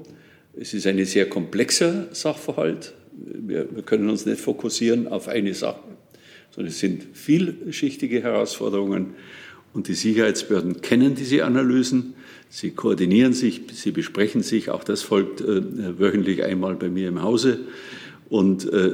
Es 0.56 0.74
ist 0.74 0.88
ein 0.88 1.04
sehr 1.06 1.28
komplexer 1.30 2.08
Sachverhalt. 2.12 2.94
Wir, 3.12 3.66
können 3.86 4.10
uns 4.10 4.26
nicht 4.26 4.40
fokussieren 4.40 5.08
auf 5.08 5.28
eine 5.28 5.54
Sache, 5.54 5.82
sondern 6.52 6.72
es 6.72 6.80
sind 6.80 7.04
vielschichtige 7.14 8.22
Herausforderungen. 8.24 9.14
Und 9.74 9.88
die 9.88 9.96
Sicherheitsbehörden 9.96 10.82
kennen 10.82 11.16
diese 11.16 11.46
Analysen, 11.46 12.14
sie 12.50 12.72
koordinieren 12.72 13.34
sich, 13.34 13.62
sie 13.74 13.92
besprechen 13.92 14.44
sich, 14.44 14.70
auch 14.70 14.84
das 14.84 15.02
folgt 15.02 15.44
wöchentlich 15.44 16.44
einmal 16.44 16.76
bei 16.76 16.90
mir 16.90 17.08
im 17.08 17.24
Hause 17.24 17.60
und 18.30 18.72
äh, 18.72 18.92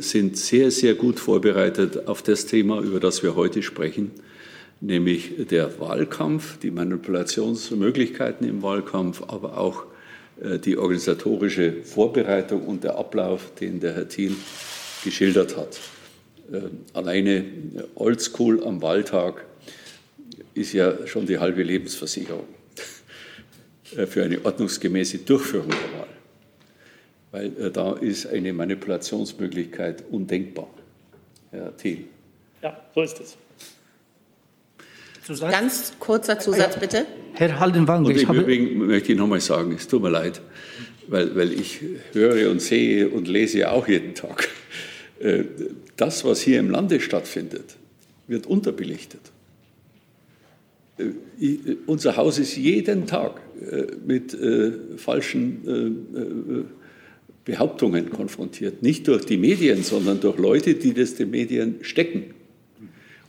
sind 0.00 0.36
sehr, 0.36 0.70
sehr 0.70 0.94
gut 0.94 1.20
vorbereitet 1.20 2.08
auf 2.08 2.22
das 2.22 2.46
Thema, 2.46 2.80
über 2.80 2.98
das 2.98 3.22
wir 3.22 3.36
heute 3.36 3.62
sprechen, 3.62 4.10
nämlich 4.82 5.46
der 5.48 5.80
Wahlkampf, 5.80 6.58
die 6.58 6.70
Manipulationsmöglichkeiten 6.70 8.46
im 8.46 8.62
Wahlkampf, 8.62 9.22
aber 9.28 9.56
auch 9.56 9.84
äh, 10.42 10.58
die 10.58 10.76
organisatorische 10.76 11.82
Vorbereitung 11.82 12.66
und 12.66 12.84
der 12.84 12.96
Ablauf, 12.96 13.54
den 13.58 13.80
der 13.80 13.94
Herr 13.94 14.08
Thiel 14.08 14.36
geschildert 15.02 15.56
hat. 15.56 15.80
Äh, 16.52 16.68
alleine 16.92 17.44
Oldschool 17.94 18.62
am 18.64 18.82
Wahltag 18.82 19.46
ist 20.52 20.74
ja 20.74 21.06
schon 21.06 21.24
die 21.24 21.38
halbe 21.38 21.62
Lebensversicherung 21.62 22.44
für 24.06 24.22
eine 24.22 24.44
ordnungsgemäße 24.44 25.18
Durchführung 25.18 25.70
der 25.70 25.98
Wahl 25.98 26.08
weil 27.32 27.46
äh, 27.58 27.70
da 27.70 27.94
ist 27.94 28.26
eine 28.26 28.52
Manipulationsmöglichkeit 28.52 30.04
undenkbar. 30.10 30.68
Herr 31.50 31.76
Thiel. 31.76 32.04
Ja, 32.62 32.80
so 32.94 33.02
ist 33.02 33.20
es. 33.20 33.36
Zusatz? 35.24 35.52
Ganz 35.52 35.92
kurzer 35.98 36.38
Zusatz, 36.38 36.78
bitte. 36.78 37.06
Herr 37.34 37.60
Haldenwang, 37.60 38.04
und 38.04 38.16
im 38.16 38.34
Übrigen 38.34 38.86
möchte 38.86 39.12
ich 39.12 39.18
noch 39.18 39.26
mal 39.26 39.40
sagen, 39.40 39.74
es 39.76 39.88
tut 39.88 40.02
mir 40.02 40.10
leid, 40.10 40.40
weil, 41.08 41.34
weil 41.34 41.52
ich 41.52 41.80
höre 42.12 42.50
und 42.50 42.60
sehe 42.60 43.08
und 43.08 43.28
lese 43.28 43.70
auch 43.70 43.88
jeden 43.88 44.14
Tag. 44.14 44.48
Äh, 45.20 45.44
das, 45.96 46.24
was 46.24 46.40
hier 46.40 46.58
im 46.58 46.70
Lande 46.70 47.00
stattfindet, 47.00 47.76
wird 48.26 48.46
unterbelichtet. 48.46 49.20
Äh, 50.98 51.76
unser 51.86 52.16
Haus 52.16 52.38
ist 52.38 52.56
jeden 52.56 53.06
Tag 53.06 53.40
mit 54.04 54.36
falschen 54.96 56.66
Behauptungen 57.44 58.10
konfrontiert. 58.10 58.82
Nicht 58.82 59.06
durch 59.06 59.24
die 59.24 59.36
Medien, 59.36 59.84
sondern 59.84 60.18
durch 60.20 60.36
Leute, 60.36 60.74
die 60.74 60.92
das 60.92 61.14
den 61.14 61.30
Medien 61.30 61.76
stecken. 61.82 62.34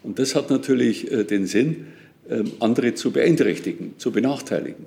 Und 0.04 0.20
das 0.20 0.36
hat 0.36 0.50
natürlich 0.50 1.12
äh, 1.12 1.24
den 1.24 1.48
Sinn, 1.48 1.88
ähm, 2.30 2.52
andere 2.60 2.94
zu 2.94 3.12
beeinträchtigen, 3.12 3.94
zu 3.98 4.12
benachteiligen. 4.12 4.86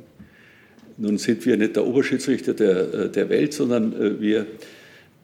Nun 0.99 1.19
sind 1.19 1.45
wir 1.45 1.57
nicht 1.57 1.77
der 1.77 1.87
Oberschiedsrichter 1.87 2.55
der, 2.55 2.95
äh, 2.95 3.11
der 3.11 3.29
Welt, 3.29 3.53
sondern 3.53 3.93
äh, 3.93 4.21
wir, 4.21 4.47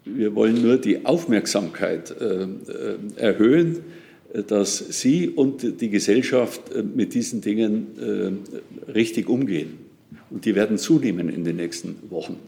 wir 0.04 0.34
wollen 0.34 0.60
nur 0.60 0.78
die 0.78 1.06
Aufmerksamkeit 1.06 2.12
erhöhen, 3.16 3.84
dass 4.48 4.78
Sie 4.78 5.28
und 5.28 5.80
die 5.80 5.90
Gesellschaft 5.90 6.60
mit 6.96 7.14
diesen 7.14 7.40
Dingen 7.40 8.40
richtig 8.92 9.28
umgehen. 9.28 9.78
Und 10.30 10.44
die 10.44 10.56
werden 10.56 10.76
zunehmen 10.76 11.28
in 11.28 11.44
den 11.44 11.54
nächsten 11.54 11.94
Wochen. 12.10 12.40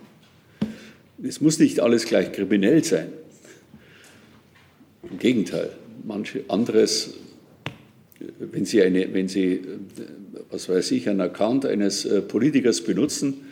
Es 1.23 1.41
muss 1.41 1.61
nicht 1.61 1.79
alles 1.79 2.07
gleich 2.07 2.33
kriminell 2.33 2.83
sein. 2.83 3.13
Im 5.09 5.19
Gegenteil, 5.21 5.71
manche 6.03 6.43
anderes, 6.49 7.15
wenn 8.39 8.65
Sie, 8.65 8.83
eine, 8.83 9.13
wenn 9.13 9.29
Sie 9.29 9.61
was 10.51 10.69
weiß 10.69 10.93
ich, 10.93 11.09
einen 11.09 11.21
Account 11.21 11.67
eines 11.67 12.05
äh, 12.05 12.23
Politikers 12.23 12.81
benutzen, 12.81 13.49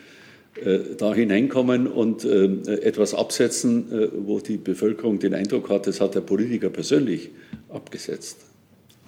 äh, 0.63 0.79
da 0.97 1.13
hineinkommen 1.13 1.87
und 1.87 2.23
äh, 2.23 2.45
etwas 2.81 3.13
absetzen, 3.13 4.09
wo 4.25 4.39
die 4.39 4.57
Bevölkerung 4.57 5.19
den 5.19 5.33
Eindruck 5.33 5.69
hat, 5.69 5.87
das 5.87 5.99
hat 5.99 6.15
der 6.15 6.21
Politiker 6.21 6.69
persönlich 6.69 7.29
abgesetzt. 7.69 8.37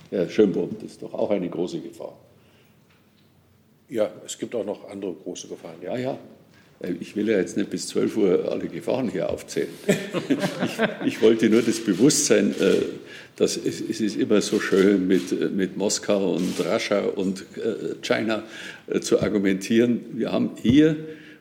Herr 0.09 0.29
Schönbohm, 0.29 0.75
das 0.81 0.91
ist 0.91 1.01
doch 1.01 1.13
auch 1.13 1.31
eine 1.31 1.49
große 1.49 1.79
Gefahr. 1.79 2.17
Ja, 3.89 4.11
es 4.25 4.37
gibt 4.37 4.55
auch 4.55 4.65
noch 4.65 4.89
andere 4.89 5.13
große 5.13 5.47
Gefahren. 5.47 5.75
Ja, 5.83 5.97
ja. 5.97 6.17
Ich 6.99 7.15
will 7.15 7.29
ja 7.29 7.37
jetzt 7.37 7.55
nicht 7.55 7.69
bis 7.69 7.87
12 7.87 8.17
Uhr 8.17 8.51
alle 8.51 8.67
Gefahren 8.67 9.09
hier 9.09 9.29
aufzählen. 9.29 9.69
ich, 10.29 11.07
ich, 11.07 11.21
wollte 11.21 11.49
nur 11.49 11.61
das 11.61 11.79
Bewusstsein, 11.79 12.53
äh, 13.35 13.39
dass 13.39 13.57
es, 13.57 13.81
ist 13.81 14.15
immer 14.17 14.41
so 14.41 14.59
schön 14.59 15.07
mit, 15.07 15.53
mit 15.55 15.77
Moskau 15.77 16.35
und 16.35 16.53
Russia 16.59 17.01
und 17.01 17.41
äh, 17.57 17.95
China 18.01 18.43
äh, 18.87 18.99
zu 18.99 19.21
argumentieren. 19.21 20.01
Wir 20.13 20.31
haben 20.31 20.51
hier, 20.61 20.95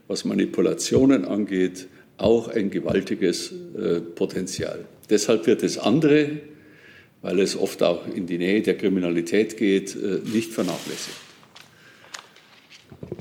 was 0.08 0.24
Manipulationen 0.24 1.24
angeht, 1.24 1.86
auch 2.16 2.46
ein 2.46 2.70
gewaltiges 2.70 3.52
Potenzial. 4.14 4.84
Deshalb 5.10 5.48
wird 5.48 5.64
das 5.64 5.78
andere, 5.78 6.28
weil 7.22 7.40
es 7.40 7.56
oft 7.56 7.82
auch 7.82 8.06
in 8.06 8.26
die 8.26 8.38
Nähe 8.38 8.62
der 8.62 8.76
Kriminalität 8.76 9.56
geht, 9.56 9.96
nicht 10.32 10.52
vernachlässigt. 10.52 11.23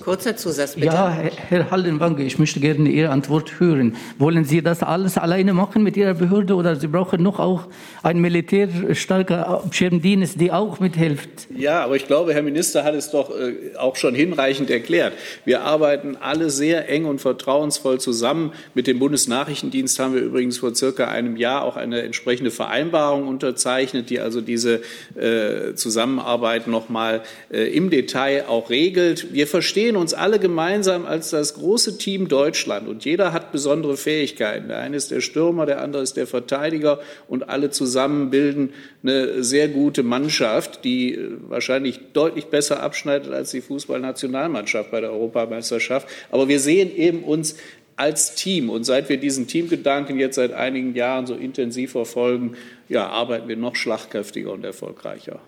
Kurzer 0.03 0.35
Zusatz, 0.35 0.75
bitte. 0.75 0.87
Ja, 0.87 1.09
Herr 1.09 1.71
Hallenwange, 1.71 2.23
ich 2.23 2.37
möchte 2.37 2.59
gerne 2.59 2.89
Ihre 2.89 3.09
Antwort 3.09 3.59
hören. 3.59 3.95
Wollen 4.17 4.43
Sie 4.43 4.61
das 4.61 4.83
alles 4.83 5.17
alleine 5.17 5.53
machen 5.53 5.81
mit 5.81 5.95
Ihrer 5.95 6.13
Behörde 6.13 6.55
oder 6.55 6.75
Sie 6.75 6.87
brauchen 6.87 7.23
noch 7.23 7.39
auch 7.39 7.67
einen 8.01 8.19
militärstarker 8.19 9.63
Schirmdienst, 9.71 10.41
die 10.41 10.51
auch 10.51 10.81
mithilft? 10.81 11.47
Ja, 11.55 11.83
aber 11.83 11.95
ich 11.95 12.05
glaube, 12.05 12.33
Herr 12.33 12.41
Minister 12.41 12.83
hat 12.83 12.95
es 12.95 13.11
doch 13.11 13.29
äh, 13.29 13.77
auch 13.77 13.95
schon 13.95 14.13
hinreichend 14.13 14.69
erklärt. 14.69 15.13
Wir 15.45 15.61
arbeiten 15.61 16.17
alle 16.19 16.49
sehr 16.49 16.89
eng 16.89 17.05
und 17.05 17.21
vertrauensvoll 17.21 17.99
zusammen. 18.01 18.51
Mit 18.73 18.87
dem 18.87 18.99
Bundesnachrichtendienst 18.99 19.99
haben 19.99 20.15
wir 20.15 20.21
übrigens 20.21 20.57
vor 20.57 20.75
circa 20.75 21.07
einem 21.07 21.37
Jahr 21.37 21.63
auch 21.63 21.77
eine 21.77 22.01
entsprechende 22.01 22.51
Vereinbarung 22.51 23.27
unterzeichnet, 23.27 24.09
die 24.09 24.19
also 24.19 24.41
diese 24.41 24.81
äh, 25.15 25.75
Zusammenarbeit 25.75 26.67
noch 26.67 26.89
mal 26.89 27.21
äh, 27.51 27.73
im 27.73 27.89
Detail 27.89 28.45
auch 28.49 28.69
regelt. 28.69 29.33
Wir 29.33 29.47
verstehen 29.63 29.95
uns 29.95 30.13
alle 30.13 30.39
gemeinsam 30.39 31.05
als 31.05 31.29
das 31.29 31.53
große 31.53 31.97
Team 31.97 32.27
Deutschland 32.27 32.85
und 32.85 33.05
jeder 33.05 33.31
hat 33.31 33.53
besondere 33.53 33.95
Fähigkeiten. 33.95 34.67
Der 34.67 34.79
eine 34.79 34.97
ist 34.97 35.09
der 35.09 35.21
Stürmer, 35.21 35.65
der 35.65 35.81
andere 35.81 36.03
ist 36.03 36.17
der 36.17 36.27
Verteidiger 36.27 36.99
und 37.29 37.47
alle 37.47 37.69
zusammen 37.69 38.29
bilden 38.29 38.73
eine 39.03 39.41
sehr 39.41 39.69
gute 39.69 40.03
Mannschaft, 40.03 40.83
die 40.83 41.15
äh, 41.15 41.37
wahrscheinlich 41.47 42.01
deutlich 42.11 42.47
besser 42.47 42.83
abschneidet 42.83 43.31
als 43.31 43.51
die 43.51 43.61
Fußballnationalmannschaft 43.61 44.91
bei 44.91 44.99
der 44.99 45.13
Europameisterschaft. 45.13 46.09
Aber 46.29 46.49
wir 46.49 46.59
sehen 46.59 46.93
eben 46.93 47.23
uns 47.23 47.55
als 47.95 48.35
Team. 48.35 48.69
Und 48.69 48.83
seit 48.83 49.07
wir 49.07 49.17
diesen 49.17 49.47
Teamgedanken 49.47 50.19
jetzt 50.19 50.35
seit 50.35 50.51
einigen 50.51 50.93
Jahren 50.93 51.25
so 51.25 51.35
intensiv 51.35 51.93
verfolgen, 51.93 52.57
ja, 52.89 53.07
arbeiten 53.07 53.47
wir 53.47 53.55
noch 53.55 53.77
schlagkräftiger 53.77 54.51
und 54.51 54.65
erfolgreicher. 54.65 55.39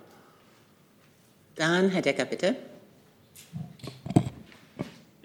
Dann 1.58 1.90
Herr 1.90 2.02
Decker, 2.02 2.24
bitte. 2.24 2.56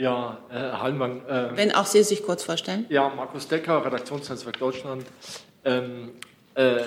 Ja, 0.00 0.38
äh, 0.48 0.54
Herr 0.54 0.80
Hallmann. 0.80 1.20
Äh, 1.26 1.50
Wenn 1.56 1.72
auch 1.72 1.84
Sie 1.84 2.02
sich 2.02 2.22
kurz 2.22 2.42
vorstellen. 2.42 2.86
Ja, 2.88 3.10
Markus 3.14 3.48
Decker, 3.48 3.84
Redaktionsnetzwerk 3.84 4.58
Deutschland. 4.58 5.04
Ähm, 5.62 6.12
äh, 6.54 6.80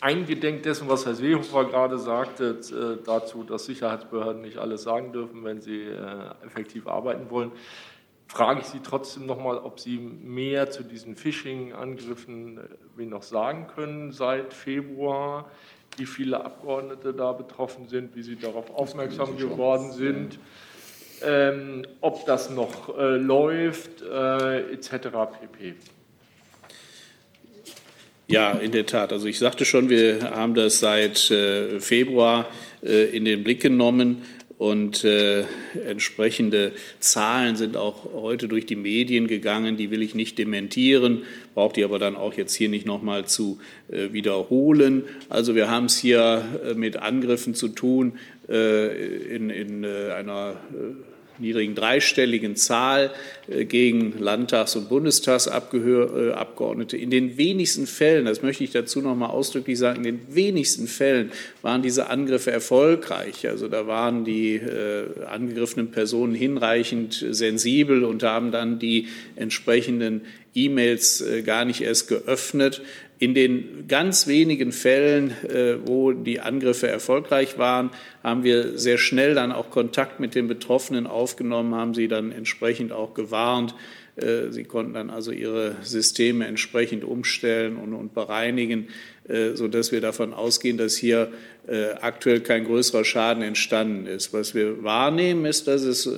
eingedenk 0.00 0.62
dessen, 0.62 0.88
was 0.88 1.04
Herr 1.04 1.16
Seehofer 1.16 1.64
gerade 1.64 1.98
sagte, 1.98 2.60
äh, 2.60 3.04
dazu, 3.04 3.42
dass 3.42 3.64
Sicherheitsbehörden 3.64 4.40
nicht 4.40 4.58
alles 4.58 4.84
sagen 4.84 5.12
dürfen, 5.12 5.42
wenn 5.42 5.60
sie 5.60 5.82
äh, 5.82 6.46
effektiv 6.46 6.86
arbeiten 6.86 7.28
wollen, 7.28 7.50
frage 8.28 8.60
ich 8.60 8.66
Sie 8.66 8.80
trotzdem 8.84 9.26
nochmal, 9.26 9.58
ob 9.58 9.80
Sie 9.80 9.98
mehr 9.98 10.70
zu 10.70 10.84
diesen 10.84 11.16
Phishing-Angriffen 11.16 12.60
wie 12.94 13.06
noch 13.06 13.24
sagen 13.24 13.66
können 13.74 14.12
seit 14.12 14.54
Februar, 14.54 15.50
wie 15.96 16.06
viele 16.06 16.44
Abgeordnete 16.44 17.14
da 17.14 17.32
betroffen 17.32 17.88
sind, 17.88 18.14
wie 18.14 18.22
Sie 18.22 18.36
darauf 18.36 18.70
aufmerksam 18.70 19.36
geworden 19.38 19.90
sind 19.90 20.38
ähm, 21.24 21.84
ob 22.00 22.26
das 22.26 22.50
noch 22.50 22.96
äh, 22.98 23.16
läuft, 23.16 24.02
äh, 24.02 24.72
etc. 24.72 24.90
pp. 25.40 25.74
Ja, 28.26 28.52
in 28.52 28.72
der 28.72 28.84
Tat. 28.84 29.12
Also 29.12 29.26
ich 29.26 29.38
sagte 29.38 29.64
schon, 29.64 29.88
wir 29.88 30.30
haben 30.30 30.54
das 30.54 30.80
seit 30.80 31.30
äh, 31.30 31.80
Februar 31.80 32.46
äh, 32.82 33.04
in 33.16 33.24
den 33.24 33.42
Blick 33.42 33.62
genommen. 33.62 34.22
Und 34.58 35.04
äh, 35.04 35.44
entsprechende 35.86 36.72
Zahlen 36.98 37.54
sind 37.54 37.76
auch 37.76 38.12
heute 38.12 38.48
durch 38.48 38.66
die 38.66 38.74
Medien 38.74 39.28
gegangen. 39.28 39.76
Die 39.76 39.92
will 39.92 40.02
ich 40.02 40.16
nicht 40.16 40.36
dementieren, 40.36 41.22
brauche 41.54 41.74
die 41.74 41.84
aber 41.84 42.00
dann 42.00 42.16
auch 42.16 42.34
jetzt 42.34 42.54
hier 42.54 42.68
nicht 42.68 42.84
nochmal 42.84 43.24
zu 43.24 43.60
äh, 43.88 44.12
wiederholen. 44.12 45.04
Also 45.28 45.54
wir 45.54 45.70
haben 45.70 45.86
es 45.86 45.96
hier 45.96 46.44
äh, 46.64 46.74
mit 46.74 46.96
Angriffen 46.96 47.54
zu 47.54 47.68
tun 47.68 48.18
äh, 48.48 49.36
in, 49.36 49.50
in 49.50 49.84
äh, 49.84 50.10
einer 50.16 50.56
äh, 50.72 51.17
niedrigen 51.38 51.74
dreistelligen 51.74 52.56
Zahl 52.56 53.10
äh, 53.48 53.64
gegen 53.64 54.18
Landtags- 54.18 54.76
und 54.76 54.88
Bundestagsabgeordnete. 54.88 56.96
In 56.96 57.10
den 57.10 57.36
wenigsten 57.36 57.86
Fällen, 57.86 58.24
das 58.24 58.42
möchte 58.42 58.64
ich 58.64 58.70
dazu 58.70 59.00
noch 59.00 59.14
mal 59.14 59.26
ausdrücklich 59.26 59.78
sagen, 59.78 60.04
in 60.04 60.04
den 60.04 60.34
wenigsten 60.34 60.86
Fällen 60.86 61.32
waren 61.62 61.82
diese 61.82 62.10
Angriffe 62.10 62.50
erfolgreich. 62.50 63.48
Also 63.48 63.68
da 63.68 63.86
waren 63.86 64.24
die 64.24 64.56
äh, 64.56 65.24
angegriffenen 65.26 65.90
Personen 65.90 66.34
hinreichend 66.34 67.24
sensibel 67.30 68.04
und 68.04 68.22
haben 68.22 68.52
dann 68.52 68.78
die 68.78 69.08
entsprechenden 69.36 70.22
E-Mails 70.54 71.20
äh, 71.20 71.42
gar 71.42 71.64
nicht 71.64 71.80
erst 71.80 72.08
geöffnet. 72.08 72.82
In 73.20 73.34
den 73.34 73.88
ganz 73.88 74.28
wenigen 74.28 74.70
Fällen, 74.70 75.32
äh, 75.48 75.76
wo 75.84 76.12
die 76.12 76.38
Angriffe 76.38 76.86
erfolgreich 76.86 77.58
waren, 77.58 77.90
haben 78.22 78.44
wir 78.44 78.78
sehr 78.78 78.96
schnell 78.96 79.34
dann 79.34 79.50
auch 79.50 79.70
Kontakt 79.70 80.20
mit 80.20 80.36
den 80.36 80.46
Betroffenen 80.46 81.08
aufgenommen, 81.08 81.74
haben 81.74 81.94
sie 81.94 82.06
dann 82.06 82.30
entsprechend 82.30 82.92
auch 82.92 83.14
gewarnt. 83.14 83.74
Äh, 84.14 84.50
sie 84.52 84.62
konnten 84.62 84.94
dann 84.94 85.10
also 85.10 85.32
ihre 85.32 85.74
Systeme 85.82 86.46
entsprechend 86.46 87.02
umstellen 87.02 87.76
und, 87.76 88.14
bereinigen, 88.14 88.86
äh, 89.26 89.54
sodass 89.54 89.90
wir 89.90 90.00
davon 90.00 90.32
ausgehen, 90.32 90.78
dass 90.78 90.96
hier 90.96 91.32
aktuell 92.00 92.40
kein 92.40 92.64
größerer 92.64 93.04
Schaden 93.04 93.42
entstanden 93.42 94.06
ist. 94.06 94.32
Was 94.32 94.54
wir 94.54 94.82
wahrnehmen, 94.84 95.44
ist, 95.44 95.68
dass 95.68 95.82
es 95.82 96.08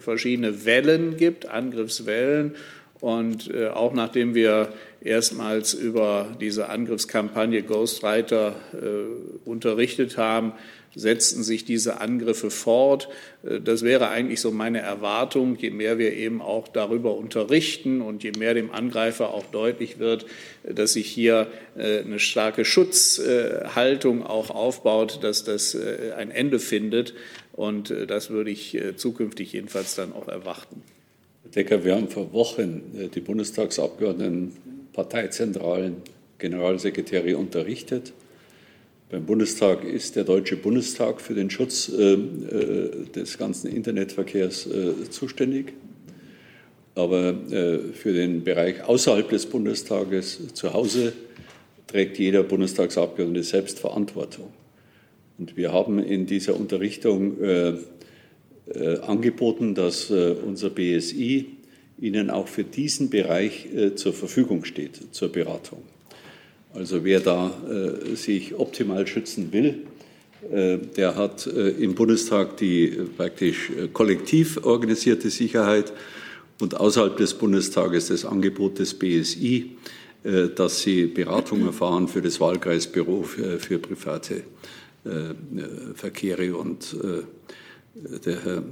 verschiedene 0.00 0.64
Wellen 0.64 1.16
gibt, 1.16 1.48
Angriffswellen. 1.48 2.56
Und 2.98 3.54
auch 3.54 3.94
nachdem 3.94 4.34
wir 4.34 4.72
erstmals 5.06 5.74
über 5.74 6.36
diese 6.40 6.68
Angriffskampagne 6.68 7.62
Ghostwriter 7.62 8.54
äh, 8.74 9.48
unterrichtet 9.48 10.16
haben, 10.16 10.52
setzten 10.96 11.44
sich 11.44 11.64
diese 11.64 12.00
Angriffe 12.00 12.50
fort. 12.50 13.08
Äh, 13.44 13.60
das 13.60 13.82
wäre 13.82 14.08
eigentlich 14.08 14.40
so 14.40 14.50
meine 14.50 14.80
Erwartung, 14.80 15.56
je 15.56 15.70
mehr 15.70 15.98
wir 15.98 16.14
eben 16.14 16.42
auch 16.42 16.66
darüber 16.66 17.14
unterrichten 17.16 18.00
und 18.00 18.24
je 18.24 18.32
mehr 18.36 18.54
dem 18.54 18.72
Angreifer 18.72 19.32
auch 19.32 19.44
deutlich 19.52 19.98
wird, 20.00 20.26
dass 20.64 20.94
sich 20.94 21.06
hier 21.06 21.46
äh, 21.76 22.00
eine 22.00 22.18
starke 22.18 22.64
Schutzhaltung 22.64 24.26
auch 24.26 24.50
aufbaut, 24.50 25.20
dass 25.22 25.44
das 25.44 25.74
äh, 25.74 26.12
ein 26.16 26.30
Ende 26.30 26.58
findet. 26.58 27.14
Und 27.52 27.94
das 28.08 28.28
würde 28.28 28.50
ich 28.50 28.78
zukünftig 28.96 29.54
jedenfalls 29.54 29.94
dann 29.94 30.12
auch 30.12 30.28
erwarten. 30.28 30.82
Herr 31.42 31.50
Decker, 31.52 31.84
wir 31.84 31.94
haben 31.94 32.08
vor 32.08 32.30
Wochen 32.34 33.08
die 33.14 33.20
Bundestagsabgeordneten 33.20 34.52
parteizentralen 34.96 35.96
Generalsekretäre 36.38 37.36
unterrichtet. 37.36 38.14
Beim 39.10 39.26
Bundestag 39.26 39.84
ist 39.84 40.16
der 40.16 40.24
Deutsche 40.24 40.56
Bundestag 40.56 41.20
für 41.20 41.34
den 41.34 41.50
Schutz 41.50 41.90
äh, 41.90 42.14
äh, 42.14 43.04
des 43.14 43.38
ganzen 43.38 43.70
Internetverkehrs 43.70 44.66
äh, 44.66 45.10
zuständig. 45.10 45.74
Aber 46.94 47.28
äh, 47.50 47.92
für 47.92 48.14
den 48.14 48.42
Bereich 48.42 48.82
außerhalb 48.82 49.28
des 49.28 49.46
Bundestages 49.46 50.54
zu 50.54 50.72
Hause 50.72 51.12
trägt 51.86 52.18
jeder 52.18 52.42
Bundestagsabgeordnete 52.42 53.44
selbst 53.44 53.78
Verantwortung. 53.78 54.52
Und 55.38 55.58
wir 55.58 55.72
haben 55.72 55.98
in 55.98 56.24
dieser 56.24 56.58
Unterrichtung 56.58 57.40
äh, 57.42 57.74
äh, 58.70 58.98
angeboten, 59.00 59.74
dass 59.74 60.10
unser 60.10 60.70
BSI 60.70 61.55
Ihnen 61.98 62.30
auch 62.30 62.48
für 62.48 62.64
diesen 62.64 63.10
Bereich 63.10 63.66
äh, 63.74 63.94
zur 63.94 64.12
Verfügung 64.12 64.64
steht, 64.64 65.14
zur 65.14 65.30
Beratung. 65.30 65.82
Also 66.74 67.04
wer 67.04 67.20
da 67.20 67.52
äh, 67.68 68.14
sich 68.16 68.54
optimal 68.54 69.06
schützen 69.06 69.52
will, 69.52 69.86
Der 70.96 71.16
hat 71.16 71.46
im 71.46 71.94
Bundestag 71.94 72.58
die 72.58 72.88
praktisch 73.16 73.72
kollektiv 73.92 74.64
organisierte 74.64 75.30
Sicherheit 75.30 75.92
und 76.60 76.78
außerhalb 76.78 77.16
des 77.16 77.34
Bundestages 77.34 78.08
das 78.08 78.24
Angebot 78.24 78.78
des 78.78 78.94
BSI, 78.94 79.72
dass 80.54 80.82
sie 80.82 81.06
Beratung 81.06 81.64
erfahren 81.66 82.06
für 82.06 82.22
das 82.22 82.38
Wahlkreisbüro 82.38 83.22
für 83.22 83.78
private 83.78 84.42
Verkehre. 85.94 86.54
Und 86.56 86.96
der 88.24 88.44
Herr 88.44 88.62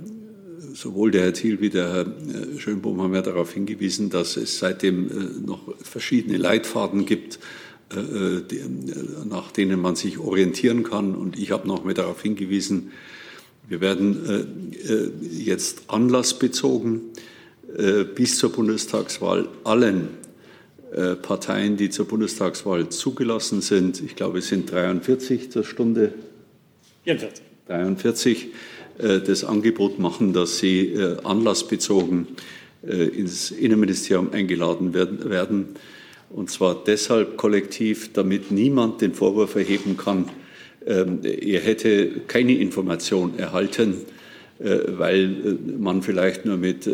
sowohl 0.73 1.11
der 1.11 1.23
Herr 1.23 1.33
Thiel 1.33 1.61
wie 1.61 1.71
der 1.71 1.93
Herr 1.93 2.07
äh, 2.07 2.59
Schönbohm 2.59 3.01
haben 3.03 3.15
ja 3.15 3.23
darauf 3.23 3.53
hingewiesen, 3.53 4.11
dass 4.11 4.37
es 4.37 4.59
seitdem 4.59 5.11
äh, 5.11 5.47
noch 5.47 5.62
verschiedene 5.83 6.39
Leitfaden 6.39 7.07
gibt, 7.07 7.39
äh, 7.91 8.43
nach 9.29 9.53
denen 9.53 9.81
man 9.81 9.97
sich 9.97 10.19
orientieren 10.19 10.83
kann. 10.83 11.15
Und 11.15 11.39
ich 11.39 11.51
habe 11.51 11.69
noch 11.69 11.85
mal 11.85 11.95
darauf 11.95 12.23
hingewiesen, 12.23 12.93
wir 13.67 13.81
werden 13.81 14.75
jetzt 15.23 15.85
anlassbezogen 15.89 17.01
bis 18.15 18.37
zur 18.37 18.53
Bundestagswahl 18.53 19.49
allen 19.65 20.09
Parteien, 21.23 21.79
die 21.79 21.89
zur 21.89 22.07
Bundestagswahl 22.07 22.91
zugelassen 22.91 23.62
sind, 23.62 24.03
ich 24.03 24.17
glaube, 24.17 24.41
es 24.41 24.49
sind 24.49 24.71
43 24.71 25.51
zur 25.51 25.65
Stunde. 25.65 26.12
44. 27.05 27.43
43 27.67 28.45
äh, 28.45 28.49
das 28.99 29.45
Angebot 29.45 29.99
machen, 29.99 30.32
dass 30.32 30.59
sie 30.59 30.92
äh, 30.92 31.16
anlassbezogen 31.24 32.28
äh, 32.86 33.05
ins 33.09 33.51
Innenministerium 33.51 34.32
eingeladen 34.32 34.95
werden. 34.95 35.68
Und 36.30 36.51
zwar 36.51 36.82
deshalb 36.84 37.36
kollektiv, 37.36 38.12
damit 38.12 38.51
niemand 38.51 39.01
den 39.01 39.14
Vorwurf 39.14 39.57
erheben 39.57 39.97
kann, 39.97 40.30
ähm, 40.86 41.20
er 41.22 41.61
hätte 41.61 42.20
keine 42.26 42.57
Information 42.57 43.38
erhalten, 43.38 43.97
weil 44.57 45.59
man 45.78 46.03
vielleicht 46.03 46.47
nur 46.47 46.57
mit 46.57 46.88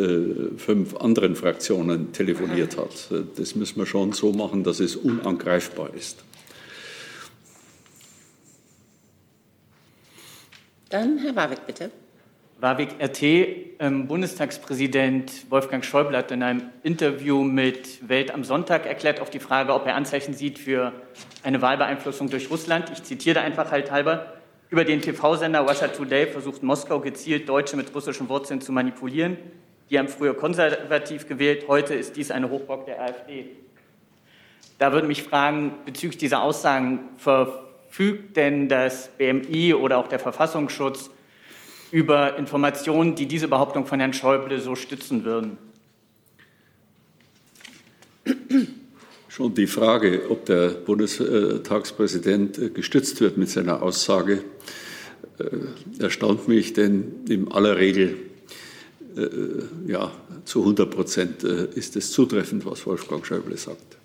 fünf 0.56 0.96
anderen 0.96 1.36
Fraktionen 1.36 2.10
telefoniert 2.12 2.78
hat. 2.78 3.10
Das 3.36 3.54
müssen 3.54 3.76
wir 3.78 3.84
schon 3.84 4.12
so 4.12 4.32
machen, 4.32 4.64
dass 4.64 4.80
es 4.80 4.96
unangreifbar 4.96 5.90
ist. 5.94 6.24
Dann 10.90 11.18
Herr 11.18 11.36
Warwick, 11.36 11.66
bitte. 11.68 11.92
Warwick 12.58 12.96
RT, 13.00 13.22
ähm, 13.78 14.08
Bundestagspräsident 14.08 15.48
Wolfgang 15.48 15.84
Schäuble 15.84 16.18
hat 16.18 16.32
in 16.32 16.42
einem 16.42 16.62
Interview 16.82 17.44
mit 17.44 18.08
Welt 18.08 18.34
am 18.34 18.42
Sonntag 18.42 18.86
erklärt 18.86 19.20
auf 19.20 19.30
die 19.30 19.38
Frage, 19.38 19.72
ob 19.72 19.86
er 19.86 19.94
Anzeichen 19.94 20.34
sieht 20.34 20.58
für 20.58 20.92
eine 21.44 21.62
Wahlbeeinflussung 21.62 22.28
durch 22.28 22.50
Russland. 22.50 22.90
Ich 22.90 23.04
zitiere 23.04 23.36
da 23.36 23.42
einfach 23.42 23.70
halt 23.70 23.92
halber. 23.92 24.34
Über 24.68 24.84
den 24.84 25.00
TV-Sender 25.00 25.60
Russia 25.60 25.86
Today 25.86 26.26
versucht 26.26 26.64
Moskau 26.64 26.98
gezielt 26.98 27.48
Deutsche 27.48 27.76
mit 27.76 27.94
russischen 27.94 28.28
Wurzeln 28.28 28.60
zu 28.60 28.72
manipulieren. 28.72 29.36
Die 29.90 29.98
haben 29.98 30.08
früher 30.08 30.36
konservativ 30.36 31.28
gewählt, 31.28 31.66
heute 31.68 31.94
ist 31.94 32.16
dies 32.16 32.32
eine 32.32 32.50
Hochburg 32.50 32.86
der 32.86 33.00
AfD. 33.00 33.46
Da 34.78 34.92
würde 34.92 35.06
mich 35.06 35.22
fragen, 35.22 35.72
bezüglich 35.84 36.18
dieser 36.18 36.42
Aussagen, 36.42 37.10
verfügt 37.90 38.36
denn 38.36 38.68
das 38.68 39.10
BMI 39.18 39.74
oder 39.74 39.98
auch 39.98 40.08
der 40.08 40.20
Verfassungsschutz 40.20 41.10
über 41.90 42.38
Informationen, 42.38 43.16
die 43.16 43.26
diese 43.26 43.48
Behauptung 43.48 43.84
von 43.84 43.98
Herrn 43.98 44.12
Schäuble 44.12 44.60
so 44.60 44.76
stützen 44.76 45.24
würden? 45.24 45.58
Schon 49.28 49.54
die 49.54 49.66
Frage, 49.66 50.30
ob 50.30 50.46
der 50.46 50.70
Bundestagspräsident 50.70 52.74
gestützt 52.74 53.20
wird 53.20 53.36
mit 53.36 53.50
seiner 53.50 53.82
Aussage, 53.82 54.44
äh, 55.38 56.02
erstaunt 56.02 56.46
mich, 56.46 56.72
denn 56.72 57.24
in 57.28 57.50
aller 57.50 57.76
Regel 57.76 58.16
äh, 59.16 59.90
ja, 59.90 60.12
zu 60.44 60.60
100 60.60 60.90
Prozent 60.90 61.44
äh, 61.44 61.66
ist 61.74 61.96
es 61.96 62.12
zutreffend, 62.12 62.64
was 62.66 62.86
Wolfgang 62.86 63.26
Schäuble 63.26 63.56
sagt. 63.56 63.98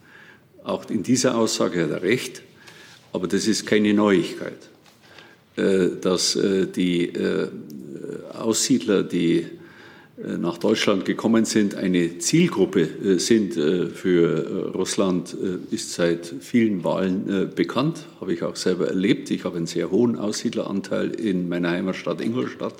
Auch 0.63 0.89
in 0.89 1.03
dieser 1.03 1.38
Aussage 1.38 1.83
hat 1.83 1.91
er 1.91 2.01
recht, 2.01 2.41
aber 3.16 3.28
das 3.28 3.47
ist 3.47 3.66
keine 3.66 3.93
Neuigkeit. 3.93 4.70
Äh, 5.57 6.01
dass 6.01 6.36
äh, 6.36 6.68
die 6.68 7.05
äh, 7.05 7.47
Aussiedler, 8.34 9.03
die 9.03 9.45
nach 10.18 10.57
Deutschland 10.57 11.03
gekommen 11.03 11.43
sind, 11.43 11.76
eine 11.76 12.20
Zielgruppe 12.20 13.20
sind 13.20 13.55
für 13.55 14.72
Russland, 14.74 15.36
ist 15.72 15.91
seit 15.91 16.34
vielen 16.39 16.86
Wahlen 16.86 17.51
bekannt, 17.53 18.05
habe 18.22 18.34
ich 18.34 18.41
auch 18.41 18.55
selber 18.55 18.88
erlebt. 18.88 19.30
Ich 19.30 19.43
habe 19.43 19.57
einen 19.57 19.68
sehr 19.68 19.91
hohen 19.91 20.18
Aussiedleranteil 20.18 21.09
in 21.09 21.49
meiner 21.49 21.72
Heimatstadt 21.72 22.22
Ingolstadt 22.22 22.76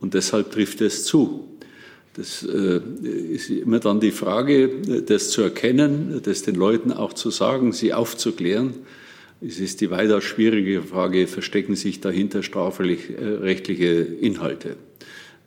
und 0.00 0.12
deshalb 0.12 0.50
trifft 0.50 0.82
es 0.82 1.04
zu. 1.04 1.48
Das 2.12 2.42
ist 2.42 3.48
immer 3.48 3.78
dann 3.78 4.00
die 4.00 4.12
Frage, 4.12 5.02
das 5.06 5.30
zu 5.30 5.40
erkennen, 5.40 6.20
das 6.22 6.42
den 6.42 6.56
Leuten 6.56 6.92
auch 6.92 7.14
zu 7.14 7.30
sagen, 7.30 7.72
sie 7.72 7.94
aufzuklären 7.94 8.74
es 9.46 9.60
ist 9.60 9.80
die 9.80 9.90
weitaus 9.90 10.24
schwierige 10.24 10.82
Frage, 10.82 11.26
verstecken 11.26 11.76
sich 11.76 12.00
dahinter 12.00 12.42
strafrechtliche 12.42 13.90
Inhalte. 13.90 14.76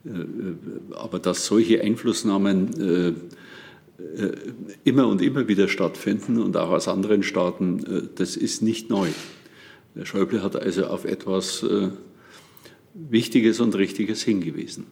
Äh, 0.06 0.96
aber 0.96 1.20
dass 1.20 1.46
solche 1.46 1.82
Einflussnahmen 1.82 3.16
äh, 4.00 4.24
äh, 4.24 4.36
immer 4.84 5.08
und 5.08 5.22
immer 5.22 5.48
wieder 5.48 5.68
stattfinden 5.68 6.40
und 6.40 6.56
auch 6.58 6.70
aus 6.70 6.88
anderen 6.88 7.24
Staaten, 7.24 8.10
das 8.16 8.36
ist 8.36 8.62
nicht 8.62 8.90
neu. 8.90 9.08
Herr 9.96 10.06
Schäuble 10.06 10.44
hat 10.44 10.56
also 10.56 10.86
auf 10.86 11.06
etwas 11.06 11.66
Wichtiges 12.94 13.60
und 13.60 13.76
Richtiges 13.76 14.22
hingewiesen. 14.22 14.86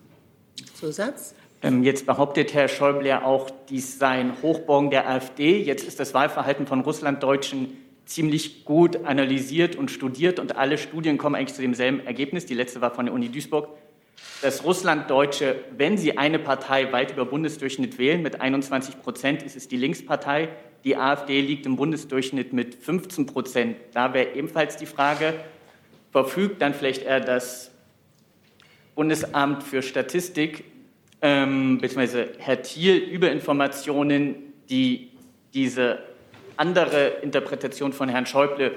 Zusatz? 0.73 1.35
Ähm, 1.61 1.83
jetzt 1.83 2.07
behauptet 2.07 2.55
Herr 2.55 2.67
Schäuble 2.67 3.07
ja 3.07 3.23
auch, 3.23 3.51
dies 3.69 3.99
seien 3.99 4.33
Hochburgen 4.41 4.89
der 4.89 5.07
AfD. 5.07 5.61
Jetzt 5.61 5.87
ist 5.87 5.99
das 5.99 6.15
Wahlverhalten 6.15 6.65
von 6.65 6.81
Russlanddeutschen 6.81 7.84
ziemlich 8.05 8.65
gut 8.65 9.05
analysiert 9.05 9.75
und 9.75 9.91
studiert 9.91 10.39
und 10.39 10.55
alle 10.55 10.77
Studien 10.77 11.17
kommen 11.17 11.35
eigentlich 11.35 11.55
zu 11.55 11.61
demselben 11.61 12.05
Ergebnis. 12.05 12.45
Die 12.45 12.53
letzte 12.53 12.81
war 12.81 12.93
von 12.93 13.05
der 13.05 13.13
Uni 13.13 13.29
Duisburg, 13.29 13.69
dass 14.41 14.63
Russlanddeutsche, 14.63 15.55
wenn 15.75 15.97
sie 15.97 16.17
eine 16.17 16.39
Partei 16.39 16.91
weit 16.91 17.11
über 17.11 17.25
Bundesdurchschnitt 17.25 17.97
wählen, 17.97 18.21
mit 18.21 18.41
21 18.41 19.01
Prozent, 19.01 19.43
ist 19.43 19.55
es 19.55 19.67
die 19.67 19.77
Linkspartei. 19.77 20.49
Die 20.83 20.95
AfD 20.95 21.41
liegt 21.41 21.65
im 21.65 21.75
Bundesdurchschnitt 21.75 22.53
mit 22.53 22.75
15 22.75 23.25
Prozent. 23.25 23.77
Da 23.93 24.13
wäre 24.13 24.35
ebenfalls 24.35 24.77
die 24.77 24.85
Frage, 24.85 25.33
verfügt 26.11 26.61
dann 26.61 26.73
vielleicht 26.73 27.03
eher 27.03 27.19
das 27.19 27.71
Bundesamt 28.93 29.63
für 29.63 29.81
Statistik 29.81 30.63
ähm, 31.21 31.79
bzw. 31.79 32.27
Herr 32.37 32.61
Thiel 32.61 32.97
über 32.97 33.31
Informationen, 33.31 34.53
die 34.69 35.11
diese 35.53 35.99
andere 36.57 37.17
Interpretation 37.21 37.93
von 37.93 38.09
Herrn 38.09 38.25
Schäuble 38.25 38.71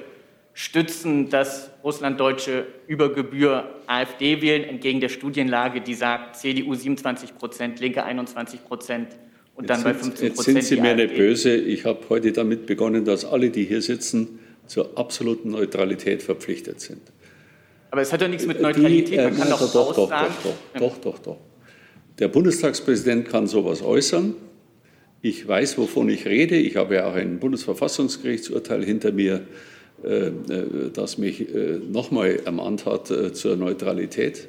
stützen, 0.54 1.30
dass 1.30 1.70
Russlanddeutsche 1.84 2.66
über 2.88 3.14
Gebühr 3.14 3.76
AfD 3.86 4.42
wählen, 4.42 4.64
entgegen 4.64 5.00
der 5.00 5.08
Studienlage, 5.08 5.80
die 5.80 5.94
sagt, 5.94 6.36
CDU 6.36 6.74
27 6.74 7.36
Prozent, 7.36 7.78
Linke 7.80 8.02
21 8.02 8.64
Prozent 8.64 9.08
und 9.54 9.70
dann 9.70 9.76
jetzt 9.78 9.84
bei 9.84 9.94
15 9.94 10.34
Prozent. 10.34 10.36
Jetzt 10.36 10.44
sind 10.44 10.62
Sie 10.64 10.80
mir 10.80 10.90
AfD. 10.90 11.06
nicht 11.06 11.16
böse. 11.16 11.54
Ich 11.54 11.84
habe 11.84 12.00
heute 12.08 12.32
damit 12.32 12.66
begonnen, 12.66 13.04
dass 13.04 13.24
alle, 13.24 13.50
die 13.50 13.64
hier 13.64 13.82
sitzen, 13.82 14.40
zur 14.66 14.98
absoluten 14.98 15.50
Neutralität 15.50 16.22
verpflichtet 16.22 16.80
sind. 16.80 17.02
Aber 17.90 18.02
es 18.02 18.12
hat 18.12 18.20
ja 18.20 18.28
nichts 18.28 18.46
mit 18.46 18.60
Neutralität. 18.60 19.16
Man 19.16 19.32
die, 19.32 19.38
kann 19.38 19.48
äh, 19.48 19.50
doch, 19.50 19.60
doch, 19.60 19.72
doch, 19.72 19.98
aussagen. 20.04 20.34
doch, 20.74 20.80
doch, 20.80 20.98
doch, 20.98 21.18
doch. 21.20 21.36
Der 22.18 22.28
Bundestagspräsident 22.28 23.28
kann 23.28 23.46
sowas 23.46 23.80
äußern. 23.82 24.34
Ich 25.20 25.46
weiß, 25.46 25.78
wovon 25.78 26.08
ich 26.10 26.26
rede. 26.26 26.56
Ich 26.56 26.76
habe 26.76 26.94
ja 26.94 27.08
auch 27.08 27.14
ein 27.14 27.40
Bundesverfassungsgerichtsurteil 27.40 28.84
hinter 28.84 29.10
mir, 29.10 29.46
äh, 30.04 30.28
äh, 30.28 30.32
das 30.92 31.18
mich 31.18 31.52
äh, 31.52 31.80
nochmal 31.90 32.40
ermahnt 32.44 32.86
hat 32.86 33.12
zur 33.32 33.56
Neutralität. 33.56 34.48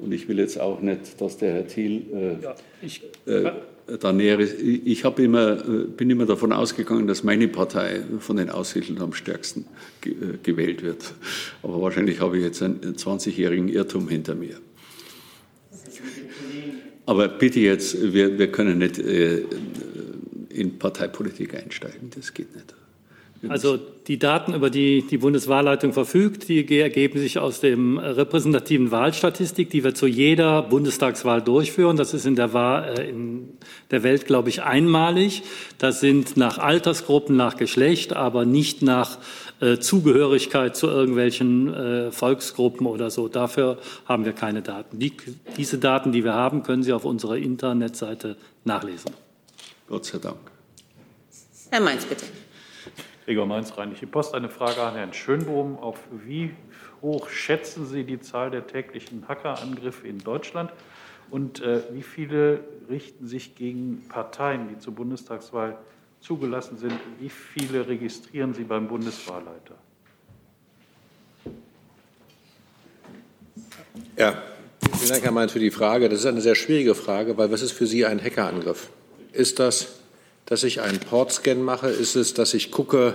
Und 0.00 0.12
ich 0.12 0.28
will 0.28 0.38
jetzt 0.38 0.58
auch 0.58 0.80
nicht, 0.80 1.20
dass 1.20 1.36
der 1.36 1.52
Herr 1.52 1.66
Thiel 1.66 2.38
ja, 2.42 2.54
ich, 2.80 3.02
da 4.00 4.12
näher 4.14 4.40
ist. 4.40 4.58
Ich 4.58 5.04
immer, 5.04 5.56
bin 5.56 6.08
immer 6.08 6.24
davon 6.24 6.54
ausgegangen, 6.54 7.06
dass 7.06 7.22
meine 7.22 7.48
Partei 7.48 8.00
von 8.18 8.38
den 8.38 8.48
Aussiedlern 8.48 9.02
am 9.02 9.12
stärksten 9.12 9.66
gewählt 10.42 10.82
wird. 10.82 11.12
Aber 11.62 11.82
wahrscheinlich 11.82 12.20
habe 12.20 12.38
ich 12.38 12.44
jetzt 12.44 12.62
einen 12.62 12.80
20-jährigen 12.96 13.68
Irrtum 13.68 14.08
hinter 14.08 14.34
mir. 14.34 14.56
Aber 17.10 17.26
bitte 17.26 17.60
jetzt, 17.60 18.14
wir, 18.14 18.38
wir 18.38 18.52
können 18.52 18.78
nicht 18.78 18.98
äh, 18.98 19.42
in 20.60 20.78
Parteipolitik 20.78 21.54
einsteigen, 21.54 22.10
das 22.14 22.34
geht 22.34 22.54
nicht. 22.54 22.74
Also 23.48 23.78
die 24.06 24.18
Daten, 24.18 24.52
über 24.52 24.68
die 24.68 25.02
die 25.02 25.16
Bundeswahlleitung 25.16 25.94
verfügt, 25.94 26.48
die 26.48 26.78
ergeben 26.78 27.18
sich 27.18 27.38
aus 27.38 27.60
dem 27.60 27.96
repräsentativen 27.96 28.90
Wahlstatistik, 28.90 29.70
die 29.70 29.82
wir 29.82 29.94
zu 29.94 30.06
jeder 30.06 30.62
Bundestagswahl 30.62 31.40
durchführen. 31.40 31.96
Das 31.96 32.12
ist 32.12 32.26
in 32.26 32.36
der, 32.36 32.52
Wahl, 32.52 32.98
äh, 32.98 33.08
in 33.08 33.48
der 33.90 34.02
Welt, 34.02 34.26
glaube 34.26 34.50
ich, 34.50 34.62
einmalig. 34.62 35.42
Das 35.78 36.00
sind 36.00 36.36
nach 36.36 36.58
Altersgruppen, 36.58 37.34
nach 37.34 37.56
Geschlecht, 37.56 38.12
aber 38.14 38.44
nicht 38.44 38.82
nach 38.82 39.18
äh, 39.60 39.78
Zugehörigkeit 39.78 40.76
zu 40.76 40.88
irgendwelchen 40.88 41.72
äh, 41.72 42.12
Volksgruppen 42.12 42.86
oder 42.86 43.08
so. 43.10 43.28
Dafür 43.28 43.78
haben 44.04 44.26
wir 44.26 44.32
keine 44.32 44.60
Daten. 44.60 44.98
Die, 44.98 45.12
diese 45.56 45.78
Daten, 45.78 46.12
die 46.12 46.24
wir 46.24 46.34
haben, 46.34 46.62
können 46.62 46.82
Sie 46.82 46.92
auf 46.92 47.06
unserer 47.06 47.38
Internetseite 47.38 48.36
nachlesen. 48.64 49.12
Gott 49.88 50.04
sei 50.04 50.18
Dank. 50.18 50.49
Herr 51.70 51.80
Mainz, 51.80 52.04
bitte. 52.04 52.26
Gregor 53.26 53.46
Mainz, 53.46 53.76
Rheinische 53.76 54.08
Post. 54.08 54.34
Eine 54.34 54.48
Frage 54.48 54.82
an 54.82 54.96
Herrn 54.96 55.12
Schönbohm. 55.12 55.78
Auf 55.78 56.00
wie 56.10 56.50
hoch 57.00 57.28
schätzen 57.28 57.86
Sie 57.86 58.02
die 58.02 58.18
Zahl 58.18 58.50
der 58.50 58.66
täglichen 58.66 59.28
Hackerangriffe 59.28 60.08
in 60.08 60.18
Deutschland? 60.18 60.72
Und 61.30 61.62
äh, 61.62 61.82
wie 61.92 62.02
viele 62.02 62.64
richten 62.88 63.28
sich 63.28 63.54
gegen 63.54 64.04
Parteien, 64.08 64.68
die 64.68 64.78
zur 64.78 64.96
Bundestagswahl 64.96 65.78
zugelassen 66.18 66.76
sind? 66.76 66.94
Wie 67.20 67.28
viele 67.28 67.86
registrieren 67.86 68.52
Sie 68.52 68.64
beim 68.64 68.88
Bundeswahlleiter? 68.88 69.76
Ja, 74.16 74.42
vielen 74.96 75.08
Dank, 75.08 75.22
Herr 75.22 75.30
Mainz, 75.30 75.52
für 75.52 75.60
die 75.60 75.70
Frage. 75.70 76.08
Das 76.08 76.18
ist 76.18 76.26
eine 76.26 76.40
sehr 76.40 76.56
schwierige 76.56 76.96
Frage, 76.96 77.38
weil 77.38 77.52
was 77.52 77.62
ist 77.62 77.70
für 77.70 77.86
Sie 77.86 78.04
ein 78.04 78.20
Hackerangriff? 78.20 78.90
Ist 79.32 79.60
das 79.60 79.99
dass 80.50 80.64
ich 80.64 80.82
einen 80.82 80.98
Portscan 80.98 81.62
mache? 81.62 81.88
Ist 81.88 82.16
es, 82.16 82.34
dass 82.34 82.52
ich 82.52 82.70
gucke, 82.70 83.14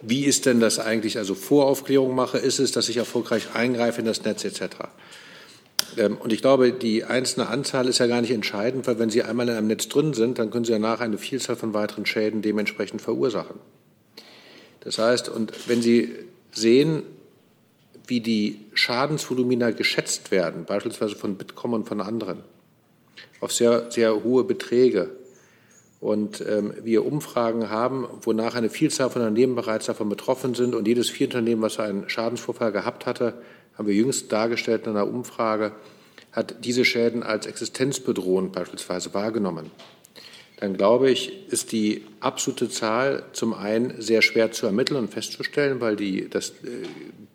wie 0.00 0.24
ist 0.24 0.46
denn 0.46 0.60
das 0.60 0.78
eigentlich, 0.78 1.18
also 1.18 1.34
Voraufklärung 1.34 2.14
mache? 2.14 2.38
Ist 2.38 2.60
es, 2.60 2.70
dass 2.70 2.88
ich 2.88 2.96
erfolgreich 2.96 3.54
eingreife 3.54 4.00
in 4.00 4.06
das 4.06 4.24
Netz 4.24 4.44
etc.? 4.44 4.76
Ähm, 5.98 6.16
und 6.16 6.32
ich 6.32 6.40
glaube, 6.40 6.72
die 6.72 7.02
einzelne 7.02 7.48
Anzahl 7.48 7.88
ist 7.88 7.98
ja 7.98 8.06
gar 8.06 8.20
nicht 8.20 8.30
entscheidend, 8.30 8.86
weil 8.86 9.00
wenn 9.00 9.10
Sie 9.10 9.24
einmal 9.24 9.48
in 9.48 9.56
einem 9.56 9.66
Netz 9.66 9.88
drin 9.88 10.14
sind, 10.14 10.38
dann 10.38 10.50
können 10.50 10.64
Sie 10.64 10.72
danach 10.72 11.00
eine 11.00 11.18
Vielzahl 11.18 11.56
von 11.56 11.74
weiteren 11.74 12.06
Schäden 12.06 12.40
dementsprechend 12.40 13.02
verursachen. 13.02 13.58
Das 14.78 14.98
heißt, 14.98 15.28
und 15.28 15.52
wenn 15.68 15.82
Sie 15.82 16.14
sehen, 16.52 17.02
wie 18.06 18.20
die 18.20 18.60
Schadensvolumina 18.74 19.72
geschätzt 19.72 20.30
werden, 20.30 20.66
beispielsweise 20.66 21.16
von 21.16 21.36
Bitkom 21.36 21.72
und 21.72 21.88
von 21.88 22.00
anderen, 22.00 22.44
auf 23.40 23.52
sehr, 23.52 23.90
sehr 23.90 24.22
hohe 24.22 24.44
Beträge, 24.44 25.10
und 26.04 26.44
ähm, 26.46 26.74
wir 26.82 27.06
Umfragen 27.06 27.70
haben, 27.70 28.06
wonach 28.20 28.54
eine 28.56 28.68
Vielzahl 28.68 29.08
von 29.08 29.22
Unternehmen 29.22 29.54
bereits 29.54 29.86
davon 29.86 30.10
betroffen 30.10 30.54
sind. 30.54 30.74
Und 30.74 30.86
jedes 30.86 31.08
vierte 31.08 31.38
Unternehmen, 31.38 31.62
was 31.62 31.80
einen 31.80 32.10
Schadensvorfall 32.10 32.72
gehabt 32.72 33.06
hatte, 33.06 33.32
haben 33.72 33.88
wir 33.88 33.94
jüngst 33.94 34.30
dargestellt 34.30 34.82
in 34.84 34.90
einer 34.90 35.08
Umfrage, 35.08 35.72
hat 36.30 36.56
diese 36.62 36.84
Schäden 36.84 37.22
als 37.22 37.46
existenzbedrohend 37.46 38.52
beispielsweise 38.52 39.14
wahrgenommen. 39.14 39.70
Dann 40.58 40.76
glaube 40.76 41.10
ich, 41.10 41.50
ist 41.50 41.72
die 41.72 42.04
absolute 42.20 42.68
Zahl 42.68 43.24
zum 43.32 43.54
einen 43.54 43.94
sehr 44.02 44.20
schwer 44.20 44.52
zu 44.52 44.66
ermitteln 44.66 44.98
und 44.98 45.08
festzustellen, 45.08 45.80
weil 45.80 45.96
die, 45.96 46.28
das, 46.28 46.50
äh, 46.50 46.84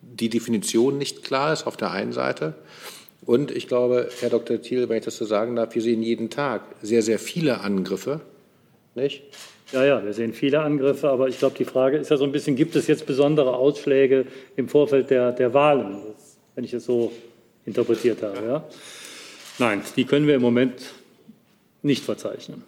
die 0.03 0.29
Definition 0.29 0.99
nicht 0.99 1.23
klar 1.23 1.53
ist 1.53 1.65
auf 1.65 1.75
der 1.75 1.89
einen 1.89 2.13
Seite. 2.13 2.53
Und 3.25 3.49
ich 3.49 3.67
glaube, 3.67 4.09
Herr 4.19 4.29
Dr. 4.29 4.61
Thiel, 4.61 4.89
wenn 4.89 4.99
ich 4.99 5.05
das 5.05 5.17
so 5.17 5.25
sagen 5.25 5.55
darf, 5.55 5.73
wir 5.73 5.81
sehen 5.81 6.03
jeden 6.03 6.29
Tag 6.29 6.61
sehr, 6.83 7.01
sehr 7.01 7.17
viele 7.17 7.61
Angriffe 7.61 8.21
nicht? 8.99 9.23
Ja, 9.71 9.85
ja, 9.85 10.03
wir 10.03 10.13
sehen 10.13 10.33
viele 10.33 10.61
Angriffe, 10.61 11.09
aber 11.09 11.27
ich 11.27 11.37
glaube, 11.37 11.55
die 11.57 11.65
Frage 11.65 11.97
ist 11.97 12.09
ja 12.09 12.17
so 12.17 12.23
ein 12.23 12.31
bisschen, 12.31 12.55
gibt 12.55 12.75
es 12.75 12.87
jetzt 12.87 13.05
besondere 13.05 13.55
Ausschläge 13.55 14.25
im 14.55 14.67
Vorfeld 14.67 15.09
der, 15.09 15.31
der 15.31 15.53
Wahlen, 15.53 16.01
wenn 16.55 16.63
ich 16.63 16.73
es 16.73 16.85
so 16.85 17.11
interpretiert 17.65 18.23
habe. 18.23 18.45
Ja? 18.45 18.63
Nein, 19.59 19.83
die 19.95 20.05
können 20.05 20.25
wir 20.25 20.35
im 20.35 20.41
Moment 20.41 20.81
nicht 21.83 22.03
verzeichnen. 22.03 22.63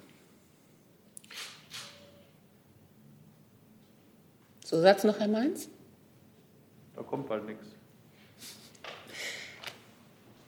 Zusatz 4.64 5.04
noch, 5.04 5.20
Herr 5.20 5.28
Mainz? 5.28 5.70
Da 6.96 7.02
kommt 7.02 7.28
bald 7.28 7.46
nichts. 7.46 7.66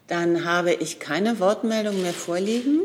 Dann 0.08 0.46
habe 0.46 0.74
ich 0.74 1.00
keine 1.00 1.40
Wortmeldung 1.40 2.02
mehr 2.02 2.14
vorliegen. 2.14 2.82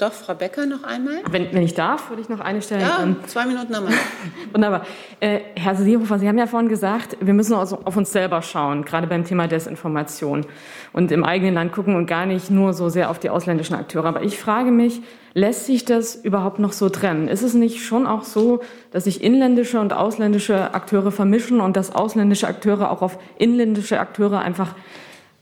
Doch, 0.00 0.14
Frau 0.14 0.32
Becker 0.32 0.64
noch 0.64 0.82
einmal. 0.82 1.16
Wenn, 1.30 1.52
wenn 1.52 1.62
ich 1.62 1.74
darf, 1.74 2.08
würde 2.08 2.22
ich 2.22 2.30
noch 2.30 2.40
eine 2.40 2.62
stellen. 2.62 2.80
Ja, 2.80 3.02
ähm, 3.02 3.16
zwei 3.26 3.44
Minuten 3.44 3.76
haben 3.76 3.86
wir. 3.86 3.94
Wunderbar. 4.54 4.86
Äh, 5.20 5.40
Herr 5.56 5.74
Seehofer, 5.74 6.18
Sie 6.18 6.26
haben 6.26 6.38
ja 6.38 6.46
vorhin 6.46 6.70
gesagt, 6.70 7.18
wir 7.20 7.34
müssen 7.34 7.52
also 7.52 7.80
auf 7.84 7.98
uns 7.98 8.10
selber 8.10 8.40
schauen, 8.40 8.86
gerade 8.86 9.06
beim 9.06 9.26
Thema 9.26 9.46
Desinformation 9.46 10.46
und 10.94 11.12
im 11.12 11.22
eigenen 11.22 11.52
Land 11.52 11.72
gucken 11.72 11.96
und 11.96 12.06
gar 12.06 12.24
nicht 12.24 12.50
nur 12.50 12.72
so 12.72 12.88
sehr 12.88 13.10
auf 13.10 13.18
die 13.18 13.28
ausländischen 13.28 13.74
Akteure. 13.74 14.06
Aber 14.06 14.22
ich 14.22 14.38
frage 14.38 14.70
mich, 14.70 15.02
lässt 15.34 15.66
sich 15.66 15.84
das 15.84 16.14
überhaupt 16.14 16.60
noch 16.60 16.72
so 16.72 16.88
trennen? 16.88 17.28
Ist 17.28 17.42
es 17.42 17.52
nicht 17.52 17.84
schon 17.84 18.06
auch 18.06 18.24
so, 18.24 18.62
dass 18.92 19.04
sich 19.04 19.22
inländische 19.22 19.80
und 19.80 19.92
ausländische 19.92 20.72
Akteure 20.72 21.12
vermischen 21.12 21.60
und 21.60 21.76
dass 21.76 21.94
ausländische 21.94 22.48
Akteure 22.48 22.90
auch 22.90 23.02
auf 23.02 23.18
inländische 23.36 24.00
Akteure 24.00 24.38
einfach 24.40 24.74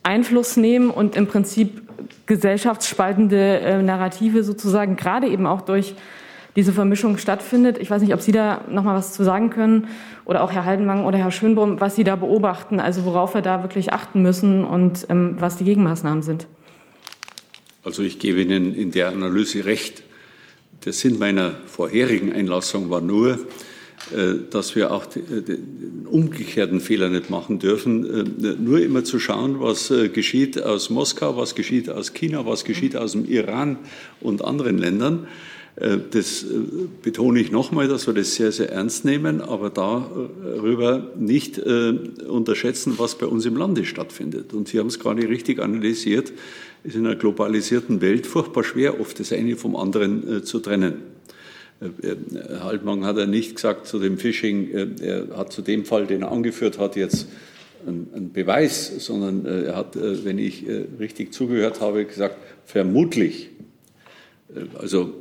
Einfluss 0.08 0.56
nehmen 0.56 0.90
und 0.90 1.16
im 1.16 1.26
Prinzip 1.26 1.82
gesellschaftsspaltende 2.26 3.60
äh, 3.60 3.82
Narrative 3.82 4.42
sozusagen 4.42 4.96
gerade 4.96 5.28
eben 5.28 5.46
auch 5.46 5.60
durch 5.60 5.94
diese 6.56 6.72
Vermischung 6.72 7.18
stattfindet. 7.18 7.78
Ich 7.78 7.90
weiß 7.90 8.02
nicht, 8.02 8.14
ob 8.14 8.20
Sie 8.20 8.32
da 8.32 8.62
noch 8.70 8.82
mal 8.82 8.96
was 8.96 9.12
zu 9.12 9.22
sagen 9.22 9.50
können 9.50 9.88
oder 10.24 10.42
auch 10.42 10.50
Herr 10.50 10.64
Haldenwang 10.64 11.04
oder 11.04 11.18
Herr 11.18 11.30
Schönbohm, 11.30 11.80
was 11.80 11.94
Sie 11.94 12.04
da 12.04 12.16
beobachten, 12.16 12.80
also 12.80 13.04
worauf 13.04 13.34
wir 13.34 13.42
da 13.42 13.62
wirklich 13.62 13.92
achten 13.92 14.22
müssen 14.22 14.64
und 14.64 15.06
ähm, 15.10 15.36
was 15.38 15.56
die 15.56 15.64
Gegenmaßnahmen 15.64 16.22
sind. 16.22 16.46
Also 17.84 18.02
ich 18.02 18.18
gebe 18.18 18.40
Ihnen 18.40 18.74
in 18.74 18.90
der 18.90 19.08
Analyse 19.08 19.66
recht. 19.66 20.02
Der 20.84 20.92
Sinn 20.92 21.18
meiner 21.18 21.52
vorherigen 21.66 22.32
Einlassung 22.32 22.90
war 22.90 23.00
nur, 23.00 23.38
dass 24.50 24.74
wir 24.74 24.90
auch 24.92 25.04
äh, 25.16 25.42
den 25.42 26.06
umgekehrten 26.10 26.80
Fehler 26.80 27.08
nicht 27.10 27.30
machen 27.30 27.58
dürfen, 27.58 28.42
äh, 28.42 28.54
nur 28.58 28.80
immer 28.80 29.04
zu 29.04 29.18
schauen, 29.18 29.60
was 29.60 29.92
geschieht 30.12 30.62
aus 30.62 30.90
Moskau, 30.90 31.36
was 31.36 31.54
geschieht 31.54 31.90
aus 31.90 32.14
China, 32.14 32.46
was 32.46 32.64
geschieht 32.64 32.96
aus 32.96 33.12
dem 33.12 33.24
Iran 33.26 33.78
und 34.20 34.44
anderen 34.44 34.78
Ländern. 34.78 35.26
Das 36.10 36.44
betone 37.02 37.38
ich 37.38 37.52
nochmal, 37.52 37.86
dass 37.86 38.08
wir 38.08 38.14
das 38.14 38.34
sehr, 38.34 38.50
sehr 38.50 38.72
ernst 38.72 39.04
nehmen, 39.04 39.40
aber 39.40 39.70
darüber 39.70 41.12
nicht 41.16 41.60
unterschätzen, 41.60 42.94
was 42.96 43.16
bei 43.16 43.26
uns 43.26 43.46
im 43.46 43.56
Lande 43.56 43.84
stattfindet. 43.84 44.52
Und 44.54 44.66
Sie 44.66 44.80
haben 44.80 44.88
es 44.88 44.98
gerade 44.98 45.28
richtig 45.28 45.60
analysiert, 45.60 46.32
ist 46.82 46.96
in 46.96 47.06
einer 47.06 47.14
globalisierten 47.14 48.00
Welt 48.00 48.26
furchtbar 48.26 48.64
schwer, 48.64 49.00
oft 49.00 49.20
das 49.20 49.32
eine 49.32 49.54
vom 49.54 49.76
anderen 49.76 50.42
zu 50.44 50.58
trennen. 50.58 50.94
Herr 51.80 52.64
Haltmann 52.64 53.04
hat 53.04 53.18
er 53.18 53.26
nicht 53.26 53.54
gesagt 53.54 53.86
zu 53.86 54.00
dem 54.00 54.18
Phishing, 54.18 54.70
äh, 54.72 54.88
er 55.00 55.36
hat 55.36 55.52
zu 55.52 55.62
dem 55.62 55.84
Fall, 55.84 56.06
den 56.06 56.22
er 56.22 56.32
angeführt 56.32 56.78
hat, 56.78 56.96
jetzt 56.96 57.28
einen 57.86 58.32
Beweis, 58.32 58.92
sondern 58.98 59.46
äh, 59.46 59.66
er 59.66 59.76
hat, 59.76 59.94
äh, 59.94 60.24
wenn 60.24 60.38
ich 60.38 60.64
richtig 60.98 61.32
zugehört 61.32 61.80
habe, 61.80 62.04
gesagt, 62.04 62.36
vermutlich. 62.64 63.50
Also 64.78 65.14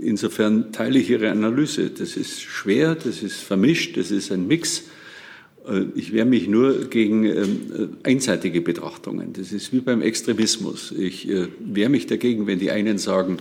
insofern 0.00 0.72
teile 0.72 0.98
ich 0.98 1.08
Ihre 1.10 1.30
Analyse. 1.30 1.90
Das 1.90 2.16
ist 2.16 2.42
schwer, 2.42 2.94
das 2.94 3.22
ist 3.22 3.36
vermischt, 3.36 3.96
das 3.96 4.10
ist 4.10 4.32
ein 4.32 4.46
Mix. 4.46 4.84
Ich 5.94 6.12
wehre 6.12 6.26
mich 6.26 6.48
nur 6.48 6.90
gegen 6.90 7.98
einseitige 8.02 8.60
Betrachtungen. 8.60 9.32
Das 9.32 9.52
ist 9.52 9.72
wie 9.72 9.80
beim 9.80 10.02
Extremismus. 10.02 10.92
Ich 10.92 11.28
wehre 11.28 11.88
mich 11.88 12.06
dagegen, 12.06 12.46
wenn 12.46 12.58
die 12.58 12.70
einen 12.70 12.98
sagen, 12.98 13.38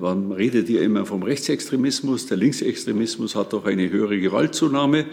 man 0.00 0.30
äh, 0.30 0.34
redet 0.34 0.68
ihr 0.68 0.82
immer 0.82 1.06
vom 1.06 1.22
Rechtsextremismus. 1.22 2.26
Der 2.26 2.36
Linksextremismus 2.36 3.34
hat 3.34 3.52
doch 3.52 3.64
eine 3.64 3.90
höhere 3.90 4.18
Gewaltzunahme. 4.18 5.06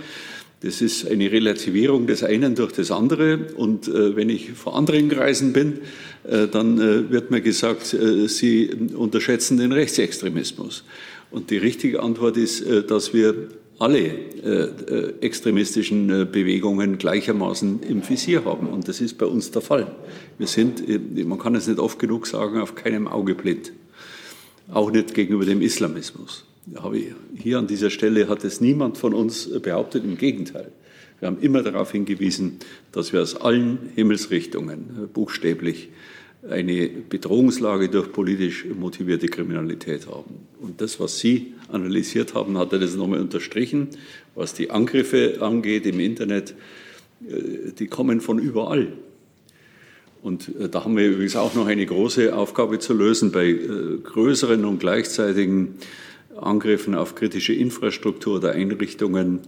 Das 0.61 0.81
ist 0.81 1.09
eine 1.09 1.31
Relativierung 1.31 2.05
des 2.05 2.23
einen 2.23 2.53
durch 2.53 2.71
das 2.73 2.91
andere. 2.91 3.47
Und 3.55 3.87
äh, 3.87 4.15
wenn 4.15 4.29
ich 4.29 4.51
vor 4.51 4.75
anderen 4.75 5.09
Kreisen 5.09 5.53
bin, 5.53 5.79
äh, 6.23 6.47
dann 6.47 6.79
äh, 6.79 7.09
wird 7.09 7.31
mir 7.31 7.41
gesagt, 7.41 7.93
äh, 7.93 8.27
sie 8.27 8.69
unterschätzen 8.93 9.57
den 9.57 9.71
Rechtsextremismus. 9.71 10.83
Und 11.31 11.49
die 11.49 11.57
richtige 11.57 12.03
Antwort 12.03 12.37
ist, 12.37 12.61
äh, 12.61 12.83
dass 12.83 13.13
wir 13.13 13.49
alle 13.79 14.11
extremistischen 15.21 16.29
Bewegungen 16.31 16.99
gleichermaßen 16.99 17.79
im 17.81 18.07
Visier 18.07 18.45
haben. 18.45 18.67
Und 18.67 18.87
das 18.87 19.01
ist 19.01 19.17
bei 19.17 19.25
uns 19.25 19.49
der 19.49 19.63
Fall. 19.63 19.87
Wir 20.37 20.45
sind, 20.45 20.83
man 21.27 21.39
kann 21.39 21.55
es 21.55 21.65
nicht 21.65 21.79
oft 21.79 21.97
genug 21.97 22.27
sagen, 22.27 22.61
auf 22.61 22.75
keinem 22.75 23.07
Auge 23.07 23.33
blind 23.33 23.71
auch 24.71 24.91
nicht 24.91 25.13
gegenüber 25.13 25.45
dem 25.45 25.61
Islamismus. 25.61 26.45
Hier 27.35 27.57
an 27.57 27.67
dieser 27.67 27.89
Stelle 27.89 28.27
hat 28.29 28.43
es 28.43 28.61
niemand 28.61 28.97
von 28.97 29.13
uns 29.13 29.49
behauptet, 29.61 30.03
im 30.03 30.17
Gegenteil. 30.17 30.71
Wir 31.19 31.27
haben 31.27 31.39
immer 31.39 31.61
darauf 31.61 31.91
hingewiesen, 31.91 32.57
dass 32.91 33.13
wir 33.13 33.21
aus 33.21 33.35
allen 33.35 33.77
Himmelsrichtungen 33.95 35.09
buchstäblich 35.13 35.89
eine 36.49 36.87
Bedrohungslage 36.87 37.89
durch 37.89 38.11
politisch 38.11 38.65
motivierte 38.65 39.27
Kriminalität 39.27 40.07
haben. 40.07 40.47
Und 40.59 40.81
das, 40.81 40.99
was 40.99 41.19
Sie 41.19 41.53
analysiert 41.67 42.33
haben, 42.33 42.57
hat 42.57 42.73
er 42.73 42.79
das 42.79 42.95
nochmal 42.95 43.19
unterstrichen. 43.19 43.89
Was 44.33 44.53
die 44.53 44.71
Angriffe 44.71 45.37
angeht 45.41 45.85
im 45.85 45.99
Internet, 45.99 46.55
äh, 47.27 47.71
die 47.77 47.87
kommen 47.87 48.21
von 48.21 48.39
überall. 48.39 48.93
Und 50.21 50.55
äh, 50.59 50.69
da 50.69 50.83
haben 50.83 50.95
wir 50.95 51.09
übrigens 51.09 51.35
auch 51.35 51.55
noch 51.55 51.67
eine 51.67 51.85
große 51.85 52.35
Aufgabe 52.35 52.79
zu 52.79 52.93
lösen 52.93 53.31
bei 53.31 53.47
äh, 53.47 53.97
größeren 54.03 54.65
und 54.65 54.79
gleichzeitigen 54.79 55.75
Angriffen 56.39 56.95
auf 56.95 57.15
kritische 57.15 57.53
Infrastruktur 57.53 58.39
der 58.39 58.53
Einrichtungen 58.53 59.41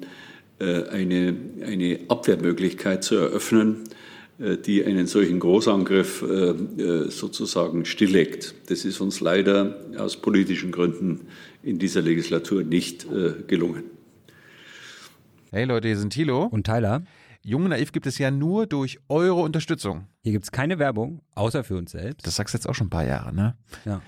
eine, 0.60 1.36
eine 1.66 2.00
Abwehrmöglichkeit 2.08 3.04
zu 3.04 3.16
eröffnen, 3.16 3.86
die 4.38 4.86
einen 4.86 5.08
solchen 5.08 5.40
Großangriff 5.40 6.24
sozusagen 7.08 7.86
stilllegt. 7.86 8.54
Das 8.68 8.86
ist 8.86 9.02
uns 9.02 9.20
leider 9.20 9.78
aus 9.98 10.18
politischen 10.18 10.72
Gründen 10.72 11.22
in 11.64 11.80
dieser 11.80 12.02
Legislatur 12.02 12.64
nicht 12.64 13.08
gelungen. 13.48 13.86
Hey 15.52 15.66
Leute, 15.66 15.88
hier 15.88 15.98
sind 15.98 16.14
Thilo 16.14 16.44
und 16.44 16.66
Tyler. 16.66 17.04
Jung 17.46 17.64
und 17.64 17.70
Naiv 17.72 17.92
gibt 17.92 18.08
es 18.08 18.18
ja 18.18 18.32
nur 18.32 18.68
durch 18.68 19.00
eure 19.10 19.42
Unterstützung. 19.42 20.08
Hier 20.22 20.32
gibt 20.32 20.46
es 20.46 20.52
keine 20.52 20.80
Werbung, 20.80 21.22
außer 21.36 21.66
für 21.66 21.78
uns 21.78 21.92
selbst. 21.92 22.26
Das 22.26 22.38
sagst 22.38 22.54
du 22.54 22.58
jetzt 22.58 22.68
auch 22.68 22.74
schon 22.74 22.88
ein 22.88 22.90
paar 22.90 23.06
Jahre, 23.06 23.34
ne? 23.34 23.58
Ja. 23.84 24.02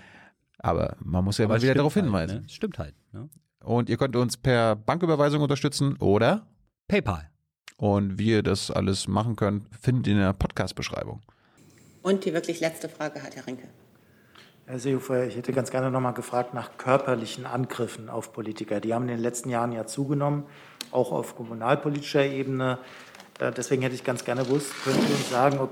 Aber 0.59 0.95
man 0.99 1.23
muss 1.25 1.37
ja 1.37 1.45
Aber 1.45 1.55
mal 1.55 1.61
wieder 1.61 1.73
darauf 1.73 1.95
halt, 1.95 2.05
hinweisen. 2.05 2.41
Ne? 2.41 2.49
Stimmt 2.49 2.79
halt. 2.79 2.95
Ne? 3.11 3.29
Und 3.61 3.89
ihr 3.89 3.97
könnt 3.97 4.15
uns 4.15 4.37
per 4.37 4.77
Banküberweisung 4.77 5.41
unterstützen 5.41 5.97
oder 5.97 6.47
PayPal. 6.87 7.29
Und 7.77 8.17
wie 8.17 8.29
ihr 8.29 8.43
das 8.43 8.71
alles 8.71 9.09
machen 9.09 9.35
könnt, 9.35 9.67
findet 9.75 10.07
ihr 10.07 10.13
in 10.13 10.19
der 10.19 10.31
Podcast-Beschreibung. 10.31 11.21
Und 12.03 12.23
die 12.23 12.33
wirklich 12.33 12.61
letzte 12.61 12.87
Frage 12.87 13.21
hat 13.21 13.35
Herr 13.35 13.45
Rinke. 13.45 13.67
Herr 14.65 14.79
Seehofer, 14.79 15.27
ich 15.27 15.35
hätte 15.35 15.51
ganz 15.51 15.71
gerne 15.71 15.91
noch 15.91 15.99
mal 15.99 16.11
gefragt 16.11 16.53
nach 16.53 16.77
körperlichen 16.77 17.45
Angriffen 17.45 18.09
auf 18.09 18.31
Politiker. 18.31 18.79
Die 18.79 18.93
haben 18.93 19.03
in 19.03 19.09
den 19.09 19.19
letzten 19.19 19.49
Jahren 19.49 19.73
ja 19.73 19.85
zugenommen, 19.85 20.45
auch 20.91 21.11
auf 21.11 21.35
kommunalpolitischer 21.35 22.25
Ebene. 22.25 22.79
Äh, 23.39 23.51
deswegen 23.51 23.81
hätte 23.81 23.95
ich 23.95 24.03
ganz 24.03 24.25
gerne 24.25 24.43
gewusst, 24.43 24.71
können 24.83 24.99
Sie 25.07 25.13
uns 25.13 25.29
sagen, 25.29 25.59
ob, 25.59 25.71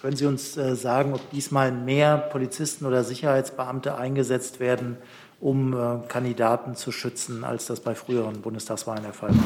können 0.00 0.16
Sie 0.16 0.26
uns 0.26 0.56
äh, 0.56 0.76
sagen, 0.76 1.14
ob 1.14 1.30
diesmal 1.30 1.72
mehr 1.72 2.18
Polizisten 2.18 2.86
oder 2.86 3.04
Sicherheitsbeamte 3.04 3.96
eingesetzt 3.96 4.60
werden, 4.60 4.96
um 5.40 5.74
äh, 5.74 6.06
Kandidaten 6.08 6.76
zu 6.76 6.92
schützen, 6.92 7.44
als 7.44 7.66
das 7.66 7.80
bei 7.80 7.94
früheren 7.94 8.40
Bundestagswahlen 8.40 9.02
der 9.02 9.12
Fall 9.12 9.30
war? 9.30 9.44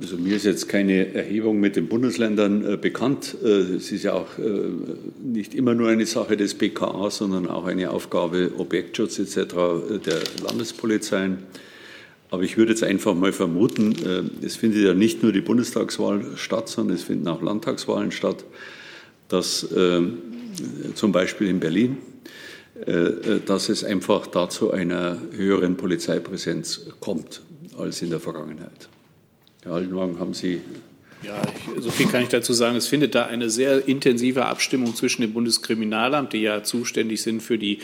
Also 0.00 0.16
mir 0.16 0.34
ist 0.34 0.44
jetzt 0.44 0.68
keine 0.68 1.14
Erhebung 1.14 1.60
mit 1.60 1.76
den 1.76 1.86
Bundesländern 1.86 2.64
äh, 2.64 2.76
bekannt. 2.76 3.36
Äh, 3.44 3.76
es 3.76 3.92
ist 3.92 4.02
ja 4.02 4.14
auch 4.14 4.38
äh, 4.38 4.50
nicht 5.22 5.54
immer 5.54 5.74
nur 5.74 5.88
eine 5.88 6.04
Sache 6.04 6.36
des 6.36 6.54
BKA, 6.54 7.10
sondern 7.10 7.46
auch 7.46 7.66
eine 7.66 7.90
Aufgabe 7.90 8.50
Objektschutz 8.58 9.20
etc. 9.20 9.54
der 10.04 10.20
Landespolizeien. 10.42 11.38
Aber 12.34 12.42
ich 12.42 12.56
würde 12.56 12.72
jetzt 12.72 12.82
einfach 12.82 13.14
mal 13.14 13.32
vermuten, 13.32 13.94
äh, 14.04 14.44
es 14.44 14.56
findet 14.56 14.82
ja 14.82 14.92
nicht 14.92 15.22
nur 15.22 15.30
die 15.30 15.40
Bundestagswahl 15.40 16.32
statt, 16.34 16.68
sondern 16.68 16.96
es 16.96 17.04
finden 17.04 17.28
auch 17.28 17.40
Landtagswahlen 17.40 18.10
statt, 18.10 18.44
dass 19.28 19.62
äh, 19.70 20.02
zum 20.96 21.12
Beispiel 21.12 21.46
in 21.46 21.60
Berlin, 21.60 21.98
äh, 22.86 23.38
dass 23.46 23.68
es 23.68 23.84
einfach 23.84 24.26
dazu 24.26 24.72
einer 24.72 25.16
höheren 25.30 25.76
Polizeipräsenz 25.76 26.86
kommt 26.98 27.40
als 27.78 28.02
in 28.02 28.10
der 28.10 28.18
Vergangenheit. 28.18 28.88
Herr 29.62 29.74
Altenwagen, 29.74 30.18
haben 30.18 30.34
Sie 30.34 30.60
ja, 31.24 31.42
ich, 31.76 31.82
so 31.82 31.90
viel 31.90 32.06
kann 32.06 32.22
ich 32.22 32.28
dazu 32.28 32.52
sagen. 32.52 32.76
Es 32.76 32.86
findet 32.86 33.14
da 33.14 33.26
eine 33.26 33.50
sehr 33.50 33.88
intensive 33.88 34.46
Abstimmung 34.46 34.94
zwischen 34.94 35.22
dem 35.22 35.32
Bundeskriminalamt, 35.32 36.32
die 36.32 36.42
ja 36.42 36.62
zuständig 36.62 37.22
sind 37.22 37.42
für 37.42 37.58
die 37.58 37.78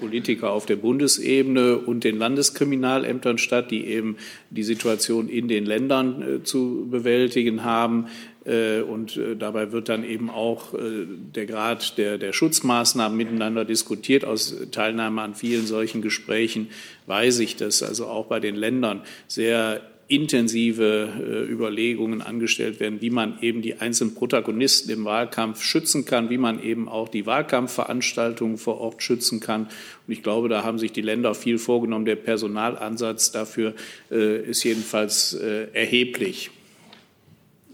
Politiker 0.00 0.50
auf 0.50 0.66
der 0.66 0.76
Bundesebene, 0.76 1.78
und 1.78 2.04
den 2.04 2.18
Landeskriminalämtern 2.18 3.38
statt, 3.38 3.70
die 3.70 3.86
eben 3.86 4.16
die 4.50 4.62
Situation 4.62 5.28
in 5.28 5.48
den 5.48 5.66
Ländern 5.66 6.22
äh, 6.22 6.42
zu 6.42 6.86
bewältigen 6.90 7.64
haben. 7.64 8.06
Äh, 8.44 8.80
und 8.80 9.16
äh, 9.16 9.36
dabei 9.36 9.72
wird 9.72 9.88
dann 9.88 10.04
eben 10.04 10.30
auch 10.30 10.74
äh, 10.74 11.06
der 11.34 11.46
Grad 11.46 11.98
der, 11.98 12.18
der 12.18 12.32
Schutzmaßnahmen 12.32 13.16
miteinander 13.16 13.64
diskutiert. 13.64 14.24
Aus 14.24 14.54
Teilnahme 14.70 15.22
an 15.22 15.34
vielen 15.34 15.66
solchen 15.66 16.00
Gesprächen 16.00 16.68
weiß 17.06 17.40
ich, 17.40 17.56
dass 17.56 17.82
also 17.82 18.06
auch 18.06 18.26
bei 18.26 18.40
den 18.40 18.54
Ländern 18.54 19.02
sehr 19.26 19.82
intensive 20.08 21.08
äh, 21.18 21.50
Überlegungen 21.50 22.22
angestellt 22.22 22.78
werden, 22.78 23.00
wie 23.00 23.10
man 23.10 23.38
eben 23.40 23.60
die 23.60 23.80
einzelnen 23.80 24.14
Protagonisten 24.14 24.90
im 24.90 25.04
Wahlkampf 25.04 25.62
schützen 25.62 26.04
kann, 26.04 26.30
wie 26.30 26.38
man 26.38 26.62
eben 26.62 26.88
auch 26.88 27.08
die 27.08 27.26
Wahlkampfveranstaltungen 27.26 28.56
vor 28.56 28.80
Ort 28.80 29.02
schützen 29.02 29.40
kann. 29.40 29.62
Und 29.62 30.12
ich 30.12 30.22
glaube, 30.22 30.48
da 30.48 30.62
haben 30.62 30.78
sich 30.78 30.92
die 30.92 31.02
Länder 31.02 31.34
viel 31.34 31.58
vorgenommen. 31.58 32.04
Der 32.04 32.16
Personalansatz 32.16 33.32
dafür 33.32 33.74
äh, 34.10 34.42
ist 34.48 34.62
jedenfalls 34.62 35.34
äh, 35.34 35.68
erheblich. 35.72 36.50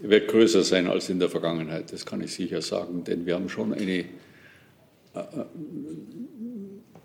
Er 0.01 0.09
wird 0.09 0.27
größer 0.27 0.63
sein 0.63 0.87
als 0.87 1.09
in 1.09 1.19
der 1.19 1.29
Vergangenheit, 1.29 1.93
das 1.93 2.05
kann 2.05 2.21
ich 2.21 2.33
sicher 2.33 2.61
sagen, 2.61 3.03
denn 3.03 3.25
wir 3.25 3.35
haben 3.35 3.47
schon 3.47 3.73
eine 3.73 4.05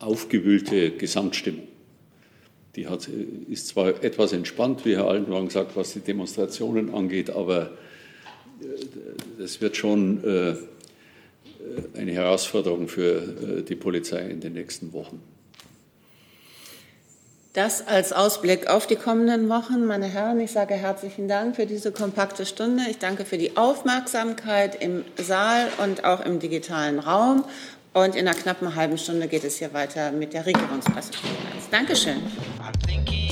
aufgewühlte 0.00 0.92
Gesamtstimmung 0.92 1.67
die 2.78 2.86
hat, 2.86 3.08
ist 3.50 3.68
zwar 3.68 4.02
etwas 4.04 4.32
entspannt, 4.32 4.84
wie 4.84 4.96
Herr 4.96 5.08
Altenwagen 5.08 5.50
sagt, 5.50 5.76
was 5.76 5.92
die 5.92 6.00
Demonstrationen 6.00 6.94
angeht, 6.94 7.30
aber 7.30 7.72
das 9.38 9.60
wird 9.60 9.76
schon 9.76 10.22
äh, 10.24 10.54
eine 11.98 12.12
Herausforderung 12.12 12.88
für 12.88 13.58
äh, 13.58 13.62
die 13.62 13.74
Polizei 13.74 14.20
in 14.20 14.40
den 14.40 14.52
nächsten 14.52 14.92
Wochen. 14.92 15.20
Das 17.52 17.86
als 17.86 18.12
Ausblick 18.12 18.68
auf 18.68 18.86
die 18.86 18.94
kommenden 18.94 19.48
Wochen. 19.48 19.84
Meine 19.84 20.06
Herren, 20.06 20.38
ich 20.38 20.52
sage 20.52 20.74
herzlichen 20.74 21.26
Dank 21.26 21.56
für 21.56 21.66
diese 21.66 21.90
kompakte 21.90 22.46
Stunde. 22.46 22.84
Ich 22.88 22.98
danke 22.98 23.24
für 23.24 23.38
die 23.38 23.56
Aufmerksamkeit 23.56 24.80
im 24.80 25.04
Saal 25.16 25.68
und 25.82 26.04
auch 26.04 26.24
im 26.24 26.38
digitalen 26.38 27.00
Raum. 27.00 27.44
Und 27.94 28.14
in 28.14 28.28
einer 28.28 28.36
knappen 28.36 28.76
halben 28.76 28.98
Stunde 28.98 29.26
geht 29.26 29.42
es 29.42 29.56
hier 29.58 29.72
weiter 29.72 30.12
mit 30.12 30.34
der 30.34 30.46
Regierungspressekonferenz. 30.46 31.68
Dankeschön. 31.70 32.22
I'm 32.68 32.74
thinking. 32.74 33.27